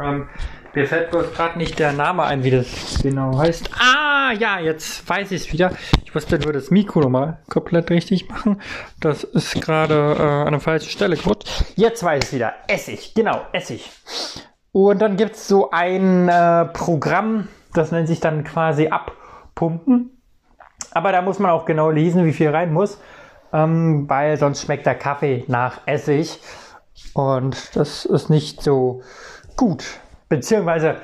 Ähm, 0.01 0.29
mir 0.75 0.87
fällt 0.87 1.11
bloß 1.11 1.33
gerade 1.33 1.59
nicht 1.59 1.79
der 1.79 1.93
Name 1.93 2.25
ein, 2.25 2.45
wie 2.45 2.51
das 2.51 3.01
genau 3.03 3.37
heißt. 3.39 3.71
Ah, 3.79 4.33
ja, 4.33 4.61
jetzt 4.61 5.09
weiß 5.09 5.31
ich 5.33 5.43
es 5.43 5.53
wieder. 5.53 5.73
Ich 6.05 6.15
musste 6.15 6.39
nur 6.39 6.53
das 6.53 6.71
Mikro 6.71 7.01
nochmal 7.01 7.39
komplett 7.49 7.91
richtig 7.91 8.29
machen. 8.29 8.61
Das 9.01 9.25
ist 9.25 9.61
gerade 9.61 10.17
äh, 10.19 10.47
an 10.47 10.53
der 10.53 10.61
falschen 10.61 10.91
Stelle 10.91 11.17
gut. 11.17 11.45
Jetzt 11.77 12.03
weiß 12.03 12.19
ich 12.19 12.29
es 12.29 12.35
wieder. 12.35 12.55
Essig, 12.67 13.15
genau, 13.15 13.43
Essig. 13.53 13.91
Und 14.73 15.01
dann 15.01 15.17
gibt 15.17 15.37
es 15.37 15.49
so 15.49 15.71
ein 15.71 16.29
äh, 16.29 16.67
Programm, 16.67 17.49
das 17.75 17.91
nennt 17.91 18.09
sich 18.09 18.21
dann 18.21 18.45
quasi 18.45 18.89
abpumpen. 18.89 20.11
Aber 20.93 21.13
da 21.13 21.23
muss 21.23 21.39
man 21.39 21.51
auch 21.51 21.65
genau 21.65 21.91
lesen, 21.91 22.25
wie 22.25 22.33
viel 22.33 22.51
rein 22.51 22.73
muss, 22.73 22.99
ähm, 23.53 24.09
weil 24.09 24.37
sonst 24.37 24.63
schmeckt 24.63 24.87
der 24.87 24.95
Kaffee 24.95 25.45
nach 25.49 25.81
Essig 25.87 26.39
und 27.15 27.77
das 27.77 28.05
ist 28.05 28.31
nicht 28.31 28.63
so 28.63 29.03
gut. 29.57 29.85
Beziehungsweise 30.29 30.97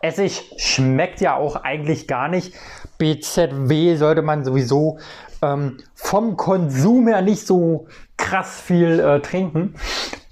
Essig 0.00 0.52
schmeckt 0.58 1.20
ja 1.20 1.36
auch 1.36 1.56
eigentlich 1.56 2.06
gar 2.06 2.28
nicht. 2.28 2.54
BZW 2.98 3.96
sollte 3.96 4.22
man 4.22 4.44
sowieso 4.44 4.98
ähm, 5.42 5.78
vom 5.94 6.36
Konsum 6.36 7.08
her 7.08 7.22
nicht 7.22 7.46
so 7.46 7.86
krass 8.16 8.60
viel 8.60 9.00
äh, 9.00 9.20
trinken. 9.20 9.74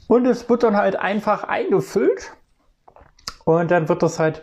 Und 0.07 0.27
es 0.27 0.49
wird 0.49 0.63
dann 0.63 0.77
halt 0.77 0.97
einfach 0.97 1.45
eingefüllt. 1.45 2.33
Und 3.45 3.71
dann 3.71 3.89
wird 3.89 4.03
das 4.03 4.19
halt 4.19 4.43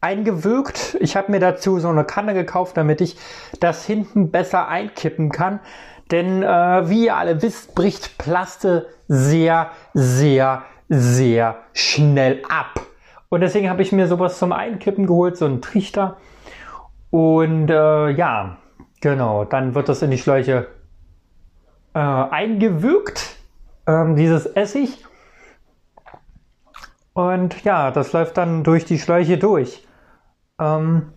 eingewirkt. 0.00 0.96
Ich 1.00 1.16
habe 1.16 1.30
mir 1.30 1.40
dazu 1.40 1.78
so 1.78 1.88
eine 1.88 2.04
Kanne 2.04 2.34
gekauft, 2.34 2.76
damit 2.76 3.00
ich 3.00 3.16
das 3.60 3.84
hinten 3.84 4.30
besser 4.30 4.68
einkippen 4.68 5.30
kann. 5.30 5.60
Denn 6.10 6.42
äh, 6.42 6.88
wie 6.88 7.06
ihr 7.06 7.16
alle 7.16 7.42
wisst, 7.42 7.74
bricht 7.74 8.18
Plaste 8.18 8.88
sehr, 9.08 9.70
sehr, 9.94 10.64
sehr 10.88 11.58
schnell 11.72 12.42
ab. 12.48 12.80
Und 13.30 13.40
deswegen 13.40 13.70
habe 13.70 13.80
ich 13.82 13.92
mir 13.92 14.08
sowas 14.08 14.38
zum 14.38 14.52
Einkippen 14.52 15.06
geholt, 15.06 15.36
so 15.36 15.46
einen 15.46 15.62
Trichter. 15.62 16.16
Und 17.10 17.70
äh, 17.70 18.10
ja, 18.10 18.58
genau, 19.00 19.44
dann 19.44 19.74
wird 19.74 19.88
das 19.88 20.02
in 20.02 20.10
die 20.10 20.18
Schläuche 20.18 20.66
äh, 21.94 21.98
eingewirkt, 21.98 23.36
ähm, 23.86 24.16
dieses 24.16 24.46
Essig. 24.46 25.04
Und 27.12 27.62
ja, 27.62 27.92
das 27.92 28.12
läuft 28.12 28.36
dann 28.36 28.64
durch 28.64 28.84
die 28.84 28.98
Schläuche 28.98 29.38
durch. 29.38 29.86
Ähm, 30.58 31.12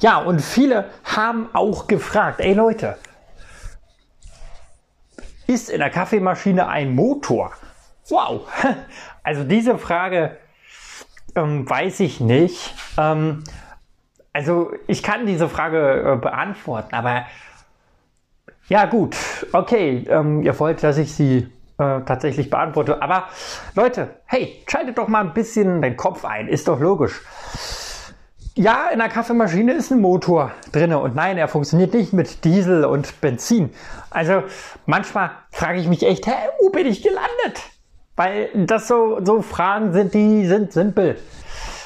ja, 0.00 0.18
und 0.18 0.40
viele 0.40 0.90
haben 1.04 1.48
auch 1.52 1.86
gefragt, 1.86 2.40
ey 2.40 2.54
Leute, 2.54 2.96
ist 5.46 5.70
in 5.70 5.78
der 5.78 5.90
Kaffeemaschine 5.90 6.66
ein 6.66 6.94
Motor? 6.94 7.52
Wow! 8.08 8.48
Also 9.24 9.44
diese 9.44 9.78
Frage 9.78 10.36
ähm, 11.34 11.68
weiß 11.68 12.00
ich 12.00 12.20
nicht. 12.20 12.74
Ähm, 12.98 13.44
also 14.32 14.72
ich 14.86 15.02
kann 15.02 15.26
diese 15.26 15.48
Frage 15.48 16.14
äh, 16.14 16.16
beantworten, 16.16 16.94
aber 16.94 17.26
ja 18.68 18.86
gut, 18.86 19.16
okay, 19.52 20.06
ähm, 20.08 20.42
ihr 20.42 20.58
wollt, 20.58 20.82
dass 20.82 20.96
ich 20.96 21.14
sie 21.14 21.48
äh, 21.78 22.00
tatsächlich 22.02 22.48
beantworte. 22.48 23.02
Aber 23.02 23.28
Leute, 23.74 24.16
hey, 24.26 24.62
schaltet 24.66 24.98
doch 24.98 25.08
mal 25.08 25.20
ein 25.20 25.34
bisschen 25.34 25.82
den 25.82 25.96
Kopf 25.96 26.24
ein, 26.24 26.48
ist 26.48 26.68
doch 26.68 26.80
logisch. 26.80 27.20
Ja, 28.54 28.88
in 28.92 28.98
der 28.98 29.08
Kaffeemaschine 29.08 29.72
ist 29.72 29.90
ein 29.90 30.00
Motor 30.00 30.52
drin 30.72 30.92
und 30.92 31.14
nein, 31.14 31.38
er 31.38 31.48
funktioniert 31.48 31.94
nicht 31.94 32.12
mit 32.12 32.44
Diesel 32.44 32.84
und 32.84 33.20
Benzin. 33.22 33.70
Also 34.10 34.42
manchmal 34.84 35.30
frage 35.50 35.80
ich 35.80 35.88
mich 35.88 36.02
echt, 36.02 36.26
hä, 36.26 36.34
wo 36.60 36.68
bin 36.68 36.86
ich 36.86 37.02
gelandet? 37.02 37.62
Weil 38.16 38.50
das 38.66 38.88
so, 38.88 39.20
so 39.24 39.42
Fragen 39.42 39.92
sind, 39.92 40.14
die 40.14 40.46
sind 40.46 40.72
simpel. 40.72 41.16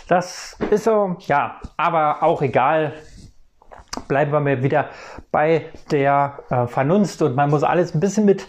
Das 0.09 0.57
ist 0.71 0.85
so, 0.85 1.17
ja, 1.21 1.61
aber 1.77 2.23
auch 2.23 2.43
egal. 2.43 2.93
Bleiben 4.09 4.31
wir 4.31 4.41
mal 4.41 4.63
wieder 4.63 4.91
bei 5.33 5.67
der 5.91 6.39
äh, 6.51 6.67
Vernunft 6.67 7.23
und 7.23 7.35
man 7.35 7.51
muss 7.51 7.63
alles 7.63 7.95
ein 7.95 8.01
bisschen 8.01 8.25
mit 8.25 8.47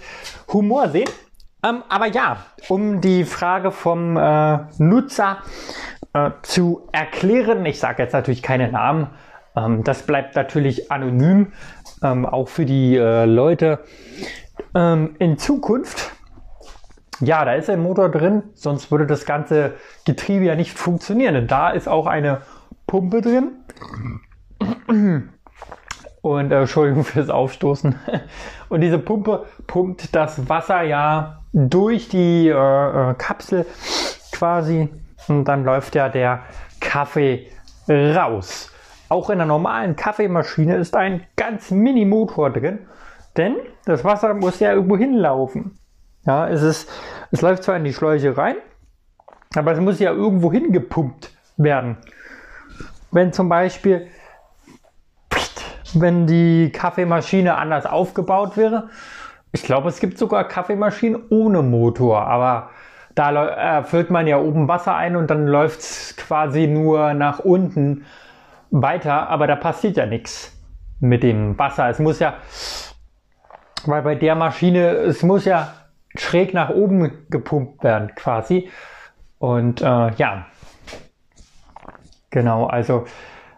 Humor 0.52 0.90
sehen. 0.90 1.10
Ähm, 1.66 1.84
aber 1.90 2.08
ja, 2.08 2.38
um 2.68 3.02
die 3.02 3.24
Frage 3.24 3.72
vom 3.72 4.18
äh, 4.18 4.60
Nutzer 4.78 5.38
äh, 6.14 6.32
zu 6.42 6.88
erklären. 6.92 7.66
Ich 7.66 7.80
sage 7.80 8.04
jetzt 8.04 8.14
natürlich 8.14 8.44
keine 8.44 8.72
Namen. 8.72 9.08
Ähm, 9.56 9.84
das 9.84 10.04
bleibt 10.04 10.36
natürlich 10.36 10.92
anonym, 10.92 11.54
ähm, 12.04 12.26
auch 12.26 12.50
für 12.50 12.66
die 12.66 12.96
äh, 12.96 13.26
Leute 13.26 13.80
ähm, 14.76 15.16
in 15.20 15.38
Zukunft. 15.38 16.17
Ja, 17.20 17.46
da 17.46 17.54
ist 17.54 17.70
ein 17.70 17.82
Motor 17.82 18.10
drin, 18.10 18.44
sonst 18.54 18.92
würde 18.92 19.08
das 19.08 19.26
ganze 19.26 19.74
Getriebe 20.06 20.46
ja 20.46 20.56
nicht 20.56 20.78
funktionieren. 20.78 21.36
Und 21.36 21.52
da 21.52 21.72
ist 21.72 21.88
auch 21.88 22.06
eine 22.06 22.42
Pumpe 22.86 23.22
drin. 23.22 23.52
Und 26.22 26.52
äh, 26.52 26.60
Entschuldigung 26.60 27.04
fürs 27.04 27.30
Aufstoßen. 27.30 27.96
Und 28.70 28.82
diese 28.82 29.00
Pumpe 29.00 29.46
pumpt 29.66 30.14
das 30.16 30.50
Wasser 30.50 30.82
ja 30.84 31.44
durch 31.54 32.10
die 32.10 32.50
äh, 32.50 32.52
äh, 32.52 33.14
Kapsel 33.16 33.66
quasi 34.32 34.90
und 35.28 35.46
dann 35.46 35.64
läuft 35.64 35.96
ja 35.96 36.10
der 36.10 36.42
Kaffee 36.80 37.48
raus. 37.90 38.72
Auch 39.10 39.30
in 39.30 39.40
der 39.40 39.48
normalen 39.48 39.96
Kaffeemaschine 39.96 40.76
ist 40.76 40.96
ein 40.96 41.24
ganz 41.36 41.72
Mini-Motor 41.72 42.52
drin, 42.52 42.80
denn 43.36 43.56
das 43.86 44.04
Wasser 44.04 44.34
muss 44.34 44.60
ja 44.60 44.74
irgendwo 44.74 44.98
hinlaufen. 44.98 45.80
Ja, 46.28 46.50
es, 46.50 46.62
ist, 46.62 46.90
es 47.32 47.42
läuft 47.42 47.64
zwar 47.64 47.78
in 47.78 47.86
die 47.86 47.94
Schläuche 47.94 48.38
rein, 48.38 48.58
aber 49.56 49.72
es 49.72 49.80
muss 49.80 49.98
ja 50.00 50.12
irgendwo 50.12 50.52
hingepumpt 50.52 51.32
werden. 51.56 51.96
Wenn 53.12 53.32
zum 53.32 53.48
Beispiel, 53.48 54.08
wenn 55.94 56.28
die 56.28 56.70
Kaffeemaschine 56.74 57.56
anders 57.56 57.86
aufgebaut 57.86 58.58
wäre, 58.58 58.90
ich 59.54 59.64
glaube, 59.64 59.88
es 59.88 60.02
gibt 60.02 60.18
sogar 60.18 60.44
Kaffeemaschinen 60.44 61.24
ohne 61.30 61.62
Motor, 61.64 62.28
aber 62.28 62.72
da 63.16 63.80
äh, 63.80 63.84
füllt 63.86 64.10
man 64.10 64.28
ja 64.28 64.38
oben 64.38 64.68
Wasser 64.68 64.96
ein 64.96 65.16
und 65.16 65.32
dann 65.32 65.48
läuft 65.48 65.80
es 65.80 66.18
quasi 66.18 66.68
nur 66.68 67.14
nach 67.14 67.40
unten 67.40 68.04
weiter, 68.70 69.30
aber 69.30 69.48
da 69.48 69.56
passiert 69.56 69.96
ja 69.96 70.06
nichts 70.06 70.54
mit 71.00 71.24
dem 71.24 71.58
Wasser. 71.58 71.90
Es 71.90 72.00
muss 72.00 72.20
ja, 72.20 72.34
weil 73.86 74.02
bei 74.02 74.16
der 74.16 74.36
Maschine, 74.36 74.90
es 74.90 75.24
muss 75.24 75.46
ja 75.46 75.72
schräg 76.20 76.54
nach 76.54 76.70
oben 76.70 77.26
gepumpt 77.30 77.84
werden 77.84 78.14
quasi. 78.16 78.70
Und 79.40 79.82
äh, 79.82 80.14
ja, 80.16 80.46
genau, 82.30 82.66
also 82.66 83.06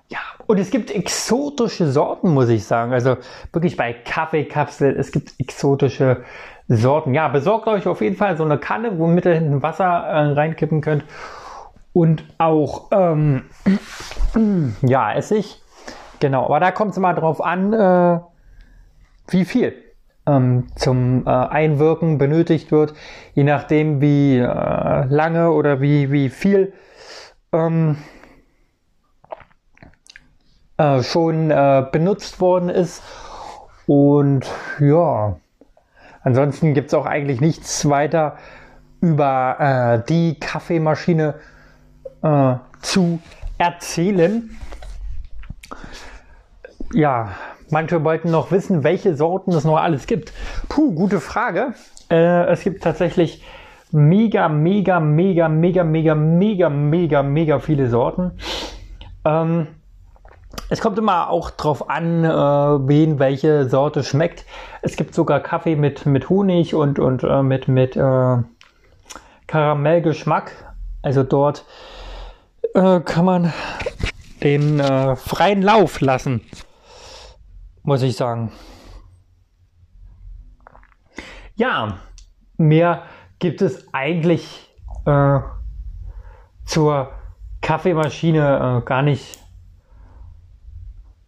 ja, 0.09 0.19
und 0.47 0.57
es 0.57 0.71
gibt 0.71 0.91
exotische 0.91 1.87
Sorten, 1.91 2.29
muss 2.33 2.49
ich 2.49 2.65
sagen. 2.65 2.93
Also 2.93 3.17
wirklich 3.53 3.77
bei 3.77 3.93
Kaffeekapsel, 3.93 4.95
es 4.97 5.11
gibt 5.11 5.33
exotische 5.37 6.23
Sorten. 6.67 7.13
Ja, 7.13 7.27
besorgt 7.27 7.67
euch 7.67 7.87
auf 7.87 8.01
jeden 8.01 8.15
Fall 8.15 8.37
so 8.37 8.43
eine 8.43 8.57
Kanne, 8.57 8.97
womit 8.99 9.25
ihr 9.25 9.35
hinten 9.35 9.61
Wasser 9.61 9.85
äh, 9.85 10.31
reinkippen 10.33 10.81
könnt. 10.81 11.05
Und 11.93 12.23
auch, 12.37 12.89
ähm, 12.91 13.45
ja, 14.81 15.13
Essig. 15.13 15.61
Genau, 16.19 16.45
aber 16.45 16.59
da 16.59 16.71
kommt 16.71 16.91
es 16.91 16.97
mal 16.97 17.13
drauf 17.13 17.41
an, 17.41 17.73
äh, 17.73 18.19
wie 19.29 19.45
viel 19.45 19.88
ähm, 20.29 20.67
zum 20.75 21.25
äh, 21.25 21.29
Einwirken 21.29 22.17
benötigt 22.17 22.71
wird. 22.71 22.93
Je 23.33 23.43
nachdem, 23.43 24.01
wie 24.01 24.37
äh, 24.37 25.05
lange 25.05 25.51
oder 25.51 25.81
wie, 25.81 26.11
wie 26.11 26.29
viel 26.29 26.73
ähm, 27.51 27.97
äh, 30.77 31.01
schon 31.03 31.51
äh, 31.51 31.85
benutzt 31.91 32.39
worden 32.39 32.69
ist. 32.69 33.01
Und 33.87 34.45
ja, 34.79 35.37
Ansonsten 36.21 36.73
gibt 36.73 36.89
es 36.89 36.93
auch 36.93 37.05
eigentlich 37.05 37.41
nichts 37.41 37.87
weiter 37.89 38.37
über 39.01 39.55
äh, 40.03 40.07
die 40.07 40.39
Kaffeemaschine 40.39 41.35
äh, 42.21 42.55
zu 42.81 43.19
erzählen. 43.57 44.49
Ja, 46.93 47.31
manche 47.71 48.03
wollten 48.03 48.31
noch 48.31 48.51
wissen, 48.51 48.83
welche 48.83 49.15
Sorten 49.15 49.51
es 49.51 49.63
noch 49.63 49.77
alles 49.77 50.07
gibt. 50.07 50.33
Puh, 50.67 50.93
gute 50.93 51.19
Frage. 51.19 51.73
Äh, 52.09 52.45
es 52.47 52.61
gibt 52.61 52.83
tatsächlich 52.83 53.43
mega, 53.91 54.49
mega, 54.49 54.99
mega, 54.99 55.47
mega, 55.47 55.83
mega, 55.83 56.15
mega, 56.15 56.69
mega, 56.69 57.23
mega 57.23 57.59
viele 57.59 57.89
Sorten. 57.89 58.31
Ähm, 59.25 59.67
es 60.69 60.81
kommt 60.81 60.97
immer 60.97 61.29
auch 61.29 61.49
drauf 61.51 61.89
an, 61.89 62.23
äh, 62.23 62.27
wen 62.27 63.19
welche 63.19 63.67
Sorte 63.69 64.03
schmeckt. 64.03 64.45
Es 64.81 64.95
gibt 64.95 65.13
sogar 65.13 65.39
Kaffee 65.39 65.75
mit, 65.75 66.05
mit 66.05 66.29
Honig 66.29 66.75
und, 66.75 66.99
und 66.99 67.23
äh, 67.23 67.41
mit, 67.41 67.67
mit 67.67 67.95
äh, 67.95 68.37
Karamellgeschmack. 69.47 70.51
Also 71.01 71.23
dort 71.23 71.65
äh, 72.73 72.99
kann 72.99 73.25
man 73.25 73.53
den 74.43 74.79
äh, 74.79 75.15
freien 75.15 75.61
Lauf 75.61 76.01
lassen, 76.01 76.41
muss 77.83 78.01
ich 78.01 78.15
sagen. 78.15 78.51
Ja, 81.55 81.99
mehr 82.57 83.03
gibt 83.39 83.61
es 83.61 83.93
eigentlich 83.93 84.69
äh, 85.05 85.39
zur 86.65 87.11
Kaffeemaschine 87.61 88.81
gar 88.85 89.01
nicht 89.01 89.39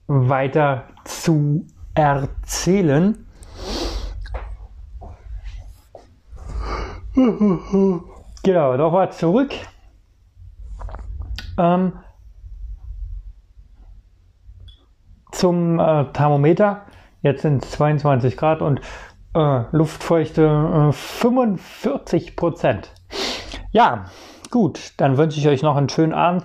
weiter 0.08 0.88
zu 1.04 1.66
erzählen. 1.94 3.26
Genau, 8.44 8.76
nochmal 8.76 9.12
zurück. 9.12 9.54
Ähm, 11.60 11.94
zum 15.42 15.80
äh, 15.80 16.06
Thermometer. 16.14 16.84
Jetzt 17.24 17.42
sind 17.42 17.64
es 17.66 17.72
22 17.72 18.38
Grad 18.38 18.62
und 18.62 18.80
äh, 19.34 19.64
Luftfeuchte 19.72 20.90
äh, 20.90 20.94
45 20.94 22.36
Prozent. 22.36 22.92
Ja, 23.72 24.06
gut, 24.52 24.94
dann 24.98 25.18
wünsche 25.18 25.40
ich 25.40 25.48
euch 25.48 25.64
noch 25.64 25.78
einen 25.78 25.90
schönen 25.90 26.14
Abend 26.14 26.44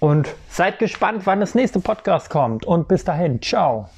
und 0.00 0.34
seid 0.48 0.78
gespannt, 0.78 1.26
wann 1.26 1.40
das 1.40 1.54
nächste 1.54 1.80
Podcast 1.80 2.30
kommt. 2.30 2.64
Und 2.64 2.88
bis 2.88 3.04
dahin, 3.04 3.42
ciao. 3.42 3.90